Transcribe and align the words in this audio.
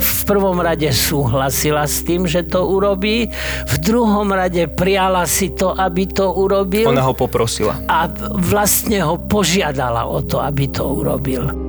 v 0.00 0.20
prvom 0.24 0.56
rade 0.58 0.88
súhlasila 0.88 1.84
s 1.84 2.00
tým, 2.02 2.24
že 2.24 2.48
to 2.48 2.64
urobí, 2.64 3.28
v 3.68 3.74
druhom 3.84 4.32
rade 4.32 4.64
prijala 4.72 5.28
si 5.28 5.52
to, 5.52 5.76
aby 5.76 6.08
to 6.08 6.32
urobil. 6.32 6.88
Ona 6.88 7.04
ho 7.04 7.14
poprosila. 7.14 7.76
A 7.86 8.08
vlastne 8.40 9.04
ho 9.04 9.20
požiadala 9.20 10.08
o 10.08 10.24
to, 10.24 10.40
aby 10.40 10.66
to 10.72 10.88
urobil. 10.88 11.59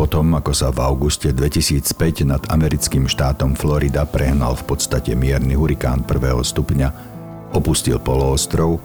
Potom, 0.00 0.32
ako 0.32 0.56
sa 0.56 0.72
v 0.72 0.80
auguste 0.80 1.28
2005 1.28 2.24
nad 2.24 2.40
americkým 2.48 3.04
štátom 3.04 3.52
Florida 3.52 4.08
prehnal 4.08 4.56
v 4.56 4.72
podstate 4.72 5.12
mierny 5.12 5.52
hurikán 5.52 6.08
prvého 6.08 6.40
stupňa, 6.40 6.88
opustil 7.52 8.00
poloostrov 8.00 8.80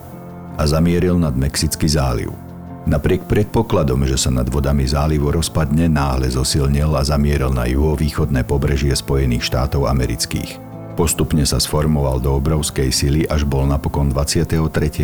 a 0.59 0.67
zamieril 0.67 1.16
nad 1.16 1.31
Mexický 1.31 1.88
záliv. 1.88 2.36
Napriek 2.84 3.31
predpokladom, 3.31 4.03
že 4.03 4.20
sa 4.20 4.28
nad 4.28 4.44
vodami 4.52 4.84
zálivu 4.84 5.31
rozpadne, 5.31 5.88
náhle 5.88 6.28
zosilnil 6.28 6.92
a 6.92 7.08
zamieril 7.08 7.56
na 7.56 7.64
juhovýchodné 7.64 8.44
pobrežie 8.44 8.92
Spojených 8.92 9.47
štátov 9.47 9.88
amerických. 9.88 10.59
Postupne 11.00 11.47
sa 11.47 11.64
sformoval 11.64 12.20
do 12.20 12.36
obrovskej 12.36 12.92
sily, 12.92 13.22
až 13.31 13.47
bol 13.47 13.64
napokon 13.64 14.12
23. 14.12 14.52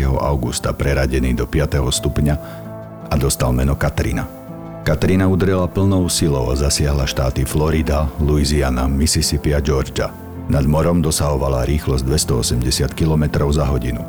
augusta 0.04 0.76
preradený 0.76 1.32
do 1.32 1.48
5. 1.48 1.80
stupňa 1.80 2.34
a 3.08 3.14
dostal 3.16 3.56
meno 3.56 3.80
Katrina. 3.80 4.41
Katrina 4.82 5.30
udrela 5.30 5.70
plnou 5.70 6.10
silou 6.10 6.50
a 6.50 6.58
zasiahla 6.58 7.06
štáty 7.06 7.46
Florida, 7.46 8.10
Louisiana, 8.18 8.90
Mississippi 8.90 9.54
a 9.54 9.62
Georgia. 9.62 10.10
Nad 10.50 10.66
morom 10.66 10.98
dosahovala 10.98 11.62
rýchlosť 11.70 12.02
280 12.02 12.90
km 12.90 13.46
za 13.54 13.62
hodinu. 13.62 14.02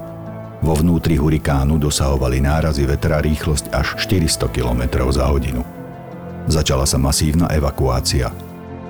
Vo 0.66 0.73
vnútri 0.73 1.13
hurikánu 1.13 1.77
dosahovali 1.77 2.41
nárazy 2.41 2.89
vetra 2.89 3.21
rýchlosť 3.21 3.69
až 3.69 4.01
400 4.01 4.49
km 4.49 5.05
za 5.13 5.29
hodinu. 5.29 5.61
Začala 6.49 6.89
sa 6.89 6.97
masívna 6.97 7.53
evakuácia. 7.53 8.33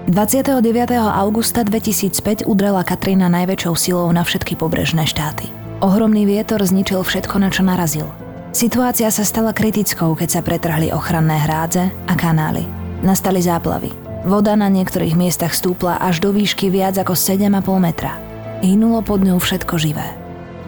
29. 0.07 0.63
augusta 0.95 1.67
2005 1.67 2.47
udrela 2.47 2.87
Katrina 2.87 3.27
najväčšou 3.27 3.75
silou 3.75 4.07
na 4.15 4.23
všetky 4.23 4.55
pobrežné 4.55 5.03
štáty. 5.03 5.51
Ohromný 5.83 6.23
vietor 6.23 6.63
zničil 6.63 7.03
všetko, 7.03 7.43
na 7.43 7.51
čo 7.51 7.67
narazil– 7.67 8.07
Situácia 8.53 9.09
sa 9.09 9.25
stala 9.25 9.49
kritickou, 9.49 10.13
keď 10.13 10.29
sa 10.29 10.45
pretrhli 10.45 10.93
ochranné 10.93 11.41
hrádze 11.41 11.89
a 11.89 12.13
kanály. 12.13 12.61
Nastali 13.01 13.41
záplavy. 13.41 13.89
Voda 14.29 14.53
na 14.53 14.69
niektorých 14.69 15.17
miestach 15.17 15.57
stúpla 15.57 15.97
až 15.97 16.21
do 16.21 16.29
výšky 16.29 16.69
viac 16.69 16.93
ako 17.01 17.17
7,5 17.17 17.49
metra. 17.81 18.13
Hynulo 18.61 19.01
pod 19.01 19.25
ňou 19.25 19.41
všetko 19.41 19.73
živé. 19.81 20.05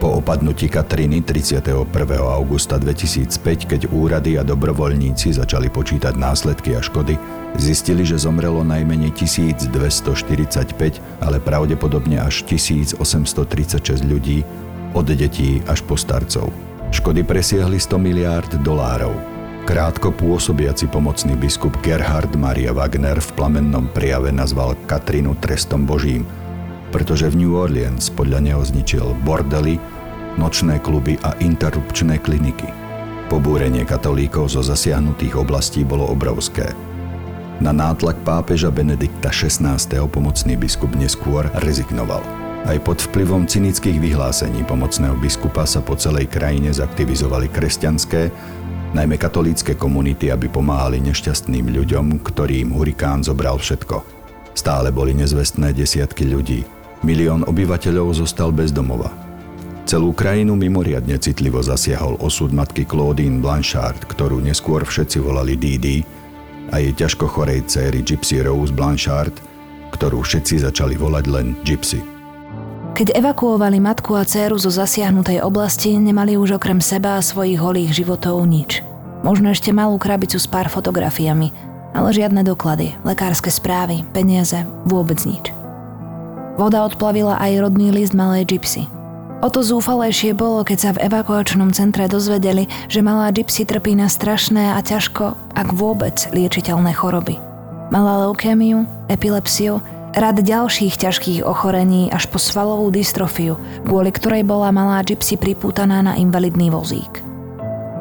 Po 0.01 0.17
opadnutí 0.17 0.65
Katriny 0.65 1.21
31. 1.21 1.85
augusta 2.25 2.81
2005, 2.81 3.69
keď 3.69 3.81
úrady 3.93 4.41
a 4.41 4.43
dobrovoľníci 4.43 5.37
začali 5.37 5.69
počítať 5.69 6.17
následky 6.17 6.73
a 6.73 6.81
škody, 6.81 7.21
zistili, 7.61 8.01
že 8.01 8.17
zomrelo 8.17 8.65
najmenej 8.65 9.13
1245, 9.13 9.69
ale 11.21 11.37
pravdepodobne 11.37 12.17
až 12.17 12.49
1836 12.49 12.97
ľudí, 14.09 14.41
od 14.97 15.05
detí 15.05 15.61
až 15.69 15.85
po 15.85 15.93
starcov. 15.93 16.64
Škody 16.95 17.27
presiahli 17.27 17.75
100 17.75 17.99
miliárd 17.99 18.51
dolárov. 18.63 19.11
Krátko 19.67 20.15
pôsobiaci 20.15 20.87
pomocný 20.87 21.35
biskup 21.35 21.75
Gerhard 21.83 22.31
Maria 22.39 22.71
Wagner 22.71 23.19
v 23.19 23.29
plamennom 23.35 23.91
prijave 23.91 24.31
nazval 24.31 24.79
Katrinu 24.87 25.35
trestom 25.43 25.83
božím, 25.83 26.23
pretože 26.95 27.27
v 27.27 27.43
New 27.43 27.51
Orleans 27.59 28.07
podľa 28.07 28.39
neho 28.39 28.63
zničil 28.63 29.11
bordely, 29.27 29.75
nočné 30.39 30.79
kluby 30.79 31.19
a 31.19 31.35
interrupčné 31.43 32.15
kliniky. 32.23 32.71
Pobúrenie 33.27 33.83
katolíkov 33.83 34.55
zo 34.55 34.63
zasiahnutých 34.63 35.35
oblastí 35.35 35.83
bolo 35.83 36.07
obrovské. 36.07 36.71
Na 37.59 37.75
nátlak 37.75 38.23
pápeža 38.23 38.71
Benedikta 38.71 39.35
XVI. 39.35 39.75
pomocný 40.07 40.55
biskup 40.55 40.95
neskôr 40.95 41.51
rezignoval. 41.59 42.44
Aj 42.65 42.81
pod 42.81 42.97
vplyvom 42.97 43.45
cynických 43.45 44.01
vyhlásení 44.01 44.65
pomocného 44.65 45.13
biskupa 45.21 45.69
sa 45.69 45.85
po 45.85 45.93
celej 45.93 46.33
krajine 46.33 46.73
zaktivizovali 46.73 47.53
kresťanské, 47.53 48.33
najmä 48.97 49.21
katolícke 49.21 49.77
komunity, 49.77 50.33
aby 50.33 50.49
pomáhali 50.49 50.97
nešťastným 51.05 51.69
ľuďom, 51.69 52.25
ktorým 52.25 52.73
hurikán 52.73 53.21
zobral 53.21 53.61
všetko. 53.61 54.01
Stále 54.57 54.89
boli 54.89 55.13
nezvestné 55.13 55.77
desiatky 55.77 56.25
ľudí. 56.25 56.65
Milión 57.05 57.45
obyvateľov 57.45 58.17
zostal 58.17 58.49
bez 58.49 58.73
domova. 58.73 59.13
Celú 59.85 60.17
krajinu 60.17 60.57
mimoriadne 60.57 61.21
citlivo 61.21 61.61
zasiahol 61.61 62.17
osud 62.17 62.49
matky 62.49 62.89
Claudine 62.89 63.45
Blanchard, 63.45 64.09
ktorú 64.09 64.41
neskôr 64.41 64.81
všetci 64.81 65.21
volali 65.21 65.53
Didi, 65.53 66.01
a 66.73 66.81
jej 66.81 66.97
ťažko 66.97 67.29
chorej 67.29 67.61
céry 67.69 68.01
Gypsy 68.01 68.41
Rose 68.41 68.73
Blanchard, 68.73 69.37
ktorú 69.93 70.25
všetci 70.25 70.65
začali 70.65 70.97
volať 70.97 71.25
len 71.29 71.53
Gypsy. 71.61 72.14
Keď 72.95 73.11
evakuovali 73.11 73.83
matku 73.83 74.15
a 74.15 74.23
dceru 74.23 74.55
zo 74.55 74.71
zasiahnutej 74.71 75.43
oblasti, 75.43 75.99
nemali 75.99 76.39
už 76.39 76.55
okrem 76.55 76.79
seba 76.79 77.19
a 77.19 77.25
svojich 77.25 77.59
holých 77.59 77.91
životov 77.91 78.39
nič. 78.47 78.87
Možno 79.19 79.51
ešte 79.51 79.75
malú 79.75 79.99
krabicu 79.99 80.39
s 80.39 80.47
pár 80.47 80.71
fotografiami, 80.71 81.51
ale 81.91 82.15
žiadne 82.15 82.47
doklady, 82.47 82.95
lekárske 83.03 83.51
správy, 83.51 84.07
peniaze, 84.15 84.63
vôbec 84.87 85.19
nič. 85.27 85.51
Voda 86.55 86.87
odplavila 86.87 87.35
aj 87.35 87.67
rodný 87.67 87.91
list 87.91 88.15
malej 88.15 88.47
Gypsy. 88.55 88.87
O 89.43 89.51
to 89.51 89.59
zúfalejšie 89.59 90.31
bolo, 90.31 90.63
keď 90.63 90.77
sa 90.79 90.91
v 90.95 91.11
evakuačnom 91.11 91.75
centre 91.75 92.07
dozvedeli, 92.07 92.71
že 92.87 93.03
malá 93.03 93.27
Gypsy 93.35 93.67
trpí 93.67 93.91
na 93.91 94.07
strašné 94.07 94.71
a 94.71 94.79
ťažko, 94.79 95.35
ak 95.51 95.67
vôbec, 95.75 96.15
liečiteľné 96.31 96.95
choroby. 96.95 97.43
Mala 97.91 98.23
leukémiu, 98.23 98.87
epilepsiu 99.11 99.83
rad 100.15 100.39
ďalších 100.39 100.95
ťažkých 100.95 101.43
ochorení 101.43 102.07
až 102.09 102.31
po 102.31 102.39
svalovú 102.39 102.87
dystrofiu, 102.89 103.59
kvôli 103.83 104.09
ktorej 104.15 104.47
bola 104.47 104.71
malá 104.71 105.03
Gypsy 105.03 105.35
pripútaná 105.35 105.99
na 105.99 106.15
invalidný 106.15 106.71
vozík. 106.71 107.21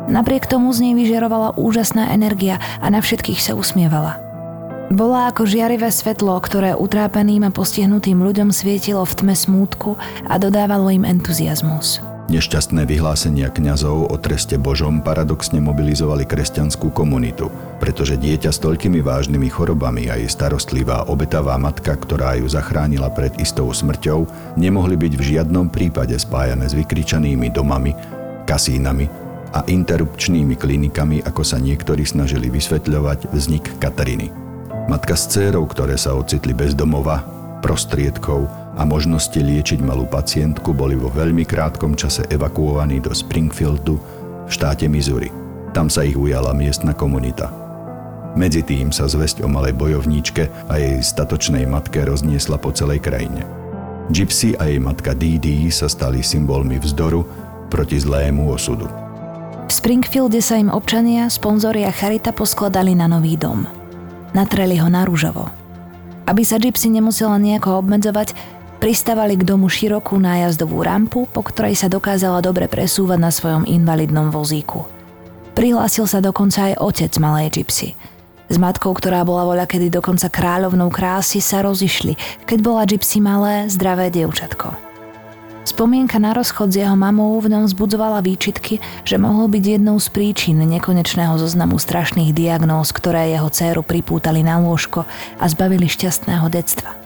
Napriek 0.07 0.47
tomu 0.47 0.71
z 0.71 0.87
nej 0.87 0.95
vyžerovala 0.95 1.59
úžasná 1.59 2.15
energia 2.15 2.63
a 2.79 2.87
na 2.93 3.03
všetkých 3.03 3.41
sa 3.43 3.59
usmievala. 3.59 4.21
Bola 4.93 5.33
ako 5.33 5.49
žiarivé 5.49 5.89
svetlo, 5.89 6.37
ktoré 6.39 6.77
utrápeným 6.77 7.43
a 7.49 7.51
postihnutým 7.51 8.21
ľuďom 8.21 8.53
svietilo 8.53 9.03
v 9.03 9.17
tme 9.17 9.35
smútku 9.35 9.97
a 10.29 10.37
dodávalo 10.37 10.93
im 10.93 11.09
entuziasmus. 11.09 12.14
Nešťastné 12.25 12.89
vyhlásenia 12.89 13.53
kňazov 13.53 14.09
o 14.09 14.17
treste 14.17 14.57
Božom 14.57 15.05
paradoxne 15.05 15.61
mobilizovali 15.61 16.25
kresťanskú 16.25 16.89
komunitu, 16.89 17.53
pretože 17.77 18.17
dieťa 18.17 18.49
s 18.49 18.65
toľkými 18.65 19.05
vážnymi 19.05 19.53
chorobami 19.53 20.09
a 20.09 20.17
jej 20.17 20.33
starostlivá 20.33 21.05
obetavá 21.13 21.61
matka, 21.61 21.93
ktorá 21.93 22.41
ju 22.41 22.49
zachránila 22.49 23.13
pred 23.13 23.37
istou 23.37 23.69
smrťou, 23.69 24.25
nemohli 24.57 24.97
byť 24.97 25.13
v 25.21 25.27
žiadnom 25.37 25.69
prípade 25.69 26.17
spájané 26.17 26.65
s 26.65 26.73
vykričanými 26.73 27.53
domami, 27.53 27.93
kasínami 28.49 29.05
a 29.53 29.61
interrupčnými 29.69 30.57
klinikami, 30.57 31.21
ako 31.29 31.45
sa 31.45 31.61
niektorí 31.61 32.09
snažili 32.09 32.49
vysvetľovať 32.49 33.37
vznik 33.37 33.69
Katariny. 33.77 34.33
Matka 34.89 35.13
s 35.13 35.29
dcérou, 35.29 35.69
ktoré 35.69 36.01
sa 36.01 36.17
ocitli 36.17 36.57
bez 36.57 36.73
domova, 36.73 37.21
prostriedkov, 37.61 38.64
a 38.75 38.83
možnosti 38.83 39.39
liečiť 39.39 39.79
malú 39.83 40.07
pacientku 40.07 40.75
boli 40.75 40.99
vo 40.99 41.11
veľmi 41.11 41.47
krátkom 41.47 41.95
čase 41.95 42.27
evakuovaní 42.31 42.99
do 42.99 43.15
Springfieldu 43.15 43.97
v 44.47 44.51
štáte 44.51 44.91
Missouri. 44.91 45.31
Tam 45.75 45.91
sa 45.91 46.07
ich 46.07 46.19
ujala 46.19 46.55
miestna 46.55 46.95
komunita. 46.95 47.51
Medzi 48.35 48.67
tým 48.67 48.91
sa 48.91 49.07
zväzť 49.07 49.47
o 49.47 49.49
malej 49.51 49.79
bojovníčke 49.79 50.51
a 50.67 50.75
jej 50.75 50.99
statočnej 50.99 51.71
matke 51.71 52.03
rozniesla 52.03 52.59
po 52.59 52.75
celej 52.75 53.07
krajine. 53.07 53.47
Gypsy 54.11 54.59
a 54.59 54.67
jej 54.67 54.83
matka 54.83 55.15
Dee 55.15 55.71
sa 55.71 55.87
stali 55.87 56.21
symbolmi 56.21 56.83
vzdoru 56.83 57.23
proti 57.71 57.97
zlému 57.97 58.51
osudu. 58.51 58.91
V 59.65 59.73
Springfielde 59.73 60.45
sa 60.45 60.61
im 60.61 60.69
občania, 60.69 61.31
sponzori 61.33 61.89
a 61.89 61.95
charita 61.95 62.35
poskladali 62.35 62.93
na 62.93 63.09
nový 63.09 63.39
dom. 63.39 63.65
Natreli 64.37 64.77
ho 64.83 64.91
na 64.93 65.07
rúžovo. 65.09 65.49
Aby 66.29 66.43
sa 66.45 66.61
Gypsy 66.61 66.93
nemusela 66.93 67.41
nejako 67.41 67.81
obmedzovať, 67.81 68.37
pristávali 68.85 69.41
k 69.41 69.49
domu 69.49 69.73
širokú 69.73 70.21
nájazdovú 70.21 70.85
rampu, 70.85 71.25
po 71.33 71.41
ktorej 71.41 71.73
sa 71.73 71.89
dokázala 71.89 72.45
dobre 72.45 72.69
presúvať 72.69 73.17
na 73.17 73.33
svojom 73.33 73.65
invalidnom 73.65 74.29
vozíku. 74.29 74.85
Prihlásil 75.57 76.05
sa 76.05 76.21
dokonca 76.21 76.69
aj 76.69 76.85
otec 76.85 77.13
malej 77.17 77.49
Gypsy– 77.57 77.89
s 78.45 78.61
matkou, 78.61 78.93
ktorá 78.93 79.25
bola 79.25 79.49
voľa 79.49 79.65
kedy 79.65 79.89
dokonca 79.89 80.29
kráľovnou 80.29 80.93
krásy, 80.93 81.41
sa 81.41 81.65
rozišli, 81.65 82.45
keď 82.45 82.59
bola 82.61 82.85
Gypsy 82.85 83.25
malé, 83.25 83.73
zdravé 83.73 84.13
dievčatko. 84.13 84.77
Spomienka 85.65 86.21
na 86.21 86.37
rozchod 86.37 86.69
s 86.69 86.77
jeho 86.77 86.93
mamou 86.93 87.41
v 87.41 87.57
ňom 87.57 87.65
vzbudzovala 87.65 88.21
výčitky, 88.21 88.85
že 89.09 89.17
mohol 89.17 89.49
byť 89.49 89.81
jednou 89.81 89.97
z 89.97 90.13
príčin 90.13 90.61
nekonečného 90.61 91.41
zoznamu 91.41 91.81
strašných 91.81 92.37
diagnóz, 92.37 92.93
ktoré 92.93 93.33
jeho 93.33 93.49
dceru 93.49 93.81
pripútali 93.81 94.45
na 94.45 94.61
lôžko 94.61 95.09
a 95.41 95.45
zbavili 95.49 95.89
šťastného 95.89 96.45
detstva. 96.53 97.04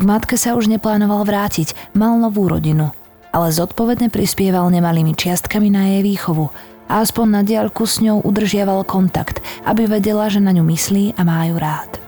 K 0.00 0.08
matke 0.08 0.40
sa 0.40 0.56
už 0.56 0.72
neplánoval 0.72 1.28
vrátiť, 1.28 1.76
mal 1.92 2.16
novú 2.16 2.48
rodinu, 2.48 2.88
ale 3.36 3.52
zodpovedne 3.52 4.08
prispieval 4.08 4.72
nemalými 4.72 5.12
čiastkami 5.12 5.68
na 5.68 5.92
jej 5.92 6.00
výchovu– 6.00 6.48
a 6.90 7.06
aspoň 7.06 7.26
na 7.30 7.42
diaľku 7.46 7.86
s 7.86 8.02
ňou 8.02 8.18
udržiaval 8.26 8.82
kontakt, 8.82 9.38
aby 9.62 9.86
vedela, 9.86 10.26
že 10.26 10.42
na 10.42 10.50
ňu 10.50 10.66
myslí 10.66 11.14
a 11.14 11.22
má 11.22 11.46
ju 11.46 11.54
rád. 11.54 12.02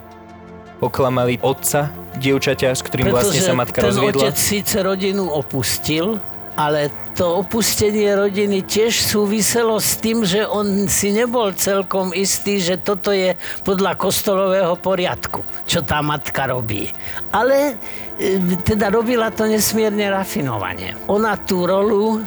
Oklamali 0.82 1.38
otca, 1.38 1.94
dievčaťa, 2.18 2.74
s 2.74 2.82
ktorým 2.82 3.14
Pretože 3.14 3.22
vlastne 3.30 3.40
sa 3.46 3.54
matka 3.54 3.78
ten 3.78 3.94
rozviedla. 3.94 4.18
otec 4.26 4.34
síce 4.34 4.82
rodinu 4.82 5.30
opustil, 5.30 6.18
ale 6.56 6.92
to 7.12 7.44
opustenie 7.44 8.12
rodiny 8.12 8.64
tiež 8.64 8.92
súviselo 8.92 9.76
s 9.80 10.00
tým, 10.00 10.24
že 10.24 10.44
on 10.44 10.88
si 10.88 11.12
nebol 11.12 11.52
celkom 11.52 12.12
istý, 12.16 12.60
že 12.60 12.80
toto 12.80 13.12
je 13.12 13.36
podľa 13.64 13.96
kostolového 13.96 14.74
poriadku, 14.80 15.44
čo 15.68 15.84
tá 15.84 16.00
matka 16.00 16.48
robí. 16.48 16.88
Ale 17.32 17.76
e, 18.16 18.40
teda 18.64 18.88
robila 18.88 19.28
to 19.32 19.44
nesmierne 19.48 20.08
rafinovane. 20.08 20.96
Ona 21.08 21.36
tú 21.44 21.68
rolu 21.68 22.24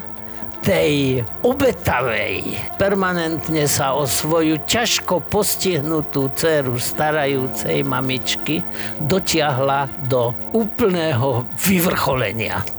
tej 0.66 1.22
obetavej, 1.46 2.58
permanentne 2.74 3.70
sa 3.70 3.94
o 3.94 4.02
svoju 4.02 4.66
ťažko 4.66 5.22
postihnutú 5.30 6.34
dceru 6.34 6.74
starajúcej 6.74 7.86
mamičky 7.86 8.66
dotiahla 8.98 9.86
do 10.10 10.34
úplného 10.50 11.46
vyvrcholenia. 11.54 12.75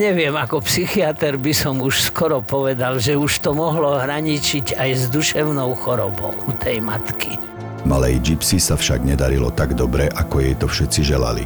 Neviem, 0.00 0.34
ako 0.34 0.64
psychiatr 0.64 1.38
by 1.38 1.52
som 1.54 1.78
už 1.78 2.10
skoro 2.10 2.42
povedal, 2.42 2.98
že 2.98 3.14
už 3.14 3.44
to 3.44 3.54
mohlo 3.54 3.94
hraničiť 4.00 4.74
aj 4.74 4.90
s 4.90 5.04
duševnou 5.14 5.76
chorobou 5.78 6.34
u 6.48 6.52
tej 6.58 6.82
matky. 6.82 7.38
Malej 7.84 8.18
Gypsy 8.24 8.58
sa 8.58 8.74
však 8.74 9.04
nedarilo 9.04 9.52
tak 9.52 9.76
dobre, 9.76 10.08
ako 10.08 10.40
jej 10.40 10.54
to 10.56 10.66
všetci 10.66 11.00
želali. 11.04 11.44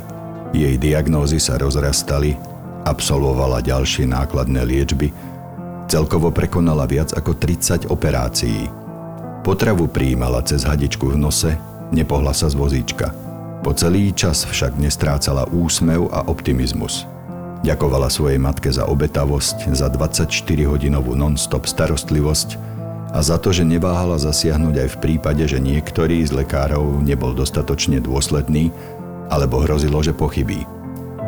Jej 0.55 0.79
diagnózy 0.81 1.43
sa 1.43 1.59
rozrastali, 1.59 2.39
absolvovala 2.87 3.61
ďalšie 3.61 4.07
nákladné 4.07 4.63
liečby, 4.65 5.11
Celkovo 5.89 6.29
prekonala 6.29 6.85
viac 6.85 7.17
ako 7.17 7.33
30 7.33 7.89
operácií. 7.89 8.69
Potravu 9.41 9.89
prijímala 9.89 10.45
cez 10.45 10.69
hadičku 10.69 11.09
v 11.09 11.17
nose, 11.17 11.57
nepohla 11.89 12.37
sa 12.37 12.53
z 12.53 12.61
vozíčka. 12.61 13.17
Po 13.65 13.73
celý 13.73 14.13
čas 14.13 14.45
však 14.45 14.77
nestrácala 14.77 15.49
úsmev 15.49 16.13
a 16.13 16.29
optimizmus. 16.29 17.09
Ďakovala 17.67 18.07
svojej 18.07 18.39
matke 18.39 18.71
za 18.71 18.87
obetavosť, 18.87 19.75
za 19.75 19.91
24-hodinovú 19.91 21.19
non-stop 21.19 21.67
starostlivosť 21.67 22.55
a 23.11 23.19
za 23.19 23.35
to, 23.41 23.51
že 23.51 23.67
neváhala 23.67 24.15
zasiahnuť 24.15 24.75
aj 24.79 24.89
v 24.95 25.01
prípade, 25.03 25.43
že 25.43 25.59
niektorý 25.59 26.23
z 26.23 26.39
lekárov 26.45 27.03
nebol 27.03 27.35
dostatočne 27.35 27.99
dôsledný 27.99 28.71
alebo 29.29 29.67
hrozilo, 29.67 29.99
že 30.01 30.15
pochybí. 30.15 30.63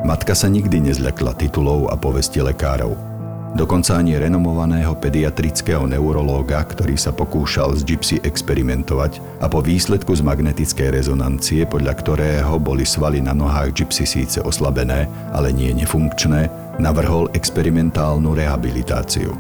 Matka 0.07 0.33
sa 0.33 0.47
nikdy 0.47 0.81
nezľakla 0.93 1.35
titulov 1.35 1.91
a 1.91 1.99
povesti 1.99 2.41
lekárov– 2.41 2.95
Dokonca 3.51 3.99
ani 3.99 4.15
renomovaného 4.15 4.95
pediatrického 4.95 5.83
neurológa, 5.83 6.63
ktorý 6.63 6.95
sa 6.95 7.11
pokúšal 7.11 7.75
s 7.75 7.83
Gypsy 7.83 8.23
experimentovať 8.23 9.43
a 9.43 9.51
po 9.51 9.59
výsledku 9.59 10.15
z 10.15 10.23
magnetickej 10.23 10.95
rezonancie, 10.95 11.67
podľa 11.67 11.99
ktorého 11.99 12.63
boli 12.63 12.87
svaly 12.87 13.19
na 13.19 13.35
nohách 13.35 13.75
Gypsy 13.75 14.07
síce 14.07 14.39
oslabené, 14.39 15.11
ale 15.35 15.51
nie 15.51 15.75
nefunkčné, 15.75 16.47
navrhol 16.79 17.27
experimentálnu 17.35 18.39
rehabilitáciu. 18.39 19.35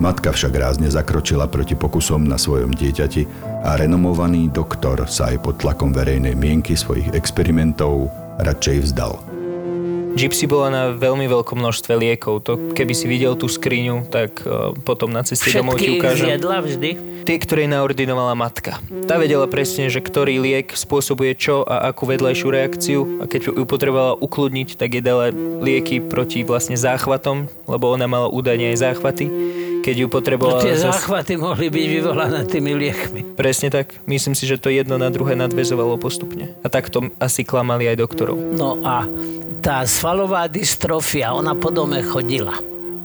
Matka 0.00 0.32
však 0.32 0.56
rázne 0.56 0.88
zakročila 0.88 1.44
proti 1.44 1.76
pokusom 1.76 2.24
na 2.24 2.40
svojom 2.40 2.72
dieťati 2.72 3.28
a 3.60 3.76
renomovaný 3.76 4.48
doktor 4.48 5.04
sa 5.04 5.28
aj 5.28 5.44
pod 5.44 5.60
tlakom 5.60 5.92
verejnej 5.92 6.32
mienky 6.32 6.72
svojich 6.72 7.12
experimentov 7.12 8.08
radšej 8.40 8.76
vzdal– 8.88 9.20
Gypsy 10.10 10.50
bola 10.50 10.68
na 10.68 10.82
veľmi 10.92 11.26
veľkom 11.30 11.58
množstve 11.58 11.92
liekov. 11.94 12.42
To, 12.46 12.52
keby 12.74 12.92
si 12.92 13.06
videl 13.06 13.38
tú 13.38 13.46
skriňu, 13.46 14.10
tak 14.10 14.42
uh, 14.42 14.74
potom 14.82 15.10
na 15.10 15.22
ceste 15.22 15.48
Všetky 15.48 15.60
domov 15.62 15.76
ti 15.78 15.90
ukážem. 15.96 16.26
zjedla 16.34 16.58
vždy? 16.60 16.90
Tie, 17.24 17.36
ktoré 17.36 17.68
naordinovala 17.70 18.34
matka. 18.34 18.80
Tá 19.06 19.20
vedela 19.20 19.46
presne, 19.46 19.92
že 19.92 20.02
ktorý 20.02 20.40
liek 20.40 20.72
spôsobuje 20.74 21.36
čo 21.36 21.62
a 21.62 21.92
akú 21.92 22.08
vedľajšiu 22.08 22.48
reakciu 22.48 23.00
a 23.22 23.24
keď 23.28 23.54
ju 23.54 23.64
potrebovala 23.68 24.18
ukludniť, 24.18 24.74
tak 24.74 24.98
jej 24.98 25.04
dala 25.04 25.30
lieky 25.62 26.02
proti 26.02 26.42
vlastne 26.42 26.74
záchvatom, 26.74 27.46
lebo 27.68 27.92
ona 27.92 28.08
mala 28.10 28.26
údajne 28.32 28.72
aj 28.74 28.78
záchvaty 28.80 29.26
keď 29.80 29.94
ju 30.04 30.06
potrebovala... 30.08 30.60
No 30.60 30.64
tie 30.64 30.76
zas... 30.76 31.00
záchvaty 31.00 31.36
mohli 31.40 31.72
byť 31.72 31.86
vyvolané 32.00 32.40
tými 32.46 32.72
liekmi. 32.76 33.20
Presne 33.34 33.72
tak. 33.72 33.96
Myslím 34.04 34.36
si, 34.36 34.44
že 34.44 34.60
to 34.60 34.72
jedno 34.72 35.00
na 35.00 35.08
druhé 35.08 35.36
nadvezovalo 35.36 35.96
postupne. 35.96 36.52
A 36.60 36.68
takto 36.68 37.10
asi 37.18 37.42
klamali 37.42 37.88
aj 37.88 37.96
doktorov. 37.98 38.36
No 38.36 38.80
a 38.84 39.08
tá 39.60 39.84
svalová 39.84 40.48
dystrofia, 40.48 41.32
ona 41.36 41.52
po 41.52 41.68
dome 41.68 42.00
chodila 42.00 42.56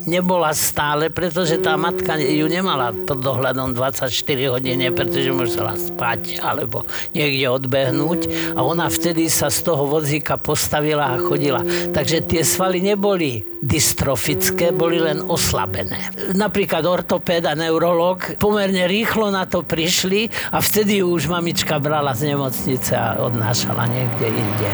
nebola 0.05 0.53
stále, 0.53 1.09
pretože 1.09 1.59
tá 1.61 1.75
matka 1.75 2.17
ju 2.17 2.47
nemala 2.47 2.93
pod 2.93 3.19
dohľadom 3.21 3.73
24 3.73 4.09
hodiny, 4.53 4.93
pretože 4.93 5.29
musela 5.33 5.75
spať 5.75 6.39
alebo 6.41 6.85
niekde 7.11 7.49
odbehnúť 7.49 8.53
a 8.55 8.63
ona 8.63 8.87
vtedy 8.87 9.27
sa 9.27 9.49
z 9.49 9.65
toho 9.65 9.89
vozíka 9.89 10.37
postavila 10.37 11.17
a 11.17 11.21
chodila. 11.21 11.61
Takže 11.91 12.25
tie 12.25 12.41
svaly 12.45 12.79
neboli 12.79 13.43
dystrofické, 13.65 14.69
boli 14.69 15.01
len 15.01 15.25
oslabené. 15.25 16.13
Napríklad 16.37 16.85
ortopéd 16.85 17.49
a 17.49 17.57
neurolog 17.57 18.37
pomerne 18.37 18.85
rýchlo 18.85 19.33
na 19.33 19.49
to 19.49 19.65
prišli 19.65 20.29
a 20.53 20.61
vtedy 20.61 21.01
ju 21.01 21.09
už 21.09 21.25
mamička 21.27 21.81
brala 21.81 22.13
z 22.13 22.33
nemocnice 22.33 22.93
a 22.93 23.17
odnášala 23.25 23.89
niekde 23.89 24.29
inde. 24.29 24.69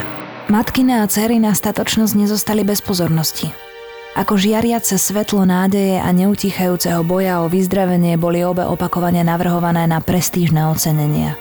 Matkina 0.52 1.00
a 1.00 1.08
dcerina 1.08 1.56
statočnosť 1.56 2.12
nezostali 2.12 2.60
bez 2.60 2.84
pozornosti. 2.84 3.71
Ako 4.12 4.36
žiariace 4.36 5.00
svetlo 5.00 5.48
nádeje 5.48 5.96
a 5.96 6.12
neutíchajúceho 6.12 7.00
boja 7.00 7.40
o 7.40 7.48
vyzdravenie 7.48 8.20
boli 8.20 8.44
obe 8.44 8.60
opakovane 8.60 9.24
navrhované 9.24 9.88
na 9.88 10.04
prestížne 10.04 10.68
ocenenia. 10.68 11.32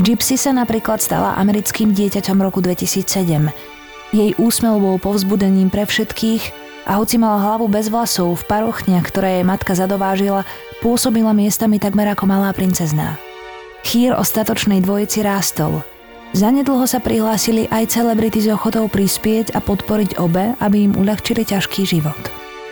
Gypsy 0.00 0.40
sa 0.40 0.56
napríklad 0.56 1.04
stala 1.04 1.36
americkým 1.36 1.92
dieťaťom 1.92 2.40
roku 2.40 2.64
2007. 2.64 3.52
Jej 4.16 4.32
úsmev 4.40 4.80
bol 4.80 4.96
povzbudením 4.96 5.68
pre 5.68 5.84
všetkých 5.84 6.42
a 6.88 6.96
hoci 6.96 7.20
mala 7.20 7.36
hlavu 7.52 7.68
bez 7.68 7.92
vlasov 7.92 8.32
v 8.40 8.48
parochniach, 8.48 9.04
ktoré 9.04 9.40
jej 9.40 9.44
matka 9.44 9.76
zadovážila, 9.76 10.48
pôsobila 10.80 11.36
miestami 11.36 11.76
takmer 11.76 12.08
ako 12.16 12.24
malá 12.24 12.48
princezná. 12.56 13.20
Chýr 13.84 14.16
o 14.16 14.24
statočnej 14.24 14.80
dvojici 14.80 15.20
rástol– 15.20 15.84
Zanedlho 16.34 16.82
sa 16.90 16.98
prihlásili 16.98 17.70
aj 17.70 17.94
celebrity 17.94 18.42
s 18.42 18.48
ochotou 18.50 18.90
prispieť 18.90 19.54
a 19.54 19.62
podporiť 19.62 20.18
obe, 20.18 20.58
aby 20.58 20.90
im 20.90 20.98
uľahčili 20.98 21.46
ťažký 21.46 21.86
život. 21.86 22.18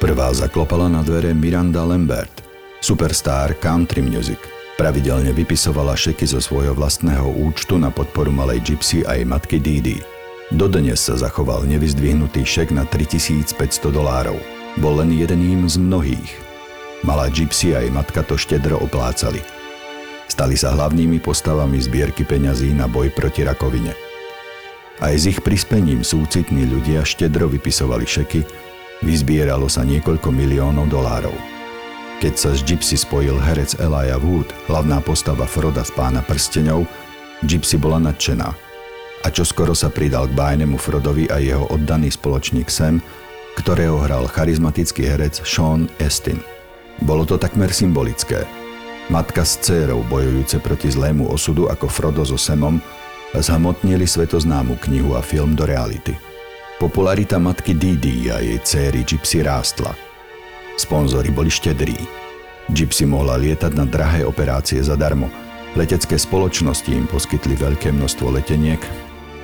Prvá 0.02 0.34
zaklopala 0.34 0.90
na 0.90 1.06
dvere 1.06 1.30
Miranda 1.30 1.86
Lambert, 1.86 2.42
superstar 2.82 3.54
country 3.62 4.02
music. 4.02 4.42
Pravidelne 4.74 5.30
vypisovala 5.30 5.94
šeky 5.94 6.26
zo 6.26 6.42
svojho 6.42 6.74
vlastného 6.74 7.30
účtu 7.46 7.78
na 7.78 7.94
podporu 7.94 8.34
malej 8.34 8.74
Gypsy 8.74 9.06
a 9.06 9.14
jej 9.14 9.22
matky 9.22 9.62
Didi. 9.62 10.02
Dodnes 10.50 10.98
sa 10.98 11.14
zachoval 11.14 11.62
nevyzdvihnutý 11.70 12.42
šek 12.42 12.74
na 12.74 12.82
3500 12.90 13.54
dolárov. 13.94 14.36
Bol 14.82 14.98
len 14.98 15.14
jedným 15.14 15.70
z 15.70 15.78
mnohých. 15.78 16.30
Malá 17.06 17.30
Gypsy 17.30 17.70
a 17.78 17.86
jej 17.86 17.92
matka 17.94 18.26
to 18.26 18.34
štedro 18.34 18.82
oplácali– 18.82 19.38
Stali 20.24 20.56
sa 20.56 20.72
hlavnými 20.72 21.20
postavami 21.20 21.76
zbierky 21.78 22.24
peňazí 22.24 22.72
na 22.72 22.88
boj 22.88 23.12
proti 23.12 23.44
rakovine. 23.44 23.92
Aj 25.02 25.12
s 25.12 25.28
ich 25.28 25.42
prispením 25.42 26.06
súcitní 26.06 26.64
ľudia 26.70 27.04
štedro 27.04 27.50
vypisovali 27.50 28.06
šeky, 28.06 28.40
vyzbieralo 29.02 29.68
sa 29.68 29.84
niekoľko 29.84 30.30
miliónov 30.32 30.88
dolárov. 30.88 31.34
Keď 32.22 32.34
sa 32.38 32.50
z 32.54 32.62
Gypsy 32.64 32.96
spojil 32.96 33.36
herec 33.36 33.76
Elijah 33.82 34.22
Wood, 34.22 34.48
hlavná 34.70 35.02
postava 35.02 35.44
Froda 35.44 35.84
z 35.84 35.92
Pána 35.92 36.22
prsteňov, 36.24 36.86
Gypsy 37.44 37.76
bola 37.76 38.00
nadšená. 38.00 38.48
A 39.24 39.26
čo 39.28 39.42
skoro 39.44 39.76
sa 39.76 39.90
pridal 39.90 40.30
k 40.30 40.36
bájnemu 40.36 40.78
Frodovi 40.78 41.28
a 41.28 41.42
jeho 41.42 41.68
oddaný 41.68 42.14
spoločník 42.14 42.70
Sam, 42.70 43.02
ktorého 43.60 44.00
hral 44.00 44.30
charizmatický 44.30 45.04
herec 45.04 45.42
Sean 45.42 45.90
Estin. 46.00 46.40
Bolo 47.02 47.26
to 47.26 47.36
takmer 47.36 47.74
symbolické– 47.74 48.46
Matka 49.12 49.44
s 49.44 49.60
dcérou 49.60 50.00
bojujúce 50.08 50.56
proti 50.64 50.88
zlému 50.88 51.28
osudu 51.28 51.68
ako 51.68 51.92
Frodo 51.92 52.24
so 52.24 52.40
Semom 52.40 52.80
zhmotnili 53.36 54.08
svetoznámu 54.08 54.80
knihu 54.80 55.12
a 55.12 55.20
film 55.20 55.52
do 55.52 55.68
reality. 55.68 56.16
Popularita 56.80 57.36
matky 57.36 57.76
Didi 57.76 58.32
a 58.32 58.40
jej 58.40 58.56
céry 58.64 59.04
Gypsy 59.04 59.44
rástla. 59.44 59.92
Sponzori 60.80 61.28
boli 61.28 61.52
štedrí. 61.52 62.00
Gypsy 62.72 63.04
mohla 63.04 63.36
lietať 63.36 63.76
na 63.76 63.84
drahé 63.84 64.24
operácie 64.24 64.80
zadarmo. 64.80 65.28
Letecké 65.76 66.16
spoločnosti 66.16 66.88
im 66.88 67.04
poskytli 67.04 67.60
veľké 67.60 67.92
množstvo 67.92 68.32
leteniek. 68.40 68.80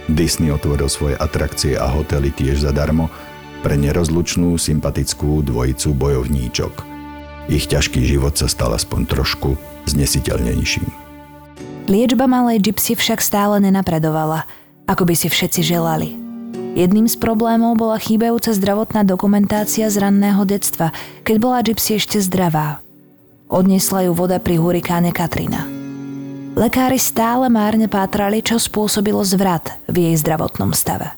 Disney 0.09 0.49
otvoril 0.49 0.89
svoje 0.89 1.21
atrakcie 1.21 1.77
a 1.77 1.85
hotely 1.85 2.33
tiež 2.33 2.65
zadarmo 2.65 3.13
pre 3.61 3.77
nerozlučnú 3.77 4.57
sympatickú 4.57 5.45
dvojicu 5.45 5.93
bojovníčok– 5.93 6.75
ich 7.51 7.67
ťažký 7.67 8.07
život 8.07 8.39
sa 8.39 8.47
stal 8.47 8.71
aspoň 8.71 9.11
trošku 9.11 9.59
znesiteľnejším. 9.91 10.87
Liečba 11.91 12.31
malej 12.31 12.63
Gypsy 12.71 12.95
však 12.95 13.19
stále 13.19 13.59
nenapredovala, 13.59 14.47
ako 14.87 15.11
by 15.11 15.15
si 15.19 15.27
všetci 15.27 15.61
želali. 15.67 16.15
Jedným 16.79 17.11
z 17.11 17.19
problémov 17.19 17.75
bola 17.75 17.99
chýbajúca 17.99 18.55
zdravotná 18.55 19.03
dokumentácia 19.03 19.91
z 19.91 19.99
ranného 19.99 20.47
detstva, 20.47 20.95
keď 21.27 21.37
bola 21.43 21.59
Gypsy 21.67 21.99
ešte 21.99 22.23
zdravá. 22.23 22.79
Odnesla 23.51 24.07
ju 24.07 24.15
voda 24.15 24.39
pri 24.39 24.63
hurikáne 24.63 25.11
Katrina. 25.11 25.67
Lekári 26.55 27.03
stále 27.03 27.51
márne 27.51 27.91
pátrali, 27.91 28.39
čo 28.39 28.63
spôsobilo 28.63 29.27
zvrat 29.27 29.75
v 29.91 30.11
jej 30.11 30.15
zdravotnom 30.23 30.71
stave. 30.71 31.11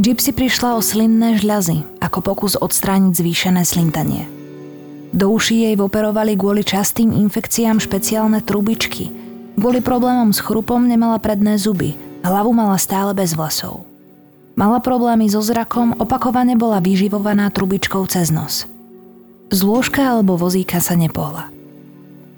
Gypsy 0.00 0.32
prišla 0.32 0.76
o 0.76 0.80
slinné 0.80 1.36
žľazy 1.36 1.84
ako 2.00 2.24
pokus 2.24 2.56
odstrániť 2.56 3.12
zvýšené 3.12 3.68
slintanie– 3.68 4.24
do 5.12 5.32
uší 5.32 5.70
jej 5.70 5.74
operovali 5.78 6.36
kvôli 6.36 6.60
častým 6.60 7.16
infekciám 7.16 7.80
špeciálne 7.80 8.44
trubičky. 8.44 9.08
Kvôli 9.58 9.80
problémom 9.82 10.30
s 10.30 10.44
chrupom 10.44 10.84
nemala 10.84 11.18
predné 11.18 11.58
zuby, 11.58 11.96
hlavu 12.22 12.52
mala 12.52 12.76
stále 12.76 13.16
bez 13.16 13.34
vlasov. 13.34 13.88
Mala 14.58 14.82
problémy 14.82 15.30
so 15.30 15.38
zrakom, 15.38 15.94
opakovane 16.02 16.58
bola 16.58 16.82
vyživovaná 16.82 17.48
trubičkou 17.54 18.02
cez 18.10 18.34
nos. 18.34 18.66
Z 19.48 19.58
lôžka 19.64 20.02
alebo 20.02 20.34
vozíka 20.36 20.82
sa 20.82 20.98
nepohla. 20.98 21.48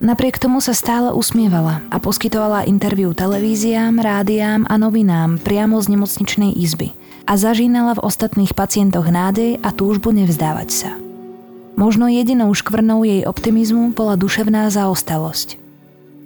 Napriek 0.01 0.41
tomu 0.41 0.65
sa 0.65 0.73
stále 0.73 1.13
usmievala 1.13 1.85
a 1.93 2.01
poskytovala 2.01 2.65
interviu 2.65 3.13
televíziám, 3.13 4.01
rádiám 4.01 4.65
a 4.65 4.81
novinám 4.81 5.37
priamo 5.43 5.77
z 5.77 5.93
nemocničnej 5.93 6.57
izby 6.57 6.97
a 7.29 7.37
zažínala 7.37 8.01
v 8.01 8.05
ostatných 8.09 8.57
pacientoch 8.57 9.13
nádej 9.13 9.61
a 9.61 9.69
túžbu 9.77 10.09
nevzdávať 10.17 10.69
sa. 10.73 11.10
Možno 11.81 12.13
jedinou 12.13 12.53
škvrnou 12.53 13.09
jej 13.09 13.25
optimizmu 13.25 13.97
bola 13.97 14.13
duševná 14.13 14.69
zaostalosť. 14.69 15.57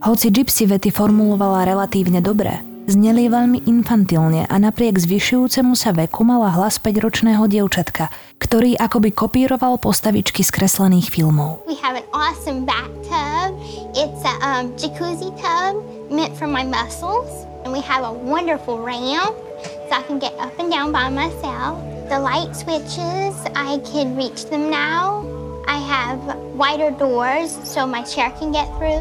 Hoci 0.02 0.34
Gypsy 0.34 0.66
vety 0.66 0.90
formulovala 0.90 1.62
relatívne 1.62 2.18
dobre, 2.18 2.58
zneli 2.90 3.30
veľmi 3.30 3.62
infantilne 3.62 4.50
a 4.50 4.54
napriek 4.58 4.98
zvyšujúcemu 4.98 5.78
sa 5.78 5.94
veku 5.94 6.26
mala 6.26 6.50
hlas 6.58 6.82
5-ročného 6.82 7.46
dievčatka, 7.46 8.10
ktorý 8.42 8.74
akoby 8.82 9.14
kopíroval 9.14 9.78
postavičky 9.78 10.42
z 10.42 10.50
kreslených 10.50 11.14
filmov. 11.14 11.62
We 11.70 11.78
have 11.78 11.94
an 11.94 12.06
awesome 12.10 12.66
bathtub. 12.66 13.54
It's 13.94 14.26
a 14.26 14.34
um, 14.42 14.74
jacuzzi 14.74 15.30
tub 15.38 15.78
meant 16.10 16.34
for 16.34 16.50
my 16.50 16.66
muscles. 16.66 17.46
And 17.62 17.70
we 17.70 17.78
have 17.86 18.02
a 18.02 18.10
wonderful 18.10 18.82
ramp 18.82 19.38
so 19.86 19.92
I 19.94 20.02
can 20.02 20.18
get 20.18 20.34
up 20.42 20.50
and 20.58 20.66
down 20.66 20.90
by 20.90 21.14
myself. 21.14 21.78
The 22.10 22.18
light 22.18 22.58
switches, 22.58 23.38
I 23.54 23.78
can 23.86 24.18
reach 24.18 24.50
them 24.50 24.66
now. 24.66 25.43
I 25.66 25.78
have 25.80 26.20
wider 26.56 26.92
doors 26.92 27.56
so 27.64 27.86
my 27.86 28.04
chair 28.04 28.30
can 28.36 28.52
get 28.52 28.68
through. 28.76 29.00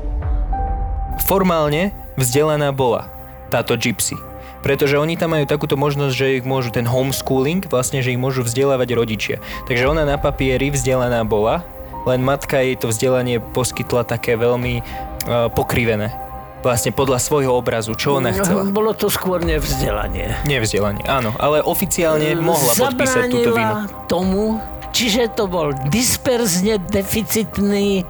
Formálne 1.27 1.91
vzdelaná 2.17 2.71
bola 2.71 3.11
táto 3.53 3.77
gypsy. 3.77 4.15
Pretože 4.63 4.95
oni 4.95 5.19
tam 5.19 5.35
majú 5.35 5.43
takúto 5.43 5.75
možnosť, 5.75 6.13
že 6.15 6.27
ich 6.39 6.45
môžu 6.47 6.71
ten 6.71 6.87
homeschooling, 6.87 7.67
vlastne, 7.67 7.99
že 7.99 8.15
ich 8.15 8.19
môžu 8.21 8.47
vzdelávať 8.47 8.89
rodičia. 8.95 9.37
Takže 9.67 9.91
ona 9.91 10.07
na 10.07 10.15
papieri 10.15 10.71
vzdelaná 10.71 11.27
bola, 11.27 11.67
len 12.07 12.23
matka 12.23 12.63
jej 12.63 12.79
to 12.79 12.87
vzdelanie 12.87 13.43
poskytla 13.43 14.07
také 14.07 14.39
veľmi 14.39 14.79
uh, 14.79 15.51
pokrivené 15.51 16.15
vlastne 16.63 16.95
podľa 16.95 17.19
svojho 17.19 17.51
obrazu, 17.51 17.91
čo 17.93 18.23
ona 18.23 18.31
chcela. 18.31 18.63
Bolo 18.71 18.95
to 18.95 19.11
skôr 19.11 19.43
nevzdelanie. 19.43 20.31
Nevzdelanie, 20.47 21.03
áno, 21.03 21.35
ale 21.35 21.59
oficiálne 21.59 22.39
mohla 22.39 22.71
podpísať 22.71 23.27
túto 23.27 23.51
vinu. 23.51 23.91
tomu, 24.07 24.63
Čiže 24.93 25.33
to 25.33 25.49
bol 25.49 25.73
disperzne 25.89 26.77
deficitný 26.77 28.05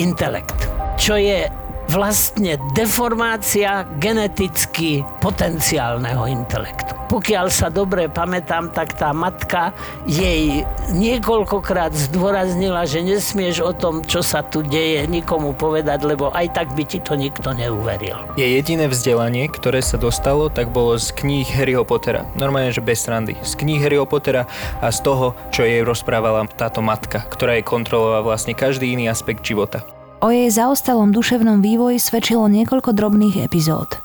intelekt, 0.00 0.56
čo 0.96 1.20
je 1.20 1.44
vlastne 1.92 2.56
deformácia 2.72 3.84
geneticky 4.00 5.04
potenciálneho 5.20 6.24
intelektu. 6.24 6.96
Pokiaľ 7.12 7.52
sa 7.52 7.68
dobre 7.68 8.08
pamätám, 8.08 8.72
tak 8.72 8.96
tá 8.96 9.12
matka 9.12 9.76
jej 10.08 10.64
niekoľkokrát 10.96 11.92
zdôraznila, 11.92 12.88
že 12.88 13.04
nesmieš 13.04 13.60
o 13.60 13.76
tom, 13.76 14.00
čo 14.00 14.24
sa 14.24 14.40
tu 14.40 14.64
deje, 14.64 15.04
nikomu 15.04 15.52
povedať, 15.52 16.08
lebo 16.08 16.32
aj 16.32 16.56
tak 16.56 16.72
by 16.72 16.88
ti 16.88 17.04
to 17.04 17.12
nikto 17.12 17.52
neuveril. 17.52 18.16
Je 18.40 18.48
jediné 18.48 18.88
vzdelanie, 18.88 19.52
ktoré 19.52 19.84
sa 19.84 20.00
dostalo, 20.00 20.48
tak 20.48 20.72
bolo 20.72 20.96
z 20.96 21.12
kníh 21.12 21.44
Harryho 21.44 21.84
Pottera. 21.84 22.24
Normálne, 22.32 22.72
že 22.72 22.80
bez 22.80 23.04
strandy. 23.04 23.36
Z 23.44 23.60
kníh 23.60 23.84
Harryho 23.84 24.08
Pottera 24.08 24.48
a 24.80 24.88
z 24.88 25.04
toho, 25.04 25.36
čo 25.52 25.68
jej 25.68 25.84
rozprávala 25.84 26.48
táto 26.48 26.80
matka, 26.80 27.28
ktorá 27.28 27.60
jej 27.60 27.64
kontrolovala 27.68 28.24
vlastne 28.24 28.56
každý 28.56 28.88
iný 28.88 29.12
aspekt 29.12 29.44
života. 29.44 29.84
O 30.22 30.30
jej 30.30 30.46
zaostalom 30.54 31.10
duševnom 31.10 31.58
vývoji 31.66 31.98
svedčilo 31.98 32.46
niekoľko 32.46 32.94
drobných 32.94 33.42
epizód. 33.42 33.98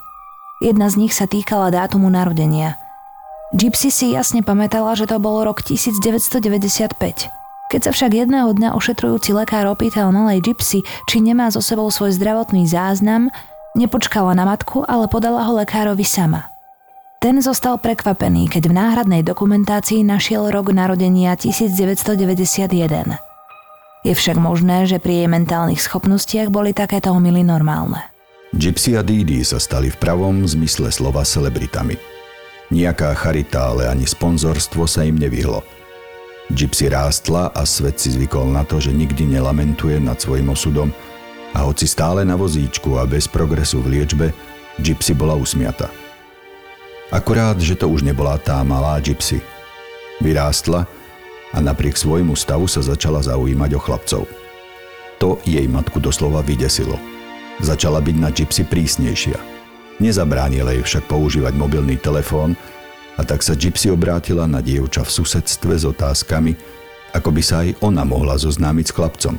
Jedna 0.58 0.90
z 0.90 1.06
nich 1.06 1.14
sa 1.14 1.30
týkala 1.30 1.70
dátumu 1.70 2.10
narodenia. 2.10 2.74
Gypsy 3.54 3.94
si 3.94 4.18
jasne 4.18 4.42
pamätala, 4.42 4.98
že 4.98 5.06
to 5.06 5.22
bol 5.22 5.46
rok 5.46 5.62
1995. 5.62 6.98
Keď 7.70 7.80
sa 7.86 7.92
však 7.94 8.12
jedného 8.18 8.50
dňa 8.50 8.74
ošetrujúci 8.74 9.38
lekár 9.38 9.70
opýtal 9.70 10.10
malej 10.10 10.42
Gypsy, 10.42 10.82
či 11.06 11.22
nemá 11.22 11.54
so 11.54 11.62
sebou 11.62 11.86
svoj 11.94 12.18
zdravotný 12.18 12.66
záznam, 12.66 13.30
nepočkala 13.78 14.34
na 14.34 14.50
matku, 14.50 14.82
ale 14.90 15.06
podala 15.06 15.46
ho 15.46 15.54
lekárovi 15.54 16.02
sama. 16.02 16.50
Ten 17.22 17.46
zostal 17.46 17.78
prekvapený, 17.78 18.50
keď 18.50 18.74
v 18.74 18.74
náhradnej 18.74 19.22
dokumentácii 19.22 20.02
našiel 20.02 20.50
rok 20.50 20.74
narodenia 20.74 21.38
1991. 21.38 23.26
Je 24.08 24.16
však 24.16 24.40
možné, 24.40 24.88
že 24.88 25.04
pri 25.04 25.20
jej 25.20 25.28
mentálnych 25.28 25.84
schopnostiach 25.84 26.48
boli 26.48 26.72
takéto 26.72 27.12
omily 27.12 27.44
normálne. 27.44 28.00
Gypsy 28.56 28.96
a 28.96 29.04
Didi 29.04 29.44
sa 29.44 29.60
stali 29.60 29.92
v 29.92 30.00
pravom 30.00 30.48
zmysle 30.48 30.88
slova 30.96 31.28
celebritami. 31.28 32.00
Nijaká 32.72 33.12
charita, 33.20 33.68
ale 33.68 33.92
ani 33.92 34.08
sponzorstvo 34.08 34.88
sa 34.88 35.04
im 35.04 35.20
nevyhlo. 35.20 35.60
Gypsy 36.56 36.88
rástla 36.88 37.52
a 37.52 37.68
svet 37.68 38.00
si 38.00 38.16
zvykol 38.16 38.48
na 38.48 38.64
to, 38.64 38.80
že 38.80 38.96
nikdy 38.96 39.28
nelamentuje 39.28 40.00
nad 40.00 40.16
svojim 40.16 40.48
osudom 40.48 40.88
a 41.52 41.68
hoci 41.68 41.84
stále 41.84 42.24
na 42.24 42.40
vozíčku 42.40 42.96
a 42.96 43.04
bez 43.04 43.28
progresu 43.28 43.84
v 43.84 44.00
liečbe, 44.00 44.32
Gypsy 44.80 45.20
bola 45.20 45.36
usmiata. 45.36 45.92
Akurát, 47.12 47.60
že 47.60 47.76
to 47.76 47.92
už 47.92 48.08
nebola 48.08 48.40
tá 48.40 48.64
malá 48.64 48.96
Gypsy. 49.04 49.44
Vyrástla 50.24 50.88
a 51.56 51.58
napriek 51.63 51.96
svojmu 51.96 52.36
stavu 52.36 52.68
sa 52.68 52.84
začala 52.84 53.24
zaujímať 53.24 53.72
o 53.75 53.80
chlapcov. 53.80 54.24
To 55.18 55.30
jej 55.48 55.66
matku 55.66 55.98
doslova 55.98 56.44
vydesilo. 56.44 57.00
Začala 57.63 58.04
byť 58.04 58.16
na 58.22 58.30
Gypsy 58.30 58.63
prísnejšia. 58.68 59.38
Nezabránila 59.98 60.77
jej 60.77 60.84
však 60.86 61.10
používať 61.10 61.58
mobilný 61.58 61.98
telefón 61.98 62.54
a 63.18 63.25
tak 63.25 63.42
sa 63.42 63.58
Gypsy 63.58 63.89
obrátila 63.89 64.46
na 64.46 64.62
dievča 64.62 65.01
v 65.01 65.13
susedstve 65.24 65.74
s 65.74 65.84
otázkami, 65.89 66.54
ako 67.18 67.34
by 67.34 67.42
sa 67.42 67.66
aj 67.66 67.82
ona 67.82 68.06
mohla 68.06 68.38
zoznámiť 68.38 68.86
s 68.86 68.96
chlapcom. 68.96 69.36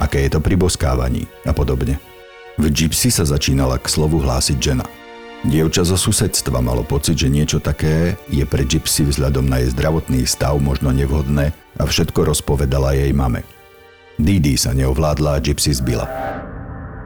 Aké 0.00 0.24
je 0.24 0.32
to 0.32 0.40
pri 0.40 0.56
boskávaní 0.56 1.28
a 1.44 1.52
podobne. 1.52 2.00
V 2.56 2.72
Gypsy 2.72 3.12
sa 3.12 3.28
začínala 3.28 3.76
k 3.76 3.92
slovu 3.92 4.24
hlásiť 4.24 4.58
žena– 4.58 4.88
Dievča 5.44 5.84
zo 5.84 6.00
susedstva 6.00 6.64
malo 6.64 6.80
pocit, 6.80 7.20
že 7.20 7.28
niečo 7.28 7.60
také 7.60 8.16
je 8.32 8.48
pre 8.48 8.64
Gypsy 8.64 9.04
vzhľadom 9.04 9.44
na 9.44 9.60
jej 9.60 9.76
zdravotný 9.76 10.24
stav 10.24 10.56
možno 10.56 10.88
nevhodné 10.88 11.52
a 11.76 11.82
všetko 11.84 12.32
rozpovedala 12.32 12.96
jej 12.96 13.12
mame. 13.12 13.44
Didi 14.16 14.56
sa 14.56 14.72
neovládla 14.72 15.36
a 15.36 15.42
Gypsy 15.44 15.76
zbila. 15.76 16.08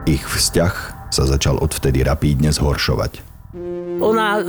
Ich 0.07 0.23
vzťah 0.23 0.73
sa 1.11 1.23
začal 1.27 1.59
odvtedy 1.59 1.99
rapídne 1.99 2.55
zhoršovať. 2.55 3.28
Ona 3.99 4.39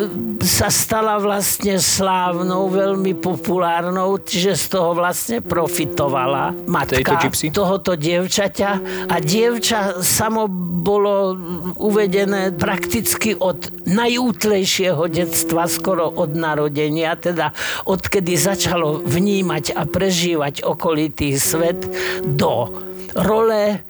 sa 0.40 0.70
stala 0.70 1.18
vlastne 1.18 1.82
slávnou, 1.82 2.70
veľmi 2.70 3.18
populárnou, 3.18 4.22
čiže 4.22 4.54
z 4.54 4.64
toho 4.78 4.94
vlastne 4.94 5.38
profitovala 5.42 6.54
matka 6.70 7.18
tohoto 7.50 7.98
dievčaťa. 7.98 8.70
A 9.10 9.16
dievča 9.18 10.00
samo 10.00 10.46
bolo 10.80 11.34
uvedené 11.76 12.54
prakticky 12.54 13.34
od 13.34 13.68
najútlejšieho 13.90 15.10
detstva, 15.10 15.66
skoro 15.66 16.06
od 16.08 16.38
narodenia, 16.38 17.18
teda 17.18 17.50
odkedy 17.90 18.38
začalo 18.38 19.02
vnímať 19.02 19.74
a 19.74 19.82
prežívať 19.84 20.62
okolitý 20.62 21.34
svet 21.36 21.90
do 22.22 22.70
role 23.18 23.82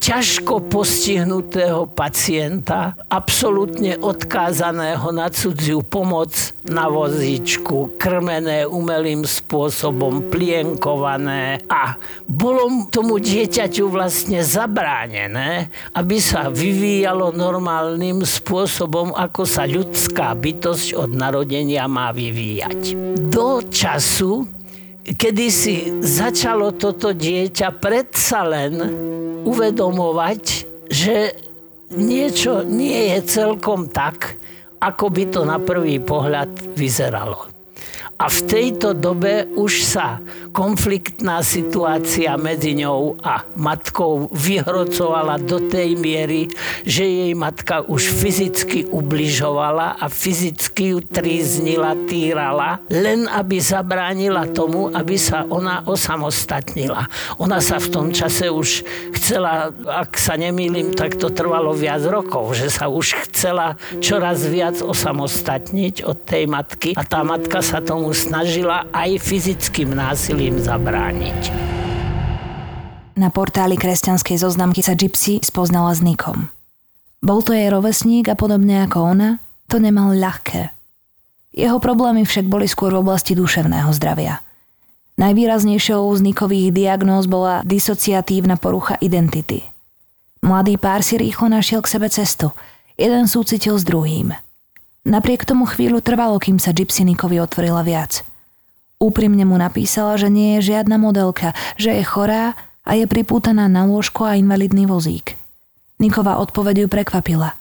ťažko 0.00 0.72
postihnutého 0.72 1.84
pacienta, 1.92 2.96
absolútne 3.12 4.00
odkázaného 4.00 5.12
na 5.12 5.28
cudziu 5.28 5.84
pomoc, 5.84 6.32
na 6.64 6.88
vozíčku, 6.88 8.00
krmené 8.00 8.64
umelým 8.64 9.28
spôsobom, 9.28 10.32
plienkované 10.32 11.60
a 11.68 12.00
bolo 12.24 12.88
tomu 12.88 13.20
dieťaťu 13.20 13.92
vlastne 13.92 14.40
zabránené, 14.40 15.68
aby 15.92 16.16
sa 16.16 16.48
vyvíjalo 16.48 17.36
normálnym 17.36 18.24
spôsobom, 18.24 19.12
ako 19.12 19.44
sa 19.44 19.68
ľudská 19.68 20.32
bytosť 20.32 20.96
od 20.96 21.12
narodenia 21.12 21.84
má 21.84 22.08
vyvíjať. 22.16 22.96
Do 23.28 23.60
času, 23.68 24.48
kedy 25.04 25.46
si 25.50 25.74
začalo 26.00 26.76
toto 26.76 27.10
dieťa 27.10 27.68
predsa 27.76 28.46
len 28.46 28.78
uvedomovať, 29.42 30.42
že 30.90 31.34
niečo 31.94 32.62
nie 32.62 33.14
je 33.14 33.18
celkom 33.26 33.90
tak, 33.90 34.38
ako 34.80 35.12
by 35.12 35.24
to 35.28 35.40
na 35.44 35.58
prvý 35.58 35.98
pohľad 36.00 36.78
vyzeralo. 36.78 37.49
A 38.20 38.28
v 38.28 38.40
tejto 38.44 38.92
dobe 38.92 39.48
už 39.56 39.80
sa 39.80 40.20
konfliktná 40.52 41.40
situácia 41.40 42.36
medzi 42.36 42.76
ňou 42.76 43.16
a 43.24 43.48
matkou 43.56 44.28
vyhrocovala 44.28 45.40
do 45.40 45.56
tej 45.72 45.96
miery, 45.96 46.52
že 46.84 47.08
jej 47.08 47.32
matka 47.32 47.80
už 47.80 48.12
fyzicky 48.12 48.92
ubližovala 48.92 49.96
a 49.96 50.12
fyzicky 50.12 50.92
ju 50.92 50.98
tríznila, 51.00 51.96
týrala, 52.04 52.84
len 52.92 53.24
aby 53.24 53.56
zabránila 53.56 54.52
tomu, 54.52 54.92
aby 54.92 55.16
sa 55.16 55.48
ona 55.48 55.80
osamostatnila. 55.88 57.08
Ona 57.40 57.64
sa 57.64 57.80
v 57.80 57.88
tom 57.88 58.06
čase 58.12 58.52
už 58.52 58.84
chcela, 59.16 59.72
ak 59.88 60.20
sa 60.20 60.36
nemýlim, 60.36 60.92
tak 60.92 61.16
to 61.16 61.32
trvalo 61.32 61.72
viac 61.72 62.04
rokov, 62.04 62.52
že 62.52 62.68
sa 62.68 62.92
už 62.92 63.16
chcela 63.24 63.80
čoraz 64.04 64.44
viac 64.44 64.84
osamostatniť 64.84 66.04
od 66.04 66.20
tej 66.28 66.44
matky 66.44 66.90
a 66.92 67.02
tá 67.06 67.24
matka 67.24 67.64
sa 67.64 67.80
tomu 67.80 68.09
snažila 68.12 68.86
aj 68.92 69.18
fyzickým 69.20 69.94
násilím 69.94 70.58
zabrániť. 70.60 71.52
Na 73.20 73.28
portáli 73.28 73.76
kresťanskej 73.76 74.40
zoznamky 74.40 74.80
sa 74.80 74.96
Gypsy 74.96 75.44
spoznala 75.44 75.92
s 75.92 76.00
Nikom. 76.00 76.48
Bol 77.20 77.44
to 77.44 77.52
jej 77.52 77.68
rovesník 77.68 78.32
a 78.32 78.36
podobne 78.38 78.88
ako 78.88 78.98
ona, 79.12 79.30
to 79.68 79.76
nemal 79.76 80.16
ľahké. 80.16 80.72
Jeho 81.52 81.76
problémy 81.82 82.24
však 82.24 82.48
boli 82.48 82.64
skôr 82.64 82.96
v 82.96 83.02
oblasti 83.04 83.36
duševného 83.36 83.92
zdravia. 83.92 84.40
Najvýraznejšou 85.20 86.08
z 86.16 86.20
Nikových 86.24 86.72
diagnóz 86.72 87.28
bola 87.28 87.60
disociatívna 87.68 88.56
porucha 88.56 88.96
identity. 89.04 89.68
Mladý 90.40 90.80
pár 90.80 91.04
si 91.04 91.20
rýchlo 91.20 91.52
našiel 91.52 91.84
k 91.84 91.92
sebe 91.92 92.08
cestu. 92.08 92.56
Jeden 92.96 93.28
súcitil 93.28 93.76
s 93.76 93.84
druhým– 93.84 94.32
Napriek 95.00 95.48
tomu 95.48 95.64
chvíľu 95.64 96.04
trvalo, 96.04 96.36
kým 96.36 96.60
sa 96.60 96.76
Gypsy 96.76 97.08
Nikovi 97.08 97.40
otvorila 97.40 97.80
viac. 97.80 98.20
Úprimne 99.00 99.48
mu 99.48 99.56
napísala, 99.56 100.20
že 100.20 100.28
nie 100.28 100.60
je 100.60 100.76
žiadna 100.76 101.00
modelka, 101.00 101.56
že 101.80 101.96
je 101.96 102.04
chorá 102.04 102.52
a 102.84 103.00
je 103.00 103.08
pripútaná 103.08 103.64
na 103.64 103.88
lôžko 103.88 104.28
a 104.28 104.36
invalidný 104.36 104.84
vozík. 104.84 105.40
Nikova 105.96 106.36
odpoveď 106.44 106.84
ju 106.84 106.88
prekvapila. 106.92 107.56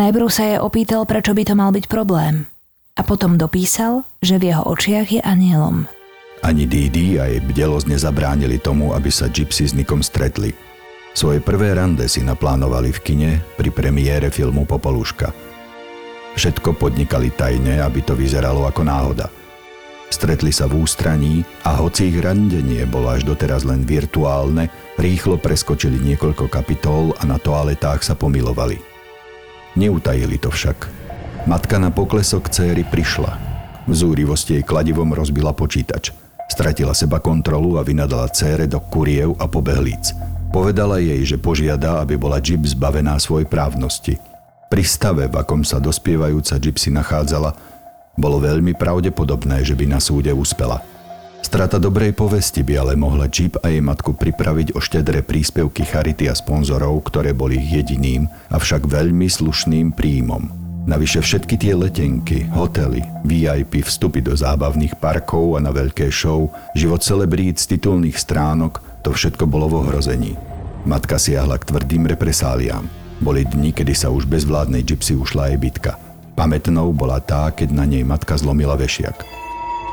Najprv 0.00 0.28
sa 0.32 0.42
jej 0.48 0.56
opýtal, 0.56 1.04
prečo 1.04 1.36
by 1.36 1.42
to 1.44 1.54
mal 1.60 1.76
byť 1.76 1.84
problém. 1.92 2.48
A 2.96 3.04
potom 3.04 3.36
dopísal, 3.36 4.08
že 4.24 4.40
v 4.40 4.52
jeho 4.52 4.64
očiach 4.64 5.12
je 5.12 5.20
anielom. 5.20 5.84
Ani 6.40 6.64
Didi 6.64 7.20
a 7.20 7.28
jej 7.28 7.44
bdelosť 7.44 7.84
nezabránili 7.84 8.56
tomu, 8.56 8.96
aby 8.96 9.12
sa 9.12 9.28
Gypsy 9.28 9.68
s 9.68 9.76
Nikom 9.76 10.00
stretli. 10.00 10.56
Svoje 11.12 11.44
prvé 11.44 11.76
rande 11.76 12.08
si 12.08 12.24
naplánovali 12.24 12.96
v 12.96 13.02
kine 13.04 13.30
pri 13.60 13.68
premiére 13.68 14.32
filmu 14.32 14.64
Popoluška– 14.64 15.28
Všetko 16.38 16.78
podnikali 16.78 17.34
tajne, 17.34 17.82
aby 17.82 17.98
to 17.98 18.14
vyzeralo 18.14 18.62
ako 18.62 18.86
náhoda. 18.86 19.26
Stretli 20.06 20.54
sa 20.54 20.70
v 20.70 20.86
ústraní 20.86 21.42
a 21.66 21.74
hoci 21.82 22.14
ich 22.14 22.18
randenie 22.22 22.86
bolo 22.86 23.10
až 23.10 23.26
doteraz 23.26 23.66
len 23.66 23.82
virtuálne, 23.82 24.70
rýchlo 25.02 25.34
preskočili 25.34 25.98
niekoľko 25.98 26.46
kapitol 26.46 27.10
a 27.18 27.26
na 27.26 27.42
toaletách 27.42 28.06
sa 28.06 28.14
pomilovali. 28.14 28.78
Neutajili 29.74 30.38
to 30.38 30.54
však. 30.54 30.86
Matka 31.50 31.82
na 31.82 31.90
poklesok 31.90 32.54
céry 32.54 32.86
prišla. 32.86 33.34
V 33.90 33.98
zúrivosti 33.98 34.62
jej 34.62 34.62
kladivom 34.62 35.10
rozbila 35.10 35.50
počítač. 35.50 36.14
Stratila 36.46 36.94
seba 36.94 37.18
kontrolu 37.18 37.76
a 37.76 37.82
vynadala 37.82 38.30
cére 38.30 38.70
do 38.70 38.78
kuriev 38.78 39.34
a 39.42 39.50
pobehlíc. 39.50 40.14
Povedala 40.54 41.02
jej, 41.02 41.18
že 41.26 41.34
požiada, 41.34 41.98
aby 41.98 42.14
bola 42.14 42.38
Jeep 42.38 42.62
zbavená 42.62 43.18
svojej 43.18 43.50
právnosti– 43.50 44.22
pri 44.68 44.84
stave, 44.84 45.24
v 45.26 45.36
akom 45.40 45.64
sa 45.64 45.80
dospievajúca 45.80 46.60
Gypsy 46.60 46.92
nachádzala, 46.92 47.56
bolo 48.18 48.36
veľmi 48.42 48.76
pravdepodobné, 48.76 49.64
že 49.64 49.72
by 49.72 49.84
na 49.88 50.00
súde 50.02 50.28
uspela. 50.34 50.84
Strata 51.38 51.78
dobrej 51.78 52.12
povesti 52.12 52.66
by 52.66 52.74
ale 52.82 52.92
mohla 52.98 53.30
Jeep 53.30 53.56
a 53.62 53.70
jej 53.70 53.80
matku 53.80 54.12
pripraviť 54.12 54.74
o 54.76 54.82
štedré 54.82 55.22
príspevky 55.22 55.86
charity 55.86 56.26
a 56.26 56.34
sponzorov, 56.34 57.00
ktoré 57.08 57.32
boli 57.32 57.56
jediným, 57.56 58.26
avšak 58.50 58.84
veľmi 58.84 59.30
slušným 59.30 59.94
príjmom. 59.94 60.50
Navyše 60.88 61.20
všetky 61.22 61.54
tie 61.60 61.72
letenky, 61.78 62.48
hotely, 62.50 63.04
VIP, 63.22 63.86
vstupy 63.86 64.24
do 64.24 64.34
zábavných 64.34 64.98
parkov 64.98 65.56
a 65.56 65.62
na 65.62 65.70
veľké 65.70 66.10
show, 66.10 66.50
život 66.74 67.04
celebrít 67.04 67.62
z 67.62 67.76
titulných 67.76 68.18
stránok, 68.18 68.80
to 69.06 69.14
všetko 69.14 69.46
bolo 69.46 69.68
v 69.68 69.74
ohrození. 69.84 70.32
Matka 70.88 71.20
siahla 71.20 71.60
k 71.60 71.68
tvrdým 71.70 72.08
represáliám. 72.08 72.97
Boli 73.18 73.42
dni, 73.42 73.74
kedy 73.74 73.94
sa 73.98 74.14
už 74.14 74.30
bez 74.30 74.46
vládnej 74.46 74.86
gypsy 74.86 75.18
ušla 75.18 75.50
aj 75.54 75.56
bitka. 75.58 75.92
Pamätnou 76.38 76.94
bola 76.94 77.18
tá, 77.18 77.50
keď 77.50 77.74
na 77.74 77.82
nej 77.82 78.06
matka 78.06 78.38
zlomila 78.38 78.78
vešiak. 78.78 79.26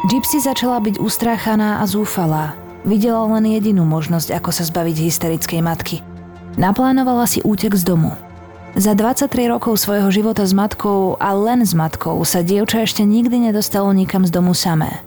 Gypsy 0.05 0.37
začala 0.37 0.77
byť 0.77 1.01
ustráchaná 1.01 1.81
a 1.81 1.89
zúfalá. 1.89 2.53
Videla 2.85 3.25
len 3.33 3.49
jedinú 3.49 3.81
možnosť, 3.81 4.29
ako 4.37 4.53
sa 4.53 4.61
zbaviť 4.69 5.09
hysterickej 5.09 5.61
matky. 5.65 6.05
Naplánovala 6.61 7.25
si 7.25 7.41
útek 7.41 7.73
z 7.73 7.81
domu. 7.81 8.13
Za 8.77 8.93
23 8.93 9.49
rokov 9.49 9.81
svojho 9.81 10.13
života 10.13 10.45
s 10.45 10.53
matkou 10.53 11.17
a 11.17 11.33
len 11.33 11.65
s 11.65 11.73
matkou 11.73 12.21
sa 12.21 12.45
dievča 12.45 12.85
ešte 12.85 13.01
nikdy 13.01 13.49
nedostalo 13.49 13.89
nikam 13.89 14.21
z 14.21 14.31
domu 14.35 14.53
samé. 14.53 15.01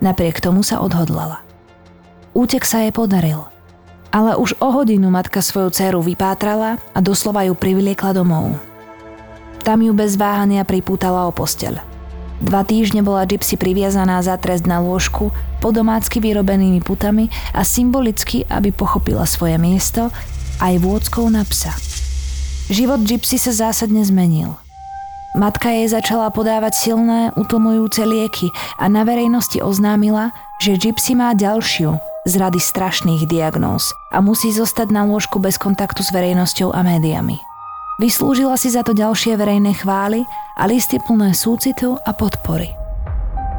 Napriek 0.00 0.40
tomu 0.40 0.64
sa 0.64 0.80
odhodlala. 0.80 1.44
Útek 2.32 2.64
sa 2.64 2.80
jej 2.80 2.94
podaril– 2.94 3.44
ale 4.10 4.34
už 4.36 4.58
o 4.58 4.74
hodinu 4.74 5.10
matka 5.10 5.42
svoju 5.42 5.70
dceru 5.70 6.02
vypátrala 6.02 6.82
a 6.94 6.98
doslova 6.98 7.46
ju 7.46 7.54
privliekla 7.54 8.14
domov. 8.14 8.58
Tam 9.62 9.78
ju 9.82 9.94
bez 9.94 10.18
váhania 10.18 10.66
pripútala 10.66 11.30
o 11.30 11.32
posteľ. 11.32 11.78
Dva 12.40 12.64
týždne 12.64 13.04
bola 13.04 13.28
Gypsy 13.28 13.60
priviazaná 13.60 14.24
za 14.24 14.40
trest 14.40 14.64
na 14.64 14.80
lôžku, 14.80 15.28
po 15.60 15.68
domácky 15.76 16.24
vyrobenými 16.24 16.80
putami 16.80 17.28
a 17.52 17.68
symbolicky, 17.68 18.48
aby 18.48 18.72
pochopila 18.72 19.28
svoje 19.28 19.60
miesto, 19.60 20.08
aj 20.56 20.80
vôdzkou 20.80 21.28
na 21.28 21.44
psa. 21.44 21.76
Život 22.72 23.04
Gypsy 23.04 23.36
sa 23.36 23.52
zásadne 23.52 24.00
zmenil. 24.00 24.56
Matka 25.36 25.70
jej 25.70 25.86
začala 25.86 26.32
podávať 26.32 26.74
silné, 26.74 27.30
utlmujúce 27.36 28.02
lieky 28.02 28.50
a 28.80 28.88
na 28.90 29.06
verejnosti 29.06 29.60
oznámila, 29.60 30.34
že 30.58 30.80
Gypsy 30.80 31.14
má 31.14 31.36
ďalšiu, 31.36 32.09
z 32.30 32.38
rady 32.38 32.62
strašných 32.62 33.26
diagnóz 33.26 33.90
a 34.14 34.22
musí 34.22 34.54
zostať 34.54 34.94
na 34.94 35.02
lôžku 35.02 35.42
bez 35.42 35.58
kontaktu 35.58 36.06
s 36.06 36.14
verejnosťou 36.14 36.70
a 36.70 36.86
médiami. 36.86 37.42
Vyslúžila 37.98 38.54
si 38.54 38.70
za 38.70 38.86
to 38.86 38.94
ďalšie 38.94 39.34
verejné 39.34 39.74
chvály 39.76 40.22
a 40.54 40.64
listy 40.70 41.02
plné 41.02 41.34
súcitu 41.34 41.98
a 42.06 42.14
podpory. 42.14 42.70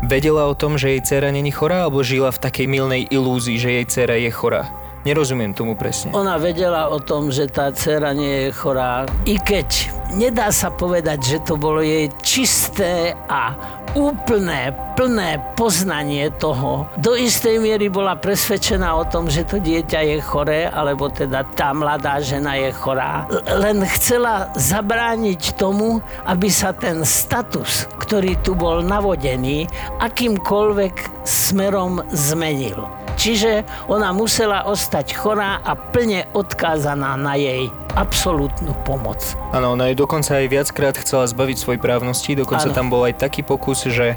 Vedela 0.02 0.50
o 0.50 0.58
tom, 0.58 0.82
že 0.82 0.98
jej 0.98 1.02
dcera 1.06 1.30
není 1.30 1.54
chorá, 1.54 1.86
alebo 1.86 2.02
žila 2.02 2.34
v 2.34 2.42
takej 2.42 2.66
milnej 2.66 3.06
ilúzii, 3.14 3.62
že 3.62 3.70
jej 3.70 3.86
dcera 3.86 4.18
je 4.18 4.32
chorá? 4.34 4.66
Nerozumiem 5.02 5.50
tomu 5.58 5.74
presne. 5.74 6.14
Ona 6.14 6.38
vedela 6.38 6.94
o 6.94 7.02
tom, 7.02 7.34
že 7.34 7.50
tá 7.50 7.74
dcera 7.74 8.14
nie 8.14 8.48
je 8.48 8.50
chorá, 8.54 9.10
i 9.26 9.42
keď 9.42 9.90
nedá 10.14 10.54
sa 10.54 10.70
povedať, 10.70 11.20
že 11.26 11.38
to 11.42 11.58
bolo 11.58 11.82
jej 11.82 12.06
čisté 12.22 13.18
a 13.26 13.58
úplné, 13.98 14.72
plné 14.96 15.42
poznanie 15.58 16.32
toho. 16.38 16.88
Do 17.02 17.18
istej 17.18 17.60
miery 17.60 17.92
bola 17.92 18.16
presvedčená 18.16 18.96
o 18.96 19.04
tom, 19.04 19.28
že 19.28 19.44
to 19.44 19.60
dieťa 19.60 20.00
je 20.06 20.18
choré, 20.24 20.70
alebo 20.70 21.12
teda 21.12 21.44
tá 21.58 21.76
mladá 21.76 22.22
žena 22.24 22.56
je 22.56 22.72
chorá. 22.72 23.28
Len 23.52 23.84
chcela 23.98 24.54
zabrániť 24.56 25.58
tomu, 25.60 26.00
aby 26.24 26.48
sa 26.48 26.72
ten 26.72 27.04
status, 27.04 27.90
ktorý 28.00 28.40
tu 28.46 28.56
bol 28.56 28.80
navodený, 28.86 29.68
akýmkoľvek 30.00 31.26
smerom 31.26 32.06
zmenil. 32.14 33.01
Čiže 33.20 33.64
ona 33.92 34.12
musela 34.16 34.68
ostať 34.68 35.16
chorá 35.16 35.60
a 35.62 35.76
plne 35.76 36.28
odkázaná 36.32 37.16
na 37.16 37.36
jej 37.36 37.68
absolútnu 37.96 38.72
pomoc. 38.88 39.20
Áno, 39.52 39.76
ona 39.76 39.92
jej 39.92 39.98
dokonca 40.00 40.40
aj 40.40 40.48
viackrát 40.48 40.96
chcela 41.00 41.28
zbaviť 41.28 41.58
svoj 41.60 41.78
právnosti, 41.78 42.36
dokonca 42.36 42.72
ano. 42.72 42.78
tam 42.78 42.88
bol 42.88 43.04
aj 43.08 43.20
taký 43.20 43.44
pokus, 43.44 43.84
že 43.88 44.16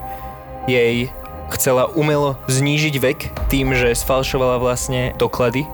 jej 0.70 1.11
chcela 1.52 1.90
umelo 1.92 2.40
znížiť 2.48 2.94
vek 2.98 3.18
tým, 3.52 3.76
že 3.76 3.92
sfalšovala 3.92 4.59
vlastne 4.59 5.12
doklady 5.20 5.68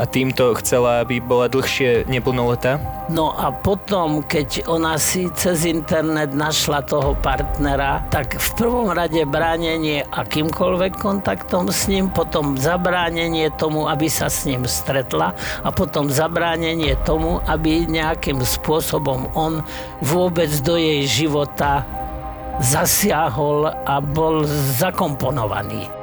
A 0.00 0.08
týmto 0.08 0.56
chcela, 0.56 1.04
aby 1.04 1.20
bola 1.20 1.52
dlhšie 1.52 2.08
neplnoletá? 2.08 2.80
No 3.12 3.36
a 3.36 3.52
potom, 3.52 4.24
keď 4.24 4.64
ona 4.64 4.96
si 4.96 5.28
cez 5.36 5.68
internet 5.68 6.32
našla 6.32 6.80
toho 6.88 7.12
partnera, 7.20 8.00
tak 8.08 8.40
v 8.40 8.48
prvom 8.56 8.88
rade 8.88 9.20
bránenie 9.28 10.00
akýmkoľvek 10.08 10.96
kontaktom 10.96 11.68
s 11.68 11.92
ním, 11.92 12.08
potom 12.08 12.56
zabránenie 12.56 13.52
tomu, 13.60 13.84
aby 13.84 14.08
sa 14.08 14.32
s 14.32 14.48
ním 14.48 14.64
stretla 14.64 15.36
a 15.60 15.68
potom 15.68 16.08
zabránenie 16.08 16.96
tomu, 17.04 17.44
aby 17.44 17.84
nejakým 17.84 18.40
spôsobom 18.40 19.28
on 19.36 19.60
vôbec 20.00 20.48
do 20.64 20.80
jej 20.80 21.04
života 21.04 21.84
zasiahol 22.64 23.68
a 23.68 24.00
bol 24.00 24.48
zakomponovaný. 24.80 26.01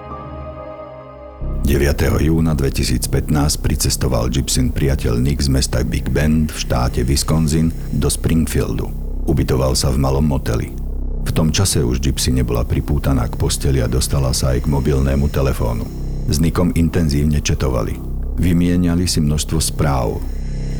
9. 1.69 1.85
júna 2.25 2.57
2015 2.57 3.29
pricestoval 3.61 4.33
Gibson 4.33 4.73
priateľ 4.73 5.21
Nick 5.21 5.45
z 5.45 5.53
mesta 5.53 5.85
Big 5.85 6.09
Bend 6.09 6.49
v 6.49 6.57
štáte 6.65 7.05
Wisconsin 7.05 7.69
do 7.93 8.09
Springfieldu. 8.09 8.89
Ubytoval 9.29 9.77
sa 9.77 9.93
v 9.93 10.01
malom 10.01 10.25
moteli. 10.25 10.73
V 11.21 11.29
tom 11.29 11.53
čase 11.53 11.85
už 11.85 12.01
Gypsy 12.01 12.33
nebola 12.33 12.65
pripútaná 12.65 13.29
k 13.29 13.37
posteli 13.37 13.85
a 13.85 13.91
dostala 13.91 14.33
sa 14.33 14.57
aj 14.57 14.65
k 14.65 14.71
mobilnému 14.73 15.29
telefónu. 15.29 15.85
S 16.25 16.41
Nickom 16.41 16.73
intenzívne 16.73 17.37
četovali. 17.37 18.01
Vymieniali 18.41 19.05
si 19.05 19.21
množstvo 19.21 19.61
správ. 19.61 20.17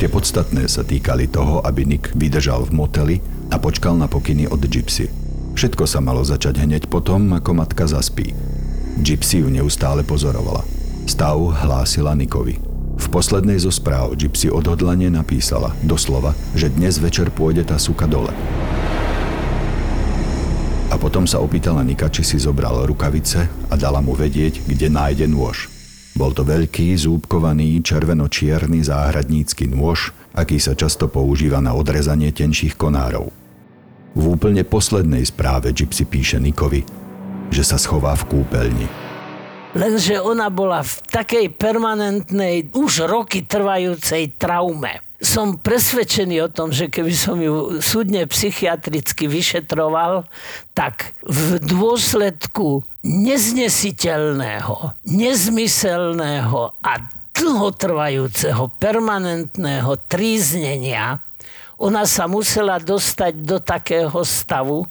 Tie 0.02 0.10
podstatné 0.10 0.66
sa 0.66 0.82
týkali 0.82 1.30
toho, 1.30 1.62
aby 1.70 1.86
Nick 1.86 2.18
vydržal 2.18 2.66
v 2.66 2.74
moteli 2.74 3.16
a 3.54 3.62
počkal 3.62 3.94
na 3.94 4.10
pokyny 4.10 4.50
od 4.50 4.66
Gypsy. 4.66 5.06
Všetko 5.54 5.86
sa 5.86 6.02
malo 6.02 6.26
začať 6.26 6.66
hneď 6.66 6.90
potom, 6.90 7.30
ako 7.38 7.62
matka 7.62 7.86
zaspí. 7.86 8.34
Gypsy 9.06 9.46
ju 9.46 9.54
neustále 9.54 10.02
pozorovala. 10.02 10.79
Stav 11.10 11.42
hlásila 11.42 12.14
Nikovi. 12.14 12.62
V 13.02 13.06
poslednej 13.10 13.58
zo 13.58 13.74
správ 13.74 14.14
Gypsy 14.14 14.54
odhodlane 14.54 15.10
napísala, 15.10 15.74
doslova, 15.82 16.38
že 16.54 16.70
dnes 16.70 17.02
večer 17.02 17.34
pôjde 17.34 17.66
tá 17.66 17.82
suka 17.82 18.06
dole. 18.06 18.30
A 20.94 20.96
potom 21.02 21.26
sa 21.26 21.42
opýtala 21.42 21.82
Nika, 21.82 22.14
či 22.14 22.22
si 22.22 22.38
zobral 22.38 22.86
rukavice 22.86 23.50
a 23.50 23.74
dala 23.74 24.06
mu 24.06 24.14
vedieť, 24.14 24.62
kde 24.70 24.86
nájde 24.94 25.26
nôž. 25.26 25.66
Bol 26.14 26.30
to 26.30 26.46
veľký, 26.46 26.94
zúbkovaný, 26.94 27.82
červeno-čierny 27.82 28.86
záhradnícky 28.86 29.66
nôž, 29.66 30.14
aký 30.38 30.62
sa 30.62 30.78
často 30.78 31.10
používa 31.10 31.58
na 31.58 31.74
odrezanie 31.74 32.30
tenších 32.30 32.78
konárov. 32.78 33.34
V 34.14 34.24
úplne 34.30 34.62
poslednej 34.62 35.26
správe 35.26 35.74
Gypsy 35.74 36.06
píše 36.06 36.38
Nikovi, 36.38 36.86
že 37.50 37.66
sa 37.66 37.82
schová 37.82 38.14
v 38.14 38.30
kúpeľni. 38.30 39.09
Lenže 39.78 40.18
ona 40.18 40.50
bola 40.50 40.82
v 40.82 40.94
takej 41.14 41.54
permanentnej, 41.54 42.74
už 42.74 43.06
roky 43.06 43.46
trvajúcej 43.46 44.34
traume. 44.34 45.06
Som 45.20 45.60
presvedčený 45.60 46.48
o 46.48 46.50
tom, 46.50 46.72
že 46.74 46.90
keby 46.90 47.14
som 47.14 47.38
ju 47.38 47.78
súdne 47.84 48.26
psychiatricky 48.26 49.30
vyšetroval, 49.30 50.26
tak 50.74 51.14
v 51.22 51.60
dôsledku 51.60 52.82
neznesiteľného, 53.04 54.96
nezmyselného 55.06 56.62
a 56.82 56.94
dlhotrvajúceho 57.36 58.74
permanentného 58.80 59.92
tríznenia 60.08 61.20
ona 61.80 62.04
sa 62.04 62.28
musela 62.28 62.76
dostať 62.76 63.34
do 63.40 63.58
takého 63.64 64.20
stavu, 64.28 64.84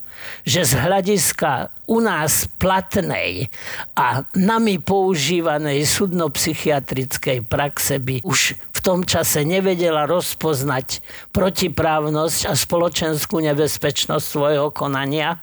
že 0.43 0.65
z 0.65 0.73
hľadiska 0.79 1.73
u 1.89 1.99
nás 2.05 2.49
platnej 2.61 3.49
a 3.97 4.25
nami 4.37 4.79
používanej 4.81 5.85
sudnopsychiatrickej 5.89 7.45
praxe 7.49 7.97
by 8.01 8.21
už 8.25 8.59
v 8.59 8.81
tom 8.81 9.03
čase 9.03 9.43
nevedela 9.43 10.07
rozpoznať 10.07 11.03
protiprávnosť 11.35 12.47
a 12.47 12.53
spoločenskú 12.55 13.43
nebezpečnosť 13.43 14.25
svojho 14.25 14.69
konania 14.71 15.43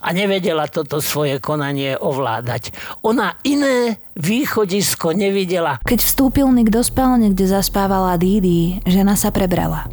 a 0.00 0.08
nevedela 0.14 0.70
toto 0.70 1.02
svoje 1.04 1.42
konanie 1.42 1.98
ovládať. 1.98 2.72
Ona 3.04 3.36
iné 3.44 4.00
východisko 4.16 5.12
nevidela. 5.12 5.82
Keď 5.84 6.00
vstúpil 6.00 6.48
Nick 6.54 6.72
do 6.72 6.80
spálne, 6.80 7.32
kde 7.32 7.50
zaspávala 7.50 8.16
Didi, 8.16 8.80
žena 8.88 9.18
sa 9.18 9.28
prebrala. 9.28 9.90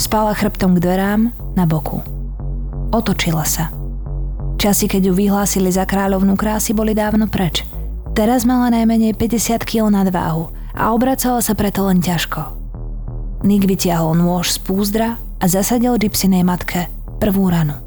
Spala 0.00 0.32
chrbtom 0.34 0.74
k 0.74 0.82
dverám 0.82 1.20
na 1.54 1.64
boku. 1.68 2.19
Otočila 2.90 3.46
sa. 3.46 3.70
Časy, 4.58 4.90
keď 4.90 5.08
ju 5.08 5.12
vyhlásili 5.14 5.70
za 5.70 5.86
kráľovnú 5.86 6.34
krásy, 6.34 6.74
boli 6.74 6.90
dávno 6.90 7.30
preč. 7.30 7.62
Teraz 8.18 8.42
mala 8.42 8.68
najmenej 8.74 9.14
50 9.14 9.62
kg 9.62 9.94
nadváhu 9.94 10.50
a 10.74 10.90
obracala 10.90 11.38
sa 11.38 11.54
preto 11.54 11.86
len 11.86 12.02
ťažko. 12.02 12.50
Nick 13.46 13.64
vytiahol 13.64 14.18
nôž 14.18 14.52
z 14.52 14.58
púzdra 14.60 15.16
a 15.38 15.44
zasadil 15.46 15.96
Gypsynej 15.96 16.42
matke 16.42 16.90
prvú 17.22 17.46
ranu. 17.46 17.78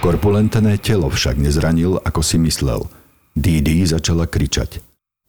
Korpulentné 0.00 0.78
telo 0.78 1.10
však 1.10 1.40
nezranil, 1.40 1.98
ako 1.98 2.22
si 2.22 2.38
myslel. 2.38 2.86
Didi 3.34 3.82
začala 3.82 4.30
kričať. 4.30 4.78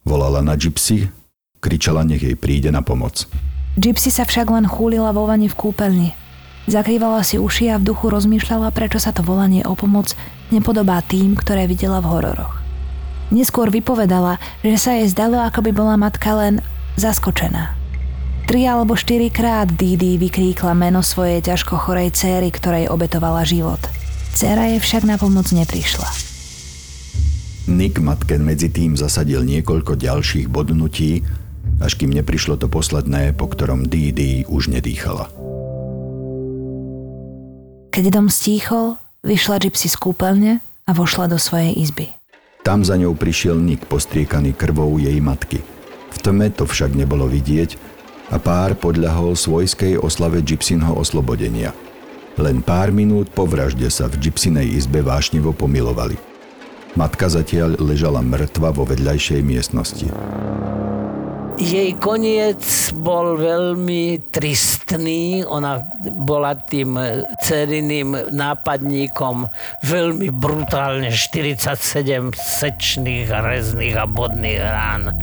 Volala 0.06 0.46
na 0.46 0.54
Gypsy, 0.54 1.10
kričala, 1.58 2.06
nech 2.06 2.22
jej 2.22 2.38
príde 2.38 2.70
na 2.70 2.86
pomoc. 2.86 3.26
Gypsy 3.76 4.14
sa 4.14 4.24
však 4.24 4.48
len 4.54 4.70
chúlila 4.70 5.10
vo 5.12 5.26
vani 5.26 5.50
v 5.50 5.58
kúpeľni. 5.58 6.10
Zakrývala 6.66 7.22
si 7.22 7.38
uši 7.38 7.70
a 7.70 7.78
v 7.78 7.94
duchu 7.94 8.10
rozmýšľala, 8.10 8.74
prečo 8.74 8.98
sa 8.98 9.14
to 9.14 9.22
volanie 9.22 9.62
o 9.62 9.78
pomoc 9.78 10.18
nepodobá 10.50 11.02
tým, 11.06 11.38
ktoré 11.38 11.70
videla 11.70 12.02
v 12.02 12.10
hororoch. 12.10 12.58
Neskôr 13.30 13.70
vypovedala, 13.70 14.42
že 14.66 14.78
sa 14.78 14.92
jej 14.98 15.10
zdalo, 15.10 15.42
ako 15.42 15.66
by 15.66 15.72
bola 15.74 15.96
matka 15.98 16.34
len 16.34 16.62
zaskočená. 16.98 17.78
Tri 18.46 18.62
alebo 18.70 18.94
štyri 18.94 19.34
krát 19.34 19.74
Didi 19.74 20.22
vykríkla 20.22 20.78
meno 20.78 21.02
svojej 21.02 21.42
ťažko 21.42 21.82
chorej 21.82 22.14
céry, 22.14 22.54
ktorej 22.54 22.90
obetovala 22.94 23.42
život. 23.42 23.82
Céra 24.38 24.70
jej 24.70 24.78
však 24.78 25.10
na 25.10 25.18
pomoc 25.18 25.50
neprišla. 25.50 26.06
Nick 27.66 27.98
matke 27.98 28.38
medzi 28.38 28.70
tým 28.70 28.94
zasadil 28.94 29.42
niekoľko 29.42 29.98
ďalších 29.98 30.46
bodnutí, 30.46 31.26
až 31.82 31.98
kým 31.98 32.14
neprišlo 32.14 32.62
to 32.62 32.70
posledné, 32.70 33.34
po 33.34 33.50
ktorom 33.50 33.90
Didi 33.90 34.46
už 34.46 34.70
nedýchala. 34.70 35.45
Keď 37.96 38.12
dom 38.12 38.28
stíchol, 38.28 39.00
vyšla 39.24 39.56
Gypsy 39.64 39.88
z 39.88 39.96
kúpeľne 39.96 40.60
a 40.84 40.92
vošla 40.92 41.32
do 41.32 41.40
svojej 41.40 41.80
izby. 41.80 42.12
Tam 42.60 42.84
za 42.84 43.00
ňou 43.00 43.16
prišiel 43.16 43.56
Nick 43.56 43.88
postriekaný 43.88 44.52
krvou 44.52 45.00
jej 45.00 45.16
matky. 45.24 45.64
V 46.12 46.18
tme 46.20 46.52
to 46.52 46.68
však 46.68 46.92
nebolo 46.92 47.24
vidieť 47.24 47.80
a 48.28 48.36
pár 48.36 48.76
podľahol 48.76 49.40
svojskej 49.40 49.96
oslave 49.96 50.44
Gypsynho 50.44 50.92
oslobodenia. 50.92 51.72
Len 52.36 52.60
pár 52.60 52.92
minút 52.92 53.32
po 53.32 53.48
vražde 53.48 53.88
sa 53.88 54.12
v 54.12 54.28
Gypsynej 54.28 54.76
izbe 54.76 55.00
vášnivo 55.00 55.56
pomilovali. 55.56 56.20
Matka 57.00 57.32
zatiaľ 57.32 57.80
ležala 57.80 58.20
mŕtva 58.20 58.76
vo 58.76 58.84
vedľajšej 58.84 59.40
miestnosti. 59.40 60.12
Jej 61.56 61.96
koniec 62.04 62.92
bol 63.00 63.40
veľmi 63.40 64.28
tristný. 64.28 65.48
Ona 65.48 65.80
bola 66.04 66.52
tým 66.52 67.00
ceriným 67.40 68.36
nápadníkom 68.36 69.48
veľmi 69.80 70.36
brutálne 70.36 71.08
47 71.08 72.36
sečných, 72.36 73.32
rezných 73.32 73.96
a 73.96 74.04
bodných 74.04 74.60
rán. 74.60 75.16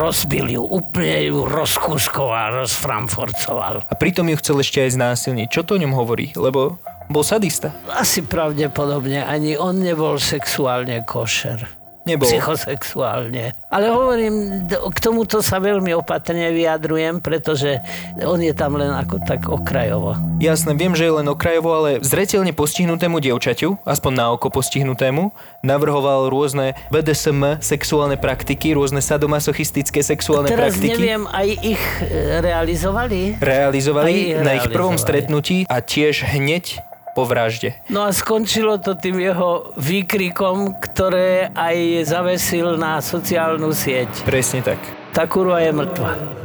Rozbil 0.00 0.56
ju, 0.56 0.64
úplne 0.64 1.28
ju 1.28 1.44
rozkúskoval, 1.44 2.64
rozframforcoval. 2.64 3.84
A 3.84 3.94
pritom 4.00 4.24
ju 4.32 4.40
chcel 4.40 4.64
ešte 4.64 4.80
aj 4.80 4.96
znásilniť. 4.96 5.46
Čo 5.52 5.68
to 5.68 5.76
o 5.76 5.82
ňom 5.84 5.92
hovorí? 5.92 6.32
Lebo 6.40 6.80
bol 7.12 7.20
sadista. 7.20 7.68
Asi 7.92 8.24
pravdepodobne 8.24 9.20
ani 9.20 9.60
on 9.60 9.76
nebol 9.76 10.16
sexuálne 10.16 11.04
košer 11.04 11.83
nebol. 12.06 12.28
psychosexuálne. 12.28 13.52
Ale 13.68 13.90
hovorím, 13.90 14.64
k 14.70 14.98
tomuto 15.02 15.42
sa 15.42 15.58
veľmi 15.58 15.90
opatrne 15.92 16.52
vyjadrujem, 16.52 17.18
pretože 17.18 17.82
on 18.22 18.38
je 18.38 18.54
tam 18.54 18.78
len 18.78 18.92
ako 18.92 19.18
tak 19.24 19.50
okrajovo. 19.50 20.14
Jasné, 20.38 20.76
viem, 20.78 20.94
že 20.94 21.08
je 21.08 21.16
len 21.18 21.26
okrajovo, 21.26 21.74
ale 21.74 21.98
zretelne 22.00 22.54
postihnutému 22.54 23.18
dievčaťu, 23.18 23.82
aspoň 23.82 24.12
na 24.14 24.26
oko 24.30 24.46
postihnutému, 24.48 25.34
navrhoval 25.60 26.30
rôzne 26.30 26.78
BDSM 26.88 27.58
sexuálne 27.58 28.14
praktiky, 28.14 28.76
rôzne 28.76 29.02
sadomasochistické 29.02 30.04
sexuálne 30.04 30.46
Teraz 30.46 30.76
praktiky. 30.78 30.94
neviem, 30.94 31.22
aj 31.26 31.48
ich 31.60 31.82
e, 32.04 32.38
realizovali? 32.38 33.40
Realizovali 33.40 34.06
Aj 34.06 34.14
ich 34.14 34.30
na 34.38 34.52
ich 34.54 34.66
prvom 34.70 34.94
realizovali. 34.94 35.02
stretnutí 35.02 35.56
a 35.66 35.80
tiež 35.80 36.24
hneď 36.30 36.78
po 37.14 37.22
vražde. 37.24 37.78
No 37.88 38.04
a 38.04 38.10
skončilo 38.10 38.82
to 38.82 38.98
tým 38.98 39.22
jeho 39.22 39.70
výkrikom, 39.78 40.76
ktoré 40.82 41.54
aj 41.54 42.10
zavesil 42.10 42.74
na 42.74 42.98
sociálnu 42.98 43.70
sieť. 43.70 44.26
Presne 44.26 44.60
tak. 44.66 44.82
Tá 45.14 45.30
kurva 45.30 45.62
je 45.62 45.70
mŕtva. 45.70 46.43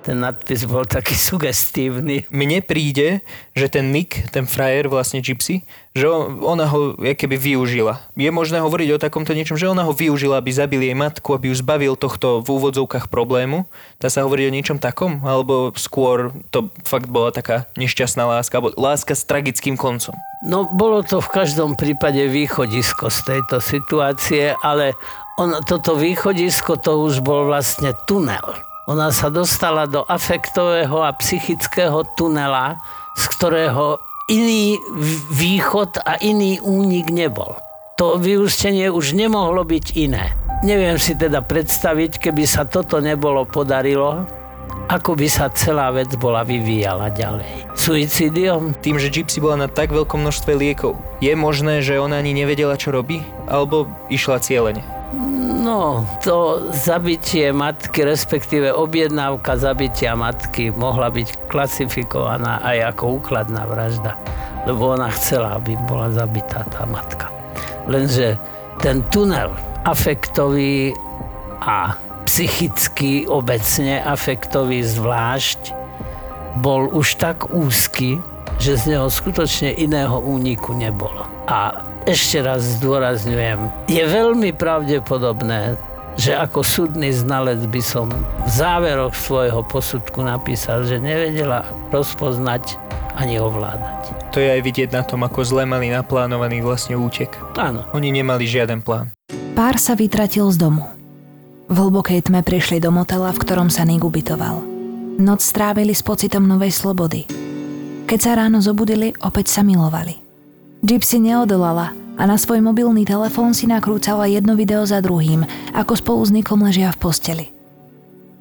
Ten 0.00 0.16
nadpis 0.16 0.64
bol 0.64 0.88
taký 0.88 1.12
sugestívny. 1.12 2.24
Mne 2.32 2.64
príde, 2.64 3.20
že 3.52 3.68
ten 3.68 3.92
Nick, 3.92 4.32
ten 4.32 4.48
frajer 4.48 4.88
vlastne 4.88 5.20
Gypsy, 5.20 5.68
že 5.92 6.08
on, 6.08 6.40
ona 6.40 6.64
ho 6.64 6.96
keby 6.96 7.36
využila. 7.36 8.00
Je 8.16 8.32
možné 8.32 8.64
hovoriť 8.64 8.88
o 8.96 9.02
takomto 9.02 9.36
niečom, 9.36 9.60
že 9.60 9.68
ona 9.68 9.84
ho 9.84 9.92
využila, 9.92 10.40
aby 10.40 10.50
zabil 10.50 10.80
jej 10.80 10.96
matku, 10.96 11.36
aby 11.36 11.52
ju 11.52 11.54
zbavil 11.60 11.94
tohto 12.00 12.40
v 12.40 12.48
úvodzovkách 12.48 13.12
problému. 13.12 13.68
Dá 14.00 14.08
sa 14.08 14.24
hovoriť 14.24 14.44
o 14.48 14.54
niečom 14.56 14.78
takom? 14.80 15.20
Alebo 15.20 15.76
skôr 15.76 16.32
to 16.48 16.72
fakt 16.88 17.12
bola 17.12 17.28
taká 17.34 17.68
nešťastná 17.76 18.24
láska, 18.24 18.56
alebo 18.56 18.72
láska 18.80 19.12
s 19.12 19.28
tragickým 19.28 19.76
koncom? 19.76 20.16
No, 20.40 20.64
bolo 20.64 21.04
to 21.04 21.20
v 21.20 21.28
každom 21.28 21.76
prípade 21.76 22.24
východisko 22.24 23.12
z 23.12 23.36
tejto 23.36 23.60
situácie, 23.60 24.56
ale 24.64 24.96
on, 25.36 25.60
toto 25.60 26.00
východisko 26.00 26.80
to 26.80 26.96
už 27.04 27.20
bol 27.20 27.44
vlastne 27.44 27.92
tunel 28.08 28.69
ona 28.88 29.12
sa 29.12 29.28
dostala 29.28 29.84
do 29.84 30.00
afektového 30.08 31.04
a 31.04 31.12
psychického 31.12 32.04
tunela, 32.16 32.80
z 33.18 33.24
ktorého 33.36 34.00
iný 34.30 34.78
východ 35.34 36.00
a 36.06 36.16
iný 36.22 36.62
únik 36.62 37.10
nebol. 37.10 37.58
To 37.98 38.16
vyústenie 38.16 38.88
už 38.88 39.12
nemohlo 39.12 39.66
byť 39.66 39.86
iné. 39.98 40.32
Neviem 40.64 40.96
si 40.96 41.12
teda 41.16 41.44
predstaviť, 41.44 42.16
keby 42.16 42.44
sa 42.48 42.64
toto 42.64 43.00
nebolo 43.00 43.44
podarilo, 43.44 44.24
ako 44.90 45.14
by 45.14 45.28
sa 45.30 45.52
celá 45.52 45.94
vec 45.94 46.10
bola 46.18 46.42
vyvíjala 46.42 47.14
ďalej. 47.14 47.78
Suicidiom? 47.78 48.74
Tým, 48.80 48.98
že 48.98 49.12
Gypsy 49.12 49.38
bola 49.38 49.66
na 49.66 49.68
tak 49.70 49.94
veľkom 49.94 50.20
množstve 50.24 50.50
liekov, 50.50 50.98
je 51.22 51.32
možné, 51.38 51.78
že 51.84 52.00
ona 52.00 52.18
ani 52.18 52.34
nevedela, 52.34 52.74
čo 52.74 52.90
robí? 52.90 53.22
Alebo 53.46 53.86
išla 54.10 54.42
cieľene? 54.42 54.99
No, 55.60 56.06
to 56.22 56.70
zabitie 56.70 57.50
matky, 57.50 58.06
respektíve 58.06 58.70
objednávka 58.70 59.58
zabitia 59.58 60.14
matky 60.14 60.70
mohla 60.70 61.10
byť 61.10 61.50
klasifikovaná 61.50 62.62
aj 62.62 62.94
ako 62.94 63.18
úkladná 63.18 63.66
vražda, 63.66 64.14
lebo 64.70 64.94
ona 64.94 65.10
chcela, 65.10 65.58
aby 65.58 65.74
bola 65.90 66.14
zabitá 66.14 66.62
tá 66.70 66.86
matka. 66.86 67.26
Lenže 67.90 68.38
ten 68.78 69.02
tunel 69.10 69.50
afektový 69.82 70.94
a 71.58 71.98
psychicky 72.22 73.26
obecne 73.26 73.98
afektový 74.06 74.86
zvlášť 74.86 75.74
bol 76.62 76.86
už 76.86 77.18
tak 77.18 77.50
úzky, 77.50 78.22
že 78.62 78.78
z 78.78 78.94
neho 78.94 79.10
skutočne 79.10 79.74
iného 79.74 80.22
úniku 80.22 80.70
nebolo. 80.70 81.26
A 81.50 81.89
ešte 82.08 82.40
raz 82.40 82.80
zdôrazňujem, 82.80 83.88
je 83.88 84.04
veľmi 84.04 84.56
pravdepodobné, 84.56 85.76
že 86.20 86.36
ako 86.36 86.60
súdny 86.60 87.12
znalec 87.12 87.64
by 87.68 87.82
som 87.84 88.12
v 88.44 88.48
záveroch 88.50 89.16
svojho 89.16 89.64
posudku 89.64 90.20
napísal, 90.20 90.84
že 90.84 91.00
nevedela 91.00 91.64
rozpoznať 91.92 92.76
ani 93.16 93.40
ovládať. 93.40 94.12
To 94.30 94.38
je 94.38 94.48
aj 94.48 94.62
vidieť 94.62 94.90
na 94.94 95.02
tom, 95.02 95.26
ako 95.26 95.42
zle 95.42 95.66
mali 95.66 95.90
naplánovaný 95.90 96.62
vlastne 96.62 96.94
útek. 96.94 97.34
Áno. 97.58 97.82
Oni 97.90 98.14
nemali 98.14 98.46
žiaden 98.46 98.84
plán. 98.84 99.10
Pár 99.58 99.76
sa 99.76 99.98
vytratil 99.98 100.46
z 100.54 100.60
domu. 100.60 100.86
V 101.66 101.76
hlbokej 101.76 102.30
tme 102.30 102.42
prišli 102.44 102.78
do 102.78 102.94
motela, 102.94 103.30
v 103.34 103.42
ktorom 103.42 103.68
sa 103.70 103.82
Nick 103.82 104.06
ubytoval. 104.06 104.62
Noc 105.18 105.40
strávili 105.42 105.92
s 105.94 106.02
pocitom 106.04 106.46
novej 106.46 106.72
slobody. 106.72 107.26
Keď 108.06 108.18
sa 108.18 108.32
ráno 108.38 108.62
zobudili, 108.62 109.14
opäť 109.22 109.50
sa 109.50 109.62
milovali. 109.66 110.19
Gypsy 110.80 111.20
neodolala 111.20 111.92
a 112.16 112.24
na 112.24 112.40
svoj 112.40 112.64
mobilný 112.64 113.04
telefón 113.04 113.52
si 113.52 113.68
nakrúcala 113.68 114.24
jedno 114.24 114.56
video 114.56 114.80
za 114.88 115.04
druhým, 115.04 115.44
ako 115.76 115.92
spolu 115.92 116.24
s 116.24 116.32
Nikom 116.32 116.64
ležia 116.64 116.88
v 116.88 117.00
posteli. 117.04 117.46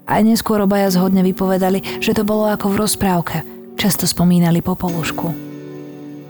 Aj 0.07 0.23
neskôr 0.23 0.63
obaja 0.63 0.87
zhodne 0.87 1.19
vypovedali, 1.19 1.99
že 1.99 2.15
to 2.15 2.23
bolo 2.23 2.47
ako 2.47 2.71
v 2.71 2.79
rozprávke, 2.79 3.37
často 3.75 4.07
spomínali 4.07 4.63
po 4.63 4.79
polušku. 4.79 5.35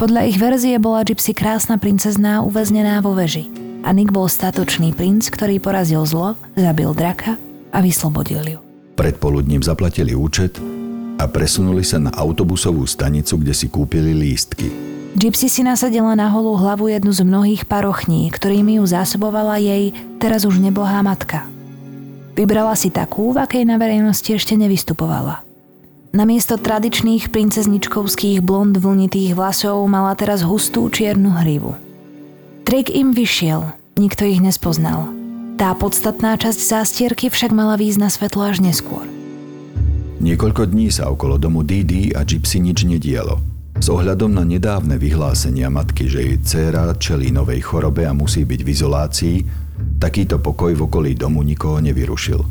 Podľa 0.01 0.21
ich 0.25 0.41
verzie 0.41 0.81
bola 0.81 1.05
Gypsy 1.05 1.37
krásna 1.37 1.77
princezná 1.77 2.41
uväznená 2.41 3.05
vo 3.05 3.13
veži 3.13 3.45
a 3.85 3.93
Nick 3.93 4.09
bol 4.09 4.25
statočný 4.25 4.97
princ, 4.97 5.29
ktorý 5.29 5.61
porazil 5.61 6.01
zlo, 6.09 6.33
zabil 6.57 6.89
draka 6.97 7.37
a 7.69 7.85
vyslobodil 7.85 8.57
ju. 8.57 8.59
Predpoludním 8.97 9.61
zaplatili 9.61 10.17
účet 10.17 10.57
a 11.21 11.29
presunuli 11.29 11.85
sa 11.85 12.01
na 12.01 12.09
autobusovú 12.17 12.89
stanicu, 12.89 13.37
kde 13.37 13.53
si 13.53 13.69
kúpili 13.69 14.17
lístky. 14.17 14.98
Gypsy 15.17 15.49
si 15.49 15.65
nasadila 15.65 16.13
na 16.13 16.29
holú 16.29 16.53
hlavu 16.53 16.85
jednu 16.93 17.09
z 17.09 17.25
mnohých 17.25 17.65
parochní, 17.65 18.29
ktorými 18.29 18.77
ju 18.77 18.85
zásobovala 18.85 19.57
jej 19.57 19.89
teraz 20.21 20.45
už 20.45 20.61
nebohá 20.61 21.01
matka. 21.01 21.49
Vybrala 22.37 22.77
si 22.77 22.93
takú, 22.93 23.33
v 23.33 23.41
akej 23.41 23.65
na 23.65 23.81
verejnosti 23.81 24.29
ešte 24.29 24.53
nevystupovala. 24.53 25.41
Namiesto 26.13 26.61
tradičných 26.61 27.33
princezničkovských 27.33 28.45
blond 28.45 28.77
vlnitých 28.77 29.33
vlasov 29.33 29.81
mala 29.89 30.13
teraz 30.13 30.45
hustú 30.45 30.85
čiernu 30.93 31.33
hrivu. 31.41 31.73
Trik 32.65 32.93
im 32.93 33.09
vyšiel, 33.13 33.65
nikto 33.97 34.29
ich 34.29 34.41
nespoznal. 34.41 35.09
Tá 35.57 35.73
podstatná 35.73 36.37
časť 36.37 36.59
zástierky 36.61 37.33
však 37.33 37.49
mala 37.49 37.81
výjsť 37.81 37.99
na 37.99 38.09
svetlo 38.13 38.45
až 38.45 38.61
neskôr. 38.61 39.03
Niekoľko 40.21 40.69
dní 40.69 40.93
sa 40.93 41.09
okolo 41.09 41.41
domu 41.41 41.65
Didi 41.65 42.13
a 42.13 42.21
Gypsy 42.21 42.61
nič 42.61 42.85
nedialo– 42.85 43.41
s 43.79 43.87
ohľadom 43.87 44.35
na 44.35 44.43
nedávne 44.43 44.99
vyhlásenia 44.99 45.71
matky, 45.71 46.11
že 46.11 46.19
jej 46.19 46.35
dcéra 46.35 46.91
čelí 46.99 47.31
novej 47.31 47.63
chorobe 47.63 48.03
a 48.03 48.11
musí 48.11 48.43
byť 48.43 48.59
v 48.59 48.71
izolácii, 48.75 49.37
takýto 49.95 50.43
pokoj 50.43 50.75
v 50.75 50.83
okolí 50.83 51.11
domu 51.15 51.39
nikoho 51.47 51.79
nevyrušil. 51.79 52.43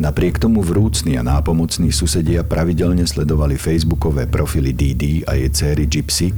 Napriek 0.00 0.40
tomu 0.40 0.64
vrúcni 0.64 1.20
a 1.20 1.22
nápomocní 1.22 1.92
susedia 1.92 2.40
pravidelne 2.48 3.04
sledovali 3.04 3.60
facebookové 3.60 4.24
profily 4.24 4.72
Didi 4.72 5.20
a 5.28 5.36
jej 5.36 5.52
céry 5.52 5.84
Gypsy, 5.84 6.32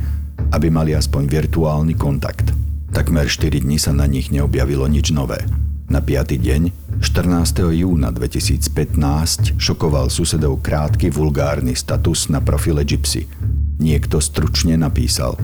aby 0.50 0.66
mali 0.74 0.98
aspoň 0.98 1.22
virtuálny 1.30 1.94
kontakt. 1.94 2.50
Takmer 2.90 3.30
4 3.30 3.62
dní 3.62 3.78
sa 3.78 3.94
na 3.94 4.10
nich 4.10 4.34
neobjavilo 4.34 4.90
nič 4.90 5.14
nové. 5.14 5.46
Na 5.86 6.02
5. 6.02 6.34
deň, 6.34 6.62
14. 6.98 7.78
júna 7.78 8.10
2015, 8.10 9.54
šokoval 9.54 10.10
susedov 10.10 10.58
krátky 10.66 11.14
vulgárny 11.14 11.78
status 11.78 12.26
na 12.26 12.42
profile 12.42 12.82
Gypsy– 12.82 13.30
Niekto 13.82 14.22
stručne 14.22 14.78
napísal 14.78 15.34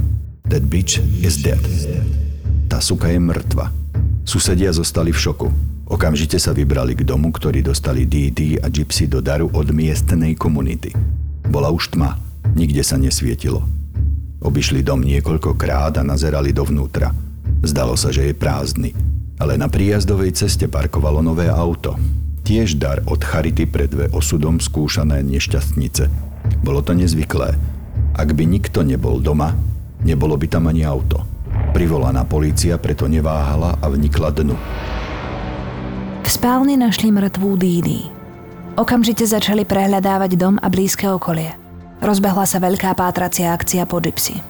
That 0.46 0.70
bitch 0.70 1.02
is 1.26 1.42
dead. 1.42 1.58
Tá 2.70 2.78
suka 2.78 3.10
je 3.10 3.18
mŕtva. 3.18 3.74
Susedia 4.22 4.70
zostali 4.70 5.10
v 5.10 5.18
šoku. 5.18 5.48
Okamžite 5.90 6.38
sa 6.38 6.54
vybrali 6.54 6.94
k 6.94 7.02
domu, 7.02 7.34
ktorý 7.34 7.66
dostali 7.66 8.06
DD 8.06 8.62
a 8.62 8.70
Gypsy 8.70 9.10
do 9.10 9.18
daru 9.18 9.50
od 9.50 9.74
miestnej 9.74 10.38
komunity. 10.38 10.94
Bola 11.50 11.74
už 11.74 11.98
tma, 11.98 12.14
nikde 12.54 12.86
sa 12.86 12.94
nesvietilo. 12.94 13.66
Obišli 14.38 14.86
dom 14.86 15.02
niekoľkokrát 15.02 15.98
a 15.98 16.06
nazerali 16.06 16.54
dovnútra. 16.54 17.10
Zdalo 17.66 17.98
sa, 17.98 18.14
že 18.14 18.30
je 18.30 18.38
prázdny, 18.38 18.94
ale 19.42 19.58
na 19.58 19.66
príjazdovej 19.66 20.38
ceste 20.38 20.70
parkovalo 20.70 21.26
nové 21.26 21.50
auto. 21.50 21.98
Tiež 22.46 22.78
dar 22.78 23.02
od 23.10 23.18
Charity 23.18 23.66
pre 23.66 23.90
dve 23.90 24.06
osudom 24.14 24.62
skúšané 24.62 25.26
nešťastnice. 25.26 26.06
Bolo 26.62 26.80
to 26.86 26.94
nezvyklé, 26.94 27.58
ak 28.18 28.34
by 28.34 28.44
nikto 28.50 28.82
nebol 28.82 29.22
doma, 29.22 29.54
nebolo 30.02 30.34
by 30.34 30.50
tam 30.50 30.66
ani 30.66 30.82
auto. 30.82 31.22
Privolaná 31.70 32.26
polícia 32.26 32.74
preto 32.74 33.06
neváhala 33.06 33.78
a 33.78 33.86
vnikla 33.86 34.34
dnu. 34.34 34.56
V 36.26 36.28
spálni 36.28 36.74
našli 36.74 37.14
mŕtvú 37.14 37.54
Dídy. 37.54 38.10
Okamžite 38.74 39.22
začali 39.22 39.62
prehľadávať 39.62 40.34
dom 40.34 40.58
a 40.58 40.66
blízke 40.66 41.06
okolie. 41.06 41.54
Rozbehla 42.02 42.46
sa 42.46 42.58
veľká 42.58 42.94
pátracia 42.98 43.54
akcia 43.54 43.86
po 43.86 44.02
Gypsy. 44.02 44.42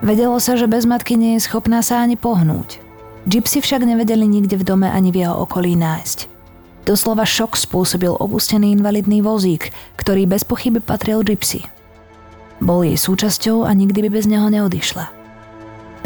Vedelo 0.00 0.36
sa, 0.40 0.56
že 0.56 0.68
bez 0.68 0.84
matky 0.84 1.16
nie 1.16 1.36
je 1.36 1.44
schopná 1.48 1.80
sa 1.80 2.04
ani 2.04 2.20
pohnúť. 2.20 2.80
Gypsy 3.24 3.64
však 3.64 3.84
nevedeli 3.84 4.28
nikde 4.28 4.60
v 4.60 4.64
dome 4.64 4.88
ani 4.88 5.12
v 5.12 5.24
jeho 5.24 5.44
okolí 5.44 5.72
nájsť. 5.76 6.28
Doslova 6.84 7.24
šok 7.24 7.56
spôsobil 7.56 8.12
opustený 8.12 8.76
invalidný 8.76 9.24
vozík, 9.24 9.72
ktorý 9.96 10.28
bez 10.28 10.44
pochyby 10.44 10.80
patril 10.84 11.24
Gypsy– 11.24 11.64
bol 12.60 12.84
jej 12.86 12.96
súčasťou 12.96 13.68
a 13.68 13.70
nikdy 13.76 14.06
by 14.06 14.10
bez 14.16 14.24
neho 14.24 14.48
neodišla. 14.48 15.12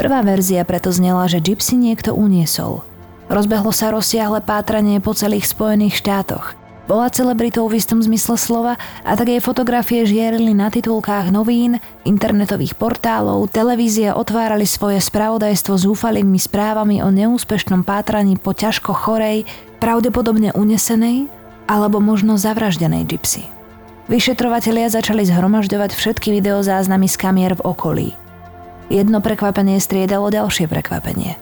Prvá 0.00 0.24
verzia 0.24 0.64
preto 0.64 0.88
znela, 0.94 1.28
že 1.28 1.44
Gypsy 1.44 1.76
niekto 1.76 2.16
uniesol. 2.16 2.82
Rozbehlo 3.30 3.70
sa 3.70 3.92
rozsiahle 3.94 4.42
pátranie 4.42 4.98
po 4.98 5.14
celých 5.14 5.46
Spojených 5.46 6.00
štátoch. 6.00 6.58
Bola 6.90 7.06
celebritou 7.06 7.70
v 7.70 7.78
istom 7.78 8.02
zmysle 8.02 8.34
slova 8.34 8.74
a 9.06 9.14
tak 9.14 9.30
jej 9.30 9.38
fotografie 9.38 10.02
žierili 10.02 10.50
na 10.50 10.74
titulkách 10.74 11.30
novín, 11.30 11.78
internetových 12.02 12.74
portálov, 12.74 13.46
televízie 13.46 14.10
otvárali 14.10 14.66
svoje 14.66 14.98
spravodajstvo 14.98 15.78
zúfalými 15.78 16.42
správami 16.42 16.98
o 17.06 17.14
neúspešnom 17.14 17.86
pátraní 17.86 18.34
po 18.34 18.50
ťažko 18.50 18.90
chorej, 18.90 19.46
pravdepodobne 19.78 20.50
unesenej 20.58 21.30
alebo 21.70 22.02
možno 22.02 22.34
zavraždenej 22.34 23.06
Gypsy. 23.06 23.59
Vyšetrovatelia 24.10 24.90
začali 24.90 25.22
zhromažďovať 25.22 25.94
všetky 25.94 26.34
videozáznamy 26.42 27.06
z 27.06 27.14
kamier 27.14 27.54
v 27.54 27.62
okolí. 27.62 28.08
Jedno 28.90 29.22
prekvapenie 29.22 29.78
striedalo 29.78 30.34
ďalšie 30.34 30.66
prekvapenie. 30.66 31.38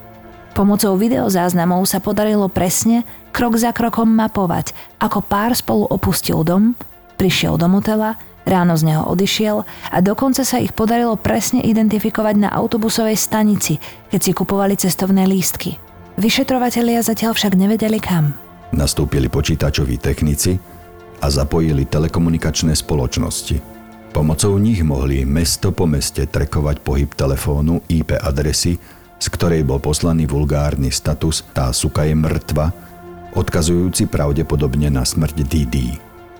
Pomocou 0.52 1.00
videozáznamov 1.00 1.88
sa 1.88 1.96
podarilo 1.96 2.52
presne, 2.52 3.08
krok 3.32 3.56
za 3.56 3.72
krokom 3.72 4.12
mapovať, 4.12 4.76
ako 5.00 5.24
pár 5.24 5.56
spolu 5.56 5.88
opustil 5.88 6.44
dom 6.44 6.76
Prišiel 7.16 7.56
do 7.56 7.72
motela, 7.72 8.20
ráno 8.44 8.76
z 8.76 8.84
neho 8.92 9.02
odišiel 9.08 9.64
a 9.88 9.98
dokonca 10.04 10.44
sa 10.44 10.60
ich 10.60 10.76
podarilo 10.76 11.16
presne 11.16 11.64
identifikovať 11.64 12.36
na 12.36 12.52
autobusovej 12.52 13.16
stanici, 13.16 13.80
keď 14.12 14.20
si 14.20 14.30
kupovali 14.36 14.76
cestovné 14.76 15.24
lístky. 15.24 15.80
Vyšetrovatelia 16.20 17.00
zatiaľ 17.00 17.32
však 17.32 17.56
nevedeli 17.56 17.96
kam. 17.96 18.36
Nastúpili 18.76 19.32
počítačoví 19.32 19.96
technici 19.96 20.77
a 21.18 21.26
zapojili 21.30 21.86
telekomunikačné 21.86 22.74
spoločnosti. 22.74 23.78
Pomocou 24.12 24.56
nich 24.56 24.80
mohli 24.80 25.22
mesto 25.28 25.70
po 25.70 25.84
meste 25.84 26.24
trekovať 26.24 26.80
pohyb 26.80 27.10
telefónu 27.12 27.84
IP 27.92 28.16
adresy, 28.16 28.80
z 29.18 29.26
ktorej 29.30 29.62
bol 29.62 29.78
poslaný 29.78 30.24
vulgárny 30.24 30.88
status 30.88 31.44
Tá 31.52 31.70
suka 31.70 32.08
je 32.08 32.16
mŕtva, 32.16 32.72
odkazujúci 33.36 34.08
pravdepodobne 34.08 34.88
na 34.88 35.04
smrť 35.06 35.44
Didi. 35.44 35.94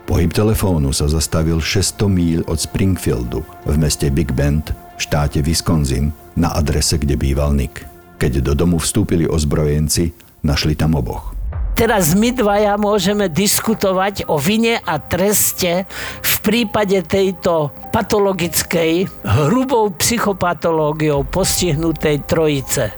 Pohyb 0.08 0.32
telefónu 0.32 0.90
sa 0.96 1.04
zastavil 1.04 1.60
600 1.60 2.08
míl 2.08 2.40
od 2.48 2.56
Springfieldu 2.56 3.44
v 3.68 3.76
meste 3.76 4.08
Big 4.08 4.32
Bend 4.32 4.72
v 4.72 5.00
štáte 5.04 5.44
Wisconsin 5.44 6.10
na 6.34 6.50
adrese, 6.56 6.96
kde 6.96 7.14
býval 7.14 7.52
Nick. 7.54 7.84
Keď 8.18 8.42
do 8.42 8.56
domu 8.56 8.82
vstúpili 8.82 9.28
ozbrojenci, 9.30 10.10
našli 10.42 10.74
tam 10.74 10.98
oboch. 10.98 11.37
Teraz 11.78 12.10
my 12.18 12.34
dvaja 12.34 12.74
môžeme 12.74 13.30
diskutovať 13.30 14.26
o 14.26 14.34
vine 14.34 14.82
a 14.82 14.98
treste 14.98 15.86
v 16.18 16.34
prípade 16.42 17.06
tejto 17.06 17.70
patologickej, 17.94 19.06
hrubou 19.22 19.94
psychopatológiou 19.94 21.22
postihnutej 21.22 22.26
trojice. 22.26 22.90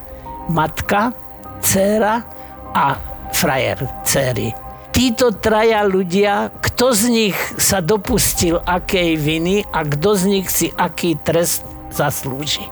Matka, 0.48 1.12
dcéra 1.60 2.24
a 2.72 2.96
frajer 3.36 3.84
céry. 4.08 4.56
Títo 4.96 5.36
traja 5.36 5.84
ľudia, 5.84 6.48
kto 6.48 6.96
z 6.96 7.02
nich 7.12 7.36
sa 7.60 7.84
dopustil 7.84 8.64
akej 8.64 9.20
viny 9.20 9.60
a 9.76 9.84
kto 9.84 10.16
z 10.16 10.22
nich 10.24 10.48
si 10.48 10.72
aký 10.72 11.20
trest 11.20 11.68
zaslúži. 11.92 12.64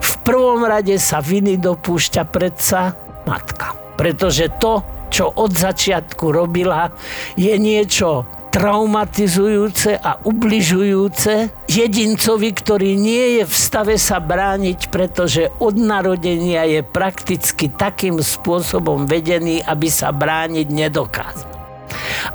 V 0.00 0.12
prvom 0.24 0.64
rade 0.64 0.96
sa 0.96 1.20
viny 1.20 1.60
dopúšťa 1.60 2.32
predsa 2.32 2.96
matka. 3.28 3.76
Pretože 4.00 4.48
to, 4.56 4.80
čo 5.14 5.30
od 5.30 5.54
začiatku 5.54 6.34
robila, 6.34 6.90
je 7.38 7.54
niečo 7.54 8.26
traumatizujúce 8.50 9.98
a 9.98 10.18
ubližujúce 10.22 11.66
jedincovi, 11.70 12.50
ktorý 12.54 12.98
nie 12.98 13.38
je 13.38 13.44
v 13.46 13.54
stave 13.54 13.94
sa 13.98 14.18
brániť, 14.18 14.90
pretože 14.90 15.50
od 15.58 15.78
narodenia 15.78 16.66
je 16.66 16.82
prakticky 16.86 17.70
takým 17.70 18.18
spôsobom 18.22 19.06
vedený, 19.06 19.62
aby 19.62 19.86
sa 19.90 20.10
brániť 20.10 20.66
nedokázal. 20.70 21.50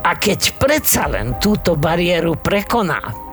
A 0.04 0.16
keď 0.16 0.60
predsa 0.60 1.08
len 1.08 1.40
túto 1.40 1.80
bariéru 1.80 2.36
prekoná, 2.36 3.29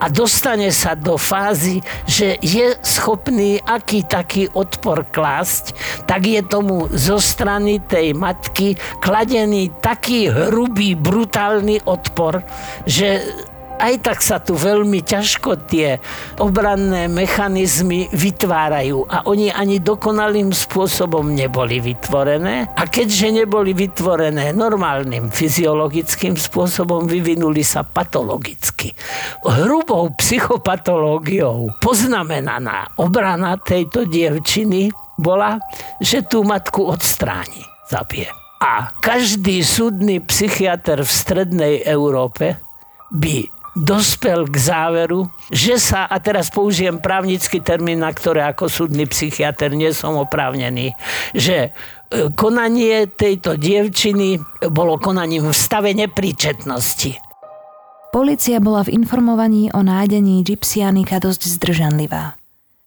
a 0.00 0.06
dostane 0.08 0.72
sa 0.72 0.96
do 0.96 1.20
fázy, 1.20 1.84
že 2.08 2.40
je 2.40 2.76
schopný 2.80 3.60
aký 3.64 4.04
taký 4.04 4.48
odpor 4.52 5.04
klásť, 5.08 5.76
tak 6.08 6.24
je 6.24 6.40
tomu 6.44 6.88
zo 6.92 7.20
strany 7.20 7.80
tej 7.84 8.16
matky 8.16 8.76
kladený 9.00 9.72
taký 9.84 10.32
hrubý, 10.32 10.96
brutálny 10.96 11.84
odpor, 11.84 12.40
že 12.88 13.20
aj 13.80 13.94
tak 14.04 14.18
sa 14.20 14.36
tu 14.44 14.52
veľmi 14.52 15.00
ťažko 15.00 15.64
tie 15.64 15.96
obranné 16.36 17.08
mechanizmy 17.08 18.12
vytvárajú 18.12 19.08
a 19.08 19.24
oni 19.24 19.48
ani 19.48 19.80
dokonalým 19.80 20.52
spôsobom 20.52 21.32
neboli 21.32 21.80
vytvorené 21.80 22.76
a 22.76 22.82
keďže 22.84 23.42
neboli 23.42 23.72
vytvorené 23.72 24.52
normálnym 24.52 25.32
fyziologickým 25.32 26.36
spôsobom, 26.36 27.08
vyvinuli 27.08 27.64
sa 27.64 27.80
patologicky. 27.80 28.92
Hrubou 29.40 30.12
psychopatológiou 30.20 31.72
poznamenaná 31.80 33.00
obrana 33.00 33.56
tejto 33.56 34.04
dievčiny 34.04 34.92
bola, 35.16 35.56
že 36.00 36.24
tú 36.24 36.44
matku 36.44 36.84
odstráni, 36.88 37.64
zabije. 37.88 38.28
A 38.60 38.92
každý 39.00 39.64
súdny 39.64 40.20
psychiatr 40.20 41.00
v 41.00 41.08
strednej 41.08 41.74
Európe 41.88 42.60
by 43.08 43.59
dospel 43.80 44.44
k 44.46 44.56
záveru, 44.60 45.32
že 45.48 45.80
sa, 45.80 46.04
a 46.04 46.20
teraz 46.20 46.52
použijem 46.52 47.00
právnický 47.00 47.64
termín, 47.64 48.04
na 48.04 48.12
ktoré 48.12 48.44
ako 48.44 48.68
súdny 48.68 49.08
psychiatr 49.08 49.72
nie 49.72 49.90
som 49.96 50.20
oprávnený, 50.20 50.92
že 51.32 51.72
e, 52.12 52.30
konanie 52.36 53.08
tejto 53.08 53.56
dievčiny 53.56 54.36
bolo 54.68 55.00
konaním 55.00 55.48
v 55.48 55.56
stave 55.56 55.96
nepríčetnosti. 55.96 57.16
Polícia 58.10 58.58
bola 58.58 58.84
v 58.84 58.92
informovaní 59.00 59.70
o 59.72 59.80
nájdení 59.86 60.42
gypsianika 60.42 61.22
dosť 61.22 61.46
zdržanlivá. 61.56 62.34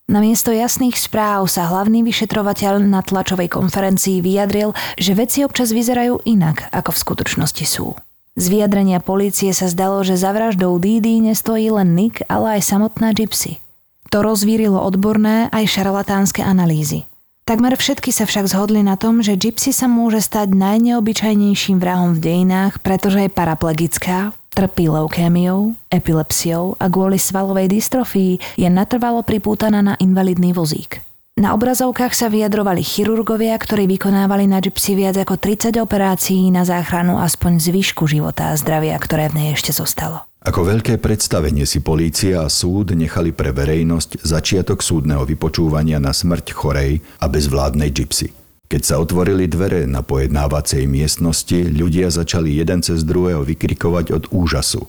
Namiesto 0.03 0.51
jasných 0.51 0.99
správ 0.99 1.47
sa 1.47 1.71
hlavný 1.71 2.03
vyšetrovateľ 2.03 2.84
na 2.84 2.99
tlačovej 2.99 3.47
konferencii 3.47 4.19
vyjadril, 4.19 4.75
že 4.99 5.15
veci 5.15 5.47
občas 5.47 5.71
vyzerajú 5.71 6.27
inak, 6.27 6.67
ako 6.75 6.91
v 6.91 7.01
skutočnosti 7.08 7.63
sú. 7.63 7.95
Z 8.34 8.50
vyjadrenia 8.50 8.98
polície 8.98 9.54
sa 9.54 9.69
zdalo, 9.69 10.02
že 10.02 10.17
za 10.17 10.34
vraždou 10.34 10.82
Didi 10.82 11.22
nestojí 11.22 11.69
len 11.69 11.93
Nick, 11.93 12.26
ale 12.26 12.58
aj 12.58 12.65
samotná 12.65 13.13
Gypsy. 13.13 13.62
To 14.10 14.26
rozvírilo 14.26 14.82
odborné 14.82 15.54
aj 15.54 15.69
šarlatánske 15.69 16.41
analýzy. 16.41 17.06
Takmer 17.46 17.78
všetky 17.78 18.10
sa 18.10 18.26
však 18.26 18.50
zhodli 18.50 18.82
na 18.82 18.98
tom, 18.98 19.22
že 19.22 19.38
Gypsy 19.38 19.69
sa 19.69 19.86
môže 19.86 20.17
stať 20.17 20.50
najneobyčajnejším 20.50 21.78
vrahom 21.78 22.17
v 22.17 22.24
dejinách, 22.26 22.82
pretože 22.82 23.22
je 23.22 23.30
paraplegická, 23.30 24.34
trpí 24.50 24.89
leukémiou, 24.89 25.78
epilepsiou 25.93 26.74
a 26.82 26.89
kvôli 26.89 27.22
svalovej 27.22 27.69
dystrofii 27.69 28.41
je 28.58 28.69
natrvalo 28.72 29.22
pripútaná 29.22 29.86
na 29.86 29.93
invalidný 30.02 30.58
vozík. 30.58 31.06
Na 31.34 31.58
obrazovkách 31.58 32.13
sa 32.13 32.30
vyjadrovali 32.30 32.86
chirurgovia, 32.86 33.58
ktorí 33.58 33.89
vykonávali 33.89 34.46
na 34.46 34.62
Gypsy 34.62 34.93
viac 34.93 35.17
ako 35.17 35.41
30 35.41 35.82
operácií 35.82 36.54
na 36.54 36.62
záchranu 36.62 37.17
aspoň 37.17 37.58
zvyšku 37.58 38.06
života 38.06 38.54
a 38.54 38.58
zdravia, 38.58 38.93
ktoré 39.02 39.34
v 39.34 39.41
nej 39.41 39.50
ešte 39.58 39.74
zostalo. 39.74 40.30
Ako 40.46 40.62
veľké 40.62 41.02
predstavenie 41.02 41.65
si 41.65 41.82
polícia 41.82 42.46
a 42.46 42.54
súd 42.54 42.93
nechali 42.93 43.34
pre 43.34 43.50
verejnosť 43.50 44.22
začiatok 44.22 44.86
súdneho 44.86 45.26
vypočúvania 45.26 45.98
na 45.98 46.13
smrť 46.13 46.54
chorej 46.54 47.02
a 47.17 47.26
bezvládnej 47.26 47.89
Gypsy. 47.89 48.30
Keď 48.69 48.82
sa 48.86 49.02
otvorili 49.02 49.50
dvere 49.50 49.89
na 49.89 50.06
pojednávacej 50.06 50.86
miestnosti, 50.86 51.58
ľudia 51.65 52.13
začali 52.13 52.62
jeden 52.62 52.86
cez 52.86 53.02
druhého 53.02 53.41
vykrikovať 53.41 54.06
od 54.13 54.24
úžasu. 54.30 54.86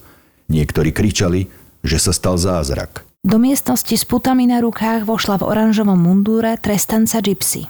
Niektorí 0.53 0.93
kričali, 0.93 1.49
že 1.81 1.97
sa 1.97 2.13
stal 2.13 2.37
zázrak. 2.37 3.01
Do 3.25 3.41
miestnosti 3.41 3.97
s 3.97 4.05
putami 4.05 4.45
na 4.45 4.61
rukách 4.61 5.01
vošla 5.01 5.41
v 5.41 5.49
oranžovom 5.49 5.97
mundúre 5.97 6.61
trestanca 6.61 7.25
Gypsy. 7.25 7.65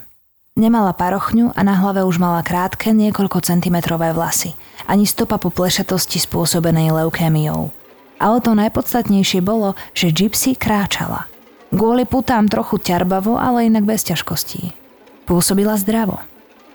Nemala 0.60 0.91
parochňu 0.91 1.56
a 1.56 1.63
na 1.63 1.80
hlave 1.80 2.04
už 2.04 2.20
mala 2.20 2.44
krátke 2.44 2.91
niekoľko 2.91 3.39
centimetrové 3.39 4.12
vlasy. 4.12 4.52
Ani 4.84 5.08
stopa 5.08 5.39
po 5.39 5.48
plešatosti 5.48 6.20
spôsobenej 6.20 6.91
leukémiou. 6.91 7.72
Ale 8.20 8.38
to 8.44 8.52
najpodstatnejšie 8.52 9.39
bolo, 9.39 9.80
že 9.96 10.12
Gypsy 10.12 10.60
kráčala. 10.60 11.32
Kvôli 11.72 12.04
putám 12.04 12.52
trochu 12.52 12.76
ťarbavo, 12.76 13.39
ale 13.39 13.72
inak 13.72 13.88
bez 13.88 14.04
ťažkostí. 14.12 14.76
Pôsobila 15.24 15.80
zdravo. 15.80 16.20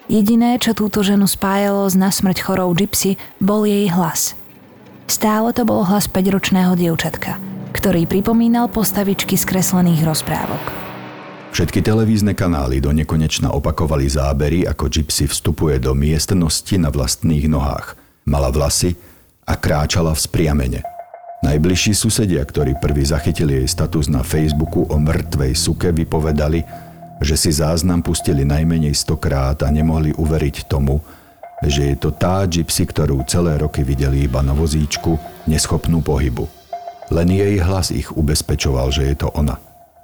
Jediné, 0.08 0.56
čo 0.56 0.72
túto 0.72 1.04
ženu 1.04 1.28
spájalo 1.28 1.84
s 1.84 2.00
nasmrť 2.00 2.40
chorou 2.40 2.72
Gypsy, 2.72 3.20
bol 3.44 3.68
jej 3.68 3.92
hlas. 3.92 4.32
Stále 5.04 5.52
to 5.52 5.68
bol 5.68 5.84
hlas 5.84 6.08
5-ročného 6.08 6.80
dievčatka– 6.80 7.36
ktorý 7.70 8.06
pripomínal 8.06 8.66
postavičky 8.70 9.38
z 9.38 9.44
kreslených 9.46 10.02
rozprávok. 10.04 10.64
Všetky 11.50 11.82
televízne 11.82 12.30
kanály 12.30 12.78
do 12.78 12.94
nekonečna 12.94 13.50
opakovali 13.50 14.06
zábery, 14.06 14.62
ako 14.70 14.86
Gypsy 14.86 15.26
vstupuje 15.26 15.82
do 15.82 15.98
miestnosti 15.98 16.74
na 16.78 16.94
vlastných 16.94 17.50
nohách. 17.50 17.98
Mala 18.22 18.54
vlasy 18.54 18.94
a 19.42 19.58
kráčala 19.58 20.14
v 20.14 20.22
spriamene. 20.22 20.80
Najbližší 21.42 21.96
susedia, 21.96 22.44
ktorí 22.46 22.78
prví 22.78 23.02
zachytili 23.02 23.64
jej 23.64 23.66
status 23.66 24.06
na 24.06 24.22
Facebooku 24.22 24.86
o 24.86 24.96
mŕtvej 25.00 25.52
suke, 25.56 25.90
vypovedali, 25.90 26.62
že 27.18 27.34
si 27.34 27.50
záznam 27.50 28.04
pustili 28.04 28.46
najmenej 28.46 28.94
stokrát 28.94 29.58
a 29.64 29.68
nemohli 29.72 30.14
uveriť 30.14 30.70
tomu, 30.70 31.02
že 31.66 31.92
je 31.92 31.96
to 31.98 32.14
tá 32.14 32.46
gypsy, 32.46 32.86
ktorú 32.86 33.26
celé 33.26 33.58
roky 33.58 33.82
videli 33.82 34.24
iba 34.24 34.40
na 34.40 34.54
vozíčku, 34.54 35.18
neschopnú 35.50 35.98
pohybu. 36.04 36.59
Len 37.10 37.28
jej 37.28 37.58
hlas 37.58 37.90
ich 37.90 38.06
ubezpečoval, 38.14 38.94
že 38.94 39.10
je 39.10 39.16
to 39.18 39.28
ona. 39.34 39.58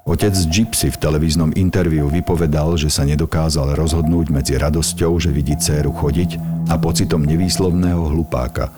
Otec 0.06 0.38
Gypsy 0.50 0.94
v 0.94 1.02
televíznom 1.02 1.50
interviu 1.58 2.06
vypovedal, 2.06 2.78
že 2.78 2.86
sa 2.86 3.02
nedokázal 3.02 3.74
rozhodnúť 3.74 4.30
medzi 4.30 4.54
radosťou, 4.54 5.18
že 5.18 5.34
vidí 5.34 5.58
dceru 5.58 5.90
chodiť 5.90 6.38
a 6.70 6.78
pocitom 6.78 7.26
nevýslovného 7.26 8.14
hlupáka, 8.14 8.70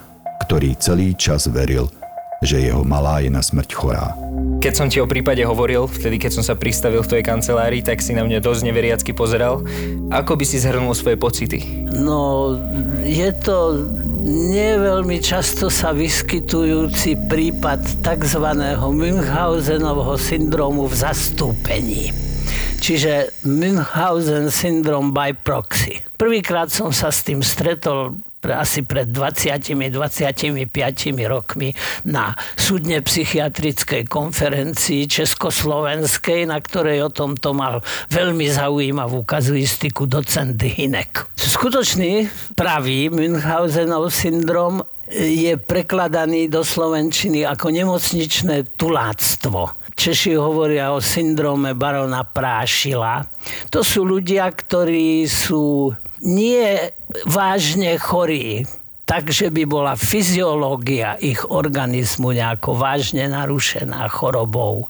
ktorý 0.49 0.73
celý 0.81 1.13
čas 1.13 1.45
veril, 1.53 1.93
že 2.41 2.65
jeho 2.65 2.81
malá 2.81 3.21
je 3.21 3.29
na 3.29 3.45
smrť 3.45 3.71
chorá. 3.77 4.17
Keď 4.59 4.73
som 4.73 4.89
ti 4.89 5.05
o 5.05 5.07
prípade 5.07 5.45
hovoril, 5.45 5.85
vtedy 5.85 6.17
keď 6.17 6.41
som 6.41 6.45
sa 6.45 6.57
pristavil 6.57 7.05
v 7.05 7.11
tvojej 7.13 7.29
kancelárii, 7.29 7.85
tak 7.85 8.01
si 8.01 8.17
na 8.17 8.25
mňa 8.25 8.41
dosť 8.41 8.65
neveriacky 8.65 9.13
pozeral. 9.13 9.61
Ako 10.09 10.33
by 10.33 10.45
si 10.49 10.57
zhrnul 10.57 10.97
svoje 10.97 11.21
pocity? 11.21 11.85
No, 11.93 12.57
je 13.05 13.31
to 13.37 13.85
nie 14.29 14.77
veľmi 14.77 15.19
často 15.25 15.73
sa 15.73 15.97
vyskytujúci 15.97 17.17
prípad 17.33 18.05
tzv. 18.05 18.45
Münchhausenovho 18.77 20.21
syndromu 20.21 20.85
v 20.85 20.95
zastúpení. 20.95 22.13
Čiže 22.79 23.33
Münchhausen 23.49 24.53
syndrom 24.53 25.11
by 25.11 25.33
proxy. 25.33 26.05
Prvýkrát 26.15 26.69
som 26.69 26.93
sa 26.95 27.09
s 27.09 27.25
tým 27.25 27.41
stretol 27.41 28.21
asi 28.47 28.87
pred 28.87 29.11
20-25 29.11 29.91
rokmi 31.27 31.75
na 32.07 32.39
súdne 32.55 33.03
psychiatrickej 33.03 34.07
konferencii 34.07 35.11
Československej, 35.11 36.47
na 36.47 36.63
ktorej 36.63 37.07
o 37.07 37.11
tomto 37.11 37.51
mal 37.57 37.83
veľmi 38.15 38.47
zaujímavú 38.47 39.27
kazuistiku 39.27 40.07
docent 40.07 40.55
Hinek. 40.63 41.35
Skutočný 41.35 42.31
pravý 42.55 43.11
Münchhausenov 43.11 44.15
syndrom 44.15 44.87
je 45.09 45.57
prekladaný 45.57 46.53
do 46.53 46.61
slovenčiny 46.61 47.43
ako 47.49 47.73
nemocničné 47.73 48.77
tuláctvo. 48.77 49.89
Češi 49.99 50.39
hovoria 50.39 50.95
o 50.95 51.03
syndróme 51.03 51.75
barona 51.75 52.23
Prášila. 52.23 53.27
To 53.75 53.83
sú 53.83 54.07
ľudia, 54.07 54.47
ktorí 54.47 55.27
sú 55.27 55.91
nie 56.23 56.93
vážne 57.25 57.99
chorí, 57.99 58.67
takže 59.09 59.49
by 59.49 59.65
bola 59.65 59.95
fyziológia 59.97 61.17
ich 61.21 61.45
organizmu 61.49 62.37
nejako 62.37 62.77
vážne 62.77 63.31
narušená 63.31 64.09
chorobou. 64.13 64.89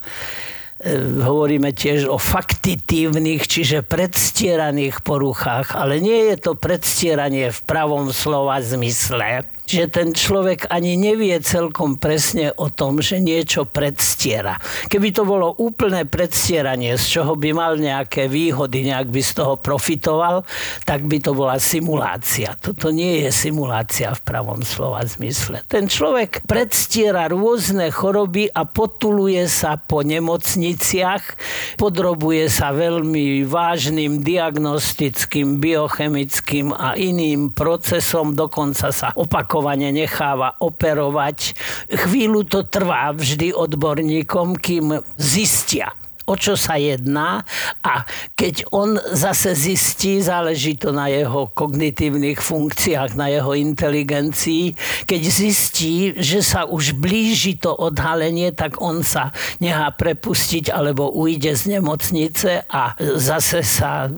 E, 0.78 0.94
hovoríme 1.22 1.74
tiež 1.74 2.06
o 2.06 2.18
faktitívnych, 2.18 3.46
čiže 3.46 3.86
predstieraných 3.86 5.02
poruchách, 5.02 5.74
ale 5.74 5.98
nie 5.98 6.34
je 6.34 6.36
to 6.38 6.52
predstieranie 6.54 7.50
v 7.50 7.60
pravom 7.66 8.10
slova 8.14 8.62
zmysle, 8.62 9.46
že 9.68 9.84
ten 9.92 10.16
človek 10.16 10.72
ani 10.72 10.96
nevie 10.96 11.36
celkom 11.44 12.00
presne 12.00 12.56
o 12.56 12.72
tom, 12.72 13.04
že 13.04 13.20
niečo 13.20 13.68
predstiera. 13.68 14.56
Keby 14.88 15.12
to 15.12 15.28
bolo 15.28 15.52
úplné 15.60 16.08
predstieranie, 16.08 16.96
z 16.96 17.20
čoho 17.20 17.36
by 17.36 17.52
mal 17.52 17.76
nejaké 17.76 18.32
výhody, 18.32 18.88
nejak 18.88 19.12
by 19.12 19.20
z 19.20 19.32
toho 19.36 19.60
profitoval, 19.60 20.48
tak 20.88 21.04
by 21.04 21.20
to 21.20 21.36
bola 21.36 21.60
simulácia. 21.60 22.56
Toto 22.56 22.88
nie 22.88 23.28
je 23.28 23.30
simulácia 23.30 24.16
v 24.16 24.24
pravom 24.24 24.64
slova 24.64 25.04
zmysle. 25.04 25.60
Ten 25.68 25.84
človek 25.84 26.48
predstiera 26.48 27.28
rôzne 27.28 27.92
choroby 27.92 28.48
a 28.48 28.64
potuluje 28.64 29.44
sa 29.52 29.76
po 29.76 30.00
nemocniciach, 30.00 31.36
podrobuje 31.76 32.48
sa 32.48 32.72
veľmi 32.72 33.44
vážnym 33.44 34.24
diagnostickým, 34.24 35.60
biochemickým 35.60 36.72
a 36.72 36.96
iným 36.96 37.52
procesom, 37.52 38.32
dokonca 38.32 38.88
sa 38.88 39.12
opakuje 39.12 39.57
opakovane 39.58 39.90
necháva 39.90 40.54
operovať. 40.62 41.58
Chvíľu 41.90 42.46
to 42.46 42.62
trvá 42.70 43.10
vždy 43.10 43.50
odborníkom, 43.50 44.54
kým 44.54 45.02
zistia, 45.18 45.90
o 46.28 46.36
čo 46.36 46.60
sa 46.60 46.76
jedná 46.76 47.40
a 47.80 48.04
keď 48.36 48.68
on 48.68 49.00
zase 49.16 49.56
zistí, 49.56 50.20
záleží 50.20 50.76
to 50.76 50.92
na 50.92 51.08
jeho 51.08 51.48
kognitívnych 51.56 52.36
funkciách, 52.36 53.16
na 53.16 53.32
jeho 53.32 53.56
inteligencii, 53.56 54.76
keď 55.08 55.22
zistí, 55.24 56.12
že 56.20 56.44
sa 56.44 56.68
už 56.68 57.00
blíži 57.00 57.56
to 57.56 57.72
odhalenie, 57.72 58.52
tak 58.52 58.76
on 58.84 59.00
sa 59.00 59.32
nechá 59.64 59.88
prepustiť 59.96 60.68
alebo 60.68 61.08
ujde 61.08 61.56
z 61.56 61.80
nemocnice 61.80 62.68
a 62.68 62.92
zase 63.16 63.64
sa 63.64 64.12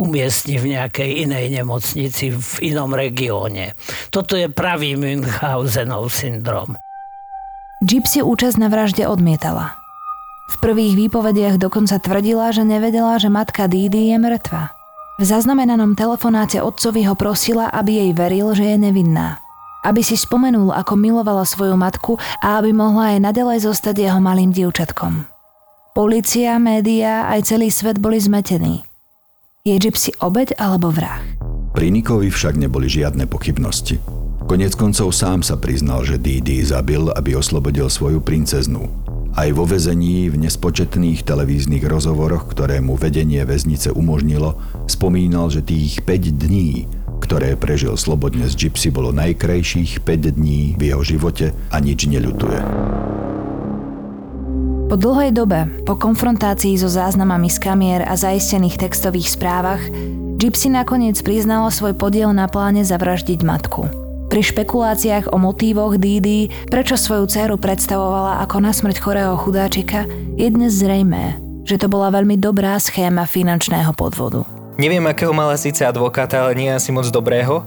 umiestni 0.00 0.56
v 0.56 0.80
nejakej 0.80 1.28
inej 1.28 1.52
nemocnici 1.52 2.32
v 2.32 2.72
inom 2.72 2.96
regióne. 2.96 3.76
Toto 4.08 4.40
je 4.40 4.48
pravý 4.48 4.96
Münchhausenov 4.96 6.08
syndrom. 6.08 6.80
Gypsy 7.82 8.22
účasť 8.22 8.56
na 8.62 8.70
vražde 8.70 9.10
odmietala. 9.10 9.81
V 10.50 10.56
prvých 10.58 10.98
výpovediach 10.98 11.60
dokonca 11.60 11.98
tvrdila, 12.02 12.50
že 12.50 12.66
nevedela, 12.66 13.18
že 13.20 13.30
matka 13.30 13.70
Didi 13.70 14.10
je 14.10 14.18
mŕtva. 14.18 14.74
V 15.20 15.24
zaznamenanom 15.28 15.94
telefonáte 15.94 16.58
otcovi 16.64 17.04
ho 17.06 17.14
prosila, 17.14 17.68
aby 17.70 18.02
jej 18.02 18.10
veril, 18.16 18.56
že 18.56 18.64
je 18.74 18.76
nevinná. 18.80 19.38
Aby 19.82 20.02
si 20.02 20.14
spomenul, 20.14 20.70
ako 20.72 20.94
milovala 20.94 21.42
svoju 21.42 21.74
matku 21.74 22.18
a 22.42 22.58
aby 22.62 22.70
mohla 22.70 23.14
aj 23.14 23.18
nadalej 23.30 23.66
zostať 23.66 23.98
jeho 23.98 24.20
malým 24.22 24.54
dievčatkom. 24.54 25.26
Polícia, 25.92 26.56
médiá 26.56 27.28
aj 27.28 27.52
celý 27.52 27.68
svet 27.68 28.00
boli 28.00 28.16
zmetení. 28.16 28.86
Je 29.62 29.76
Gypsy 29.76 30.16
obeď 30.18 30.56
alebo 30.56 30.88
vrah? 30.88 31.20
Pri 31.76 31.92
Nikovi 31.92 32.32
však 32.32 32.56
neboli 32.56 32.88
žiadne 32.88 33.28
pochybnosti. 33.28 34.00
Konec 34.48 34.74
koncov 34.74 35.14
sám 35.14 35.44
sa 35.44 35.56
priznal, 35.56 36.02
že 36.02 36.18
Didi 36.18 36.64
zabil, 36.64 37.08
aby 37.12 37.36
oslobodil 37.36 37.86
svoju 37.86 38.18
princeznú. 38.24 39.01
Aj 39.32 39.48
vo 39.48 39.64
vezení 39.64 40.28
v 40.28 40.44
nespočetných 40.44 41.24
televíznych 41.24 41.88
rozhovoroch, 41.88 42.52
ktoré 42.52 42.84
mu 42.84 43.00
vedenie 43.00 43.40
väznice 43.48 43.88
umožnilo, 43.88 44.60
spomínal, 44.84 45.48
že 45.48 45.64
tých 45.64 46.04
5 46.04 46.36
dní, 46.36 46.84
ktoré 47.24 47.56
prežil 47.56 47.96
slobodne 47.96 48.44
z 48.44 48.68
Gypsy, 48.68 48.92
bolo 48.92 49.08
najkrajších 49.16 50.04
5 50.04 50.36
dní 50.36 50.76
v 50.76 50.82
jeho 50.92 51.00
živote 51.00 51.56
a 51.72 51.76
nič 51.80 52.12
neľutuje. 52.12 52.60
Po 54.92 55.00
dlhej 55.00 55.32
dobe, 55.32 55.64
po 55.88 55.96
konfrontácii 55.96 56.76
so 56.76 56.92
záznamami 56.92 57.48
z 57.48 57.56
kamier 57.56 58.04
a 58.04 58.12
zaistených 58.12 58.84
textových 58.84 59.32
správach, 59.32 59.80
Gypsy 60.36 60.68
nakoniec 60.68 61.16
priznala 61.24 61.72
svoj 61.72 61.96
podiel 61.96 62.36
na 62.36 62.52
pláne 62.52 62.84
zavraždiť 62.84 63.40
matku– 63.48 63.88
pri 64.32 64.40
špekuláciách 64.40 65.28
o 65.28 65.36
motívoch 65.36 66.00
Didi, 66.00 66.48
prečo 66.72 66.96
svoju 66.96 67.28
dceru 67.28 67.60
predstavovala 67.60 68.40
ako 68.48 68.64
na 68.64 68.72
smrť 68.72 68.96
chorého 68.96 69.36
chudáčika, 69.36 70.08
je 70.40 70.48
dnes 70.48 70.72
zrejmé, 70.72 71.36
že 71.68 71.76
to 71.76 71.92
bola 71.92 72.08
veľmi 72.08 72.40
dobrá 72.40 72.80
schéma 72.80 73.28
finančného 73.28 73.92
podvodu. 73.92 74.48
Neviem, 74.80 75.04
akého 75.04 75.36
mala 75.36 75.60
síce 75.60 75.84
advokáta, 75.84 76.48
ale 76.48 76.56
nie 76.56 76.72
asi 76.72 76.88
moc 76.96 77.12
dobrého, 77.12 77.60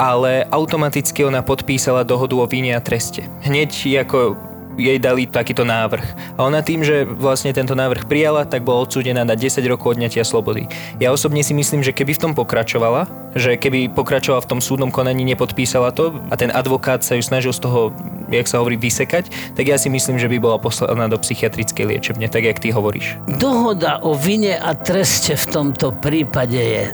ale 0.00 0.48
automaticky 0.48 1.20
ona 1.20 1.44
podpísala 1.44 2.00
dohodu 2.00 2.32
o 2.40 2.48
vine 2.48 2.72
a 2.72 2.80
treste. 2.80 3.28
Hneď 3.44 4.00
ako 4.08 4.40
jej 4.76 5.00
dali 5.00 5.26
takýto 5.26 5.64
návrh. 5.64 6.36
A 6.36 6.44
ona 6.44 6.60
tým, 6.60 6.84
že 6.84 7.08
vlastne 7.08 7.50
tento 7.56 7.72
návrh 7.72 8.06
prijala, 8.06 8.44
tak 8.44 8.62
bola 8.62 8.84
odsúdená 8.84 9.24
na 9.24 9.34
10 9.34 9.60
rokov 9.66 9.96
odňatia 9.96 10.22
slobody. 10.22 10.68
Ja 11.00 11.10
osobne 11.10 11.40
si 11.40 11.56
myslím, 11.56 11.82
že 11.82 11.96
keby 11.96 12.16
v 12.16 12.22
tom 12.22 12.32
pokračovala, 12.36 13.08
že 13.36 13.56
keby 13.56 13.92
pokračovala 13.92 14.44
v 14.44 14.50
tom 14.56 14.60
súdnom 14.60 14.92
konaní, 14.92 15.24
nepodpísala 15.24 15.92
to 15.92 16.16
a 16.28 16.34
ten 16.36 16.52
advokát 16.52 17.04
sa 17.04 17.16
ju 17.16 17.22
snažil 17.24 17.52
z 17.52 17.60
toho, 17.64 17.92
jak 18.32 18.48
sa 18.48 18.60
hovorí, 18.60 18.76
vysekať, 18.76 19.56
tak 19.56 19.64
ja 19.66 19.76
si 19.80 19.88
myslím, 19.88 20.20
že 20.20 20.28
by 20.28 20.36
bola 20.40 20.58
poslaná 20.60 21.08
do 21.08 21.16
psychiatrickej 21.16 21.84
liečebne, 21.88 22.28
tak 22.28 22.44
jak 22.44 22.60
ty 22.60 22.72
hovoríš. 22.72 23.16
Dohoda 23.40 24.00
o 24.04 24.12
vine 24.16 24.56
a 24.56 24.76
treste 24.76 25.36
v 25.36 25.46
tomto 25.48 25.92
prípade 25.96 26.56
je 26.58 26.84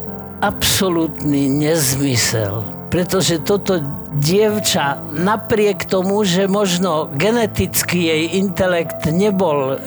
absolútny 0.43 1.47
nezmysel, 1.47 2.82
pretože 2.93 3.41
toto 3.41 3.81
dievča 4.13 5.01
napriek 5.09 5.89
tomu, 5.89 6.21
že 6.21 6.45
možno 6.45 7.09
geneticky 7.09 8.05
jej 8.05 8.23
intelekt 8.37 9.09
nebol 9.09 9.73
e, 9.73 9.77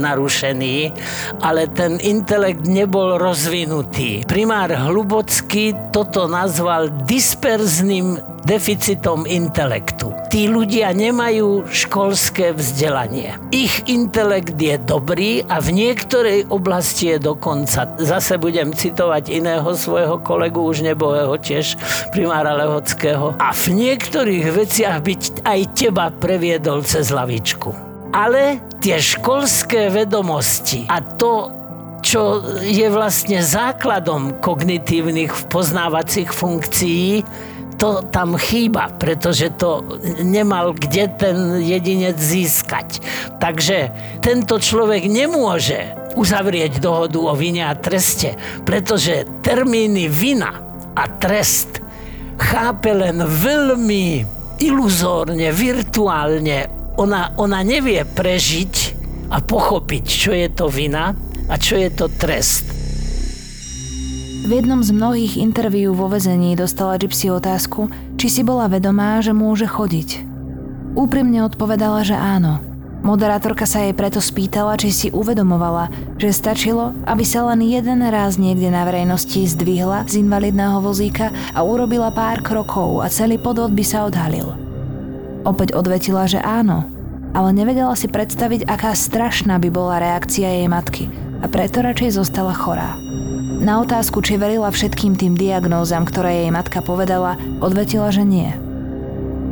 narušený, 0.00 0.76
ale 1.44 1.68
ten 1.68 2.00
intelekt 2.00 2.64
nebol 2.64 3.20
rozvinutý. 3.20 4.24
Primár 4.24 4.72
Hlubocký 4.72 5.92
toto 5.92 6.24
nazval 6.24 7.04
disperzným 7.04 8.16
deficitom 8.48 9.28
intelektu. 9.28 10.07
Tí 10.28 10.44
ľudia 10.44 10.92
nemajú 10.92 11.64
školské 11.72 12.52
vzdelanie. 12.52 13.40
Ich 13.48 13.88
intelekt 13.88 14.60
je 14.60 14.76
dobrý 14.76 15.40
a 15.48 15.56
v 15.56 15.72
niektorej 15.72 16.52
oblasti 16.52 17.16
je 17.16 17.32
dokonca. 17.32 17.88
Zase 17.96 18.36
budem 18.36 18.76
citovať 18.76 19.32
iného 19.32 19.72
svojho 19.72 20.20
kolegu, 20.20 20.68
už 20.68 20.84
nebohého 20.84 21.32
tiež 21.40 21.80
primára 22.12 22.52
Lehockého. 22.60 23.40
A 23.40 23.56
v 23.56 23.72
niektorých 23.72 24.52
veciach 24.52 25.00
byť 25.00 25.48
aj 25.48 25.60
teba 25.72 26.12
previedol 26.12 26.84
cez 26.84 27.08
lavičku. 27.08 27.72
Ale 28.12 28.60
tie 28.84 29.00
školské 29.00 29.88
vedomosti 29.88 30.84
a 30.92 31.00
to, 31.00 31.48
čo 32.04 32.44
je 32.68 32.84
vlastne 32.92 33.40
základom 33.40 34.44
kognitívnych 34.44 35.48
poznávacích 35.48 36.28
funkcií, 36.28 37.24
to 37.78 38.02
tam 38.10 38.34
chýba, 38.34 38.90
pretože 38.98 39.54
to 39.54 39.86
nemal 40.26 40.74
kde 40.74 41.06
ten 41.14 41.62
jedinec 41.62 42.18
získať. 42.18 42.98
Takže 43.38 43.94
tento 44.18 44.58
človek 44.58 45.06
nemôže 45.06 45.94
uzavrieť 46.18 46.82
dohodu 46.82 47.18
o 47.22 47.32
vine 47.38 47.62
a 47.70 47.78
treste, 47.78 48.34
pretože 48.66 49.22
termíny 49.46 50.10
vina 50.10 50.58
a 50.98 51.06
trest 51.06 51.78
chápe 52.38 52.90
len 52.90 53.22
veľmi 53.22 54.26
iluzórne, 54.58 55.54
virtuálne. 55.54 56.66
Ona, 56.98 57.38
ona 57.38 57.62
nevie 57.62 58.02
prežiť 58.02 58.74
a 59.30 59.38
pochopiť, 59.38 60.04
čo 60.04 60.34
je 60.34 60.48
to 60.50 60.66
vina 60.66 61.14
a 61.46 61.54
čo 61.54 61.78
je 61.78 61.90
to 61.94 62.10
trest. 62.10 62.77
V 64.46 64.50
jednom 64.54 64.78
z 64.86 64.94
mnohých 64.94 65.34
interviú 65.34 65.98
vo 65.98 66.06
vezení 66.06 66.54
dostala 66.54 66.94
Gypsy 66.94 67.26
otázku, 67.34 67.90
či 68.14 68.30
si 68.30 68.42
bola 68.46 68.70
vedomá, 68.70 69.18
že 69.18 69.34
môže 69.34 69.66
chodiť. 69.66 70.22
Úprimne 70.94 71.42
odpovedala, 71.42 72.06
že 72.06 72.14
áno. 72.14 72.62
Moderátorka 73.02 73.66
sa 73.66 73.82
jej 73.82 73.94
preto 73.94 74.22
spýtala, 74.22 74.78
či 74.78 74.90
si 74.90 75.08
uvedomovala, 75.10 75.90
že 76.18 76.34
stačilo, 76.34 76.94
aby 77.06 77.22
sa 77.26 77.46
len 77.50 77.66
jeden 77.66 78.02
raz 78.06 78.38
niekde 78.38 78.70
na 78.70 78.86
verejnosti 78.86 79.42
zdvihla 79.54 80.06
z 80.06 80.22
invalidného 80.22 80.82
vozíka 80.82 81.34
a 81.54 81.62
urobila 81.62 82.10
pár 82.14 82.42
krokov 82.42 83.02
a 83.02 83.10
celý 83.10 83.38
podvod 83.38 83.74
by 83.74 83.84
sa 83.86 84.06
odhalil. 84.06 84.54
Opäť 85.46 85.74
odvetila, 85.78 86.26
že 86.26 86.42
áno, 86.42 86.86
ale 87.34 87.54
nevedela 87.54 87.94
si 87.94 88.10
predstaviť, 88.10 88.66
aká 88.66 88.94
strašná 88.94 89.62
by 89.62 89.68
bola 89.70 90.02
reakcia 90.02 90.62
jej 90.62 90.66
matky 90.66 91.06
a 91.38 91.46
preto 91.46 91.82
radšej 91.86 92.18
zostala 92.18 92.54
chorá. 92.54 92.98
Na 93.58 93.82
otázku, 93.82 94.22
či 94.22 94.38
verila 94.38 94.70
všetkým 94.70 95.18
tým 95.18 95.34
diagnózam, 95.34 96.06
ktoré 96.06 96.46
jej 96.46 96.50
matka 96.54 96.78
povedala, 96.78 97.34
odvetila, 97.58 98.08
že 98.14 98.22
nie– 98.22 98.50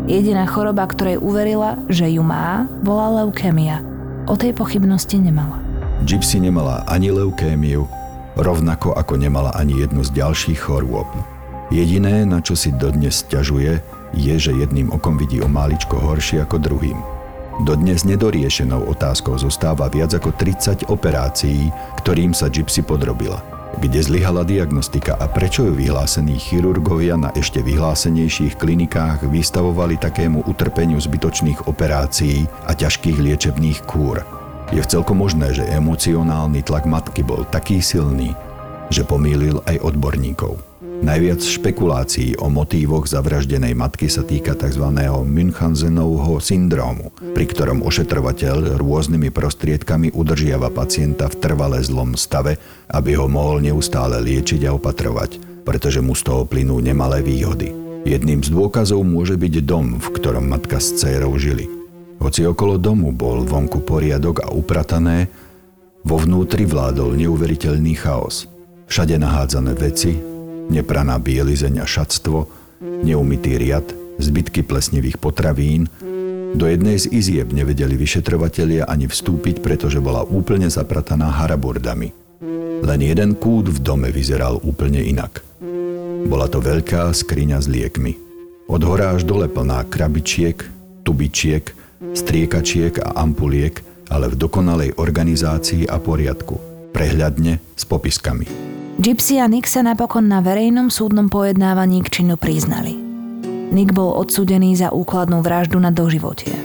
Jediná 0.06 0.46
choroba, 0.46 0.86
ktorej 0.86 1.18
uverila, 1.18 1.74
že 1.90 2.06
ju 2.06 2.22
má, 2.22 2.70
bola 2.86 3.22
leukémia. 3.22 3.82
O 4.30 4.38
tej 4.38 4.54
pochybnosti 4.54 5.18
nemala. 5.18 5.58
Gypsy 6.06 6.38
nemala 6.38 6.86
ani 6.86 7.10
leukémiu, 7.10 7.90
rovnako 8.38 8.94
ako 8.94 9.18
nemala 9.18 9.50
ani 9.58 9.82
jednu 9.82 10.06
z 10.06 10.14
ďalších 10.14 10.62
chorôb. 10.62 11.10
Jediné, 11.74 12.22
na 12.22 12.38
čo 12.38 12.54
si 12.54 12.70
dodnes 12.70 13.26
ťažuje, 13.26 13.82
je, 14.14 14.34
že 14.38 14.54
jedným 14.54 14.94
okom 14.94 15.18
vidí 15.18 15.42
o 15.42 15.50
máličko 15.50 15.98
horšie 15.98 16.46
ako 16.46 16.62
druhým. 16.62 17.02
Dodnes 17.66 18.06
nedoriešenou 18.06 18.86
otázkou 18.86 19.34
zostáva 19.42 19.90
viac 19.90 20.14
ako 20.14 20.38
30 20.38 20.86
operácií, 20.86 21.74
ktorým 21.98 22.30
sa 22.30 22.46
Gypsy 22.46 22.86
podrobila– 22.86 23.42
kde 23.76 24.00
zlyhala 24.00 24.40
diagnostika 24.42 25.20
a 25.20 25.28
prečo 25.28 25.68
ju 25.68 25.76
vyhlásení 25.76 26.40
chirurgovia 26.40 27.20
na 27.20 27.28
ešte 27.36 27.60
vyhlásenejších 27.60 28.56
klinikách 28.56 29.28
vystavovali 29.28 30.00
takému 30.00 30.48
utrpeniu 30.48 30.96
zbytočných 30.96 31.68
operácií 31.68 32.48
a 32.64 32.72
ťažkých 32.72 33.20
liečebných 33.20 33.84
kúr. 33.84 34.24
Je 34.72 34.82
celkom 34.82 35.20
možné, 35.22 35.52
že 35.54 35.68
emocionálny 35.68 36.64
tlak 36.64 36.88
matky 36.88 37.22
bol 37.22 37.44
taký 37.46 37.78
silný, 37.84 38.34
že 38.88 39.06
pomýlil 39.06 39.62
aj 39.68 39.78
odborníkov. 39.84 40.75
Najviac 40.96 41.44
špekulácií 41.44 42.40
o 42.40 42.48
motívoch 42.48 43.04
zavraždenej 43.04 43.76
matky 43.76 44.08
sa 44.08 44.24
týka 44.24 44.56
tzv. 44.56 44.84
Münchhausenovho 45.26 46.40
syndrómu, 46.40 47.12
pri 47.36 47.44
ktorom 47.44 47.84
ošetrovateľ 47.84 48.80
rôznymi 48.80 49.28
prostriedkami 49.28 50.16
udržiava 50.16 50.72
pacienta 50.72 51.28
v 51.28 51.36
trvale 51.36 51.84
zlom 51.84 52.16
stave, 52.16 52.56
aby 52.88 53.12
ho 53.18 53.28
mohol 53.28 53.60
neustále 53.60 54.22
liečiť 54.24 54.64
a 54.64 54.74
opatrovať, 54.76 55.64
pretože 55.68 56.00
mu 56.00 56.16
z 56.16 56.22
toho 56.24 56.42
plynú 56.48 56.80
nemalé 56.80 57.20
výhody. 57.20 57.74
Jedným 58.06 58.40
z 58.40 58.54
dôkazov 58.54 59.02
môže 59.02 59.34
byť 59.34 59.54
dom, 59.66 59.98
v 59.98 60.08
ktorom 60.14 60.46
matka 60.46 60.78
s 60.78 60.94
dcérou 60.94 61.34
žili. 61.36 61.66
Hoci 62.22 62.46
okolo 62.46 62.80
domu 62.80 63.12
bol 63.12 63.44
vonku 63.44 63.84
poriadok 63.84 64.46
a 64.46 64.48
upratané, 64.54 65.28
vo 66.06 66.22
vnútri 66.22 66.62
vládol 66.62 67.18
neuveriteľný 67.18 67.98
chaos. 67.98 68.46
Všade 68.86 69.18
nahádzané 69.18 69.74
veci, 69.74 70.35
nepraná 70.68 71.18
bielizeň 71.18 71.82
a 71.82 71.86
šatstvo, 71.86 72.48
neumytý 72.80 73.56
riad, 73.56 73.86
zbytky 74.18 74.64
plesnivých 74.64 75.20
potravín. 75.20 75.88
Do 76.56 76.64
jednej 76.64 76.96
z 76.96 77.12
izieb 77.12 77.52
nevedeli 77.52 77.98
vyšetrovatelia 77.98 78.88
ani 78.88 79.10
vstúpiť, 79.10 79.60
pretože 79.60 80.00
bola 80.00 80.24
úplne 80.24 80.72
zaprataná 80.72 81.28
haraburdami. 81.28 82.12
Len 82.86 83.00
jeden 83.00 83.36
kút 83.36 83.68
v 83.72 83.78
dome 83.80 84.08
vyzeral 84.12 84.60
úplne 84.60 85.00
inak. 85.00 85.40
Bola 86.26 86.48
to 86.48 86.60
veľká 86.60 87.12
skriňa 87.12 87.58
s 87.60 87.68
liekmi. 87.68 88.18
Od 88.66 88.82
hora 88.82 89.14
až 89.14 89.22
dole 89.22 89.46
plná 89.46 89.86
krabičiek, 89.86 90.58
tubičiek, 91.06 91.70
striekačiek 92.12 92.98
a 92.98 93.22
ampuliek, 93.22 93.78
ale 94.10 94.30
v 94.30 94.38
dokonalej 94.38 94.98
organizácii 94.98 95.86
a 95.86 96.02
poriadku. 96.02 96.58
Prehľadne 96.90 97.62
s 97.74 97.84
popiskami. 97.86 98.75
Gypsy 98.96 99.36
a 99.36 99.44
Nick 99.44 99.68
sa 99.68 99.84
napokon 99.84 100.24
na 100.24 100.40
verejnom 100.40 100.88
súdnom 100.88 101.28
pojednávaní 101.28 102.00
k 102.00 102.08
činu 102.08 102.40
priznali. 102.40 102.96
Nick 103.68 103.92
bol 103.92 104.16
odsúdený 104.16 104.72
za 104.72 104.88
úkladnú 104.88 105.44
vraždu 105.44 105.76
na 105.76 105.92
doživotie. 105.92 106.56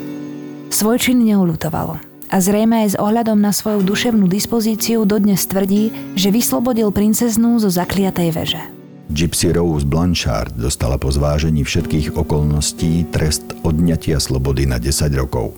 Svoj 0.72 0.96
čin 0.96 1.28
neulutovalo 1.28 2.00
a 2.32 2.36
zrejme 2.40 2.88
aj 2.88 2.96
s 2.96 3.00
ohľadom 3.04 3.36
na 3.36 3.52
svoju 3.52 3.84
duševnú 3.84 4.32
dispozíciu 4.32 5.04
dodnes 5.04 5.44
tvrdí, 5.44 6.16
že 6.16 6.32
vyslobodil 6.32 6.96
princeznú 6.96 7.60
zo 7.60 7.68
zakliatej 7.68 8.30
veže. 8.32 8.64
Gypsy 9.12 9.52
Rose 9.52 9.84
Blanchard 9.84 10.56
dostala 10.56 10.96
po 10.96 11.12
zvážení 11.12 11.68
všetkých 11.68 12.16
okolností 12.16 13.12
trest 13.12 13.44
odňatia 13.60 14.24
slobody 14.24 14.64
na 14.64 14.80
10 14.80 15.12
rokov. 15.20 15.52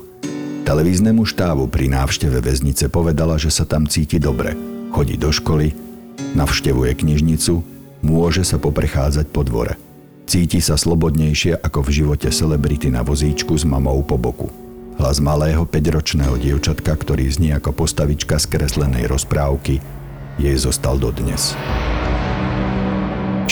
Televíznemu 0.65 1.21
štávu 1.21 1.69
pri 1.69 1.85
návšteve 1.93 2.41
väznice 2.41 2.89
povedala, 2.89 3.37
že 3.37 3.53
sa 3.53 3.61
tam 3.61 3.85
cíti 3.85 4.17
dobre, 4.17 4.57
chodí 4.89 5.21
do 5.21 5.29
školy, 5.29 5.82
navštevuje 6.33 6.91
knižnicu, 6.97 7.63
môže 8.03 8.43
sa 8.43 8.59
poprechádzať 8.59 9.29
po 9.31 9.41
dvore. 9.45 9.79
Cíti 10.23 10.63
sa 10.63 10.79
slobodnejšie 10.79 11.59
ako 11.59 11.83
v 11.83 11.89
živote 12.03 12.31
celebrity 12.31 12.87
na 12.87 13.03
vozíčku 13.03 13.53
s 13.59 13.67
mamou 13.67 14.01
po 14.07 14.15
boku. 14.15 14.47
Hlas 14.95 15.19
malého 15.19 15.65
5-ročného 15.65 16.37
dievčatka, 16.37 16.93
ktorý 16.93 17.27
znie 17.27 17.51
ako 17.57 17.73
postavička 17.73 18.37
z 18.37 18.45
kreslenej 18.45 19.09
rozprávky, 19.09 19.81
jej 20.37 20.57
zostal 20.57 21.01
dodnes. 21.01 21.57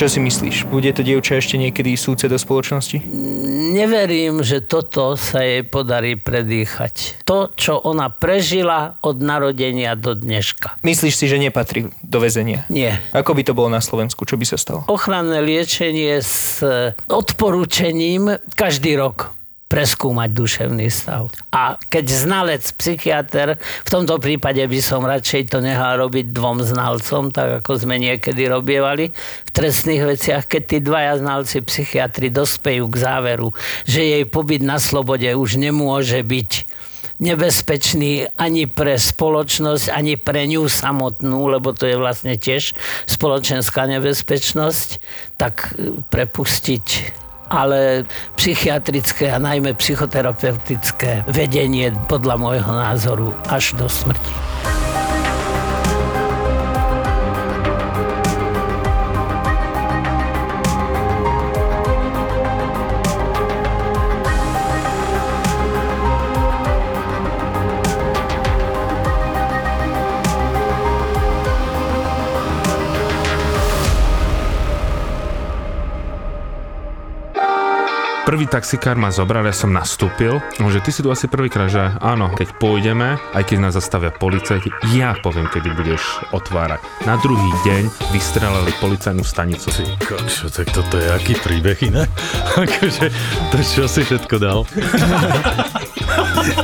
Čo 0.02 0.10
si 0.10 0.18
myslíš? 0.18 0.66
Bude 0.66 0.90
to 0.98 1.06
dievča 1.06 1.38
ešte 1.38 1.62
niekedy 1.62 1.94
súce 1.94 2.26
do 2.26 2.34
spoločnosti? 2.34 3.06
neverím, 3.72 4.44
že 4.44 4.60
toto 4.60 5.16
sa 5.16 5.46
jej 5.46 5.64
podarí 5.64 6.20
predýchať. 6.20 7.24
To, 7.24 7.54
čo 7.56 7.80
ona 7.80 8.12
prežila 8.12 8.98
od 9.00 9.24
narodenia 9.24 9.96
do 9.96 10.18
dneška. 10.18 10.82
Myslíš 10.84 11.14
si, 11.16 11.26
že 11.32 11.40
nepatrí 11.40 11.94
do 12.04 12.18
väzenia? 12.20 12.68
Nie. 12.68 13.00
Ako 13.16 13.32
by 13.32 13.46
to 13.48 13.54
bolo 13.56 13.72
na 13.72 13.80
Slovensku? 13.80 14.28
Čo 14.28 14.36
by 14.36 14.46
sa 14.50 14.58
stalo? 14.60 14.84
Ochranné 14.92 15.40
liečenie 15.40 16.20
s 16.20 16.66
odporúčením 17.08 18.42
každý 18.58 19.00
rok 19.00 19.38
preskúmať 19.72 20.30
duševný 20.36 20.92
stav. 20.92 21.32
A 21.56 21.80
keď 21.80 22.06
znalec, 22.12 22.64
psychiatr, 22.76 23.56
v 23.56 23.90
tomto 23.90 24.20
prípade 24.20 24.60
by 24.60 24.80
som 24.84 25.08
radšej 25.08 25.48
to 25.48 25.64
nehal 25.64 25.96
robiť 25.96 26.36
dvom 26.36 26.60
znalcom, 26.60 27.32
tak 27.32 27.64
ako 27.64 27.88
sme 27.88 27.96
niekedy 27.96 28.52
robievali 28.52 29.16
v 29.48 29.52
trestných 29.56 30.04
veciach, 30.04 30.44
keď 30.52 30.62
tí 30.68 30.78
dvaja 30.84 31.24
znalci 31.24 31.64
psychiatri 31.64 32.28
dospejú 32.28 32.92
k 32.92 33.00
záveru, 33.00 33.56
že 33.88 34.04
jej 34.04 34.26
pobyt 34.28 34.60
na 34.60 34.76
slobode 34.76 35.32
už 35.32 35.56
nemôže 35.56 36.20
byť 36.20 36.68
nebezpečný 37.22 38.34
ani 38.36 38.66
pre 38.66 38.98
spoločnosť, 38.98 39.94
ani 39.94 40.18
pre 40.18 40.50
ňu 40.50 40.66
samotnú, 40.66 41.48
lebo 41.48 41.72
to 41.72 41.86
je 41.86 41.96
vlastne 41.96 42.34
tiež 42.34 42.74
spoločenská 43.06 43.86
nebezpečnosť, 43.88 44.90
tak 45.38 45.78
prepustiť 46.10 47.21
ale 47.52 48.08
psychiatrické 48.40 49.28
a 49.28 49.38
najmä 49.38 49.76
psychoterapeutické 49.76 51.28
vedenie 51.28 51.92
podľa 52.08 52.36
môjho 52.40 52.72
názoru 52.72 53.36
až 53.52 53.76
do 53.76 53.92
smrti. 53.92 54.81
Prvý 78.32 78.48
taxikár 78.48 78.96
ma 78.96 79.12
zobral, 79.12 79.44
ja 79.44 79.52
som 79.52 79.76
nastúpil, 79.76 80.40
že 80.56 80.80
ty 80.80 80.96
si 80.96 81.04
tu 81.04 81.12
asi 81.12 81.28
prvýkrát, 81.28 81.68
že 81.68 81.84
áno, 82.00 82.32
keď 82.32 82.56
pôjdeme, 82.64 83.20
aj 83.36 83.44
keď 83.44 83.58
nás 83.60 83.76
zastavia 83.76 84.08
policajti, 84.08 84.72
ja 84.96 85.20
poviem, 85.20 85.52
kedy 85.52 85.76
budeš 85.76 86.00
otvárať. 86.32 86.80
Na 87.04 87.20
druhý 87.20 87.52
deň 87.68 87.92
vystrelali 88.16 88.72
policajnú 88.80 89.28
stanicu. 89.28 89.68
Si, 89.68 89.84
čo, 90.32 90.48
tak 90.48 90.72
toto 90.72 90.96
je 90.96 91.12
aký 91.12 91.44
príbeh 91.44 91.76
iné? 91.84 92.08
akože, 92.64 93.12
to 93.52 93.58
čo 93.60 93.84
si 93.92 94.08
všetko 94.08 94.36
dal? 94.40 94.64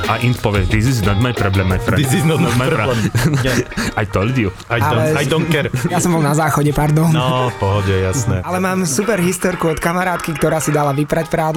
A 0.08 0.20
Int 0.24 0.40
povie, 0.40 0.64
this 0.72 0.88
is 0.88 1.04
not 1.04 1.20
my 1.20 1.36
problem, 1.36 1.68
my 1.68 1.80
friend. 1.80 2.00
This 2.00 2.16
is 2.16 2.24
not, 2.24 2.40
not 2.40 2.56
my 2.56 2.68
problem. 2.72 2.98
I 4.02 4.04
told 4.08 4.36
you. 4.40 4.56
I 4.72 4.80
don't, 4.80 5.04
I 5.20 5.24
don't 5.28 5.48
care. 5.52 5.68
Ja 5.92 6.00
som 6.00 6.16
bol 6.16 6.24
na 6.24 6.32
záchode, 6.32 6.72
pardon. 6.72 7.12
No, 7.12 7.52
pohode, 7.60 7.92
jasné. 7.92 8.40
Ale 8.44 8.64
mám 8.64 8.88
super 8.88 9.20
historku 9.20 9.68
od 9.72 9.80
kamarátky, 9.80 10.36
ktorá 10.36 10.64
si 10.64 10.72
dala 10.72 10.96
vyprať 10.96 11.28
prádlo 11.28 11.57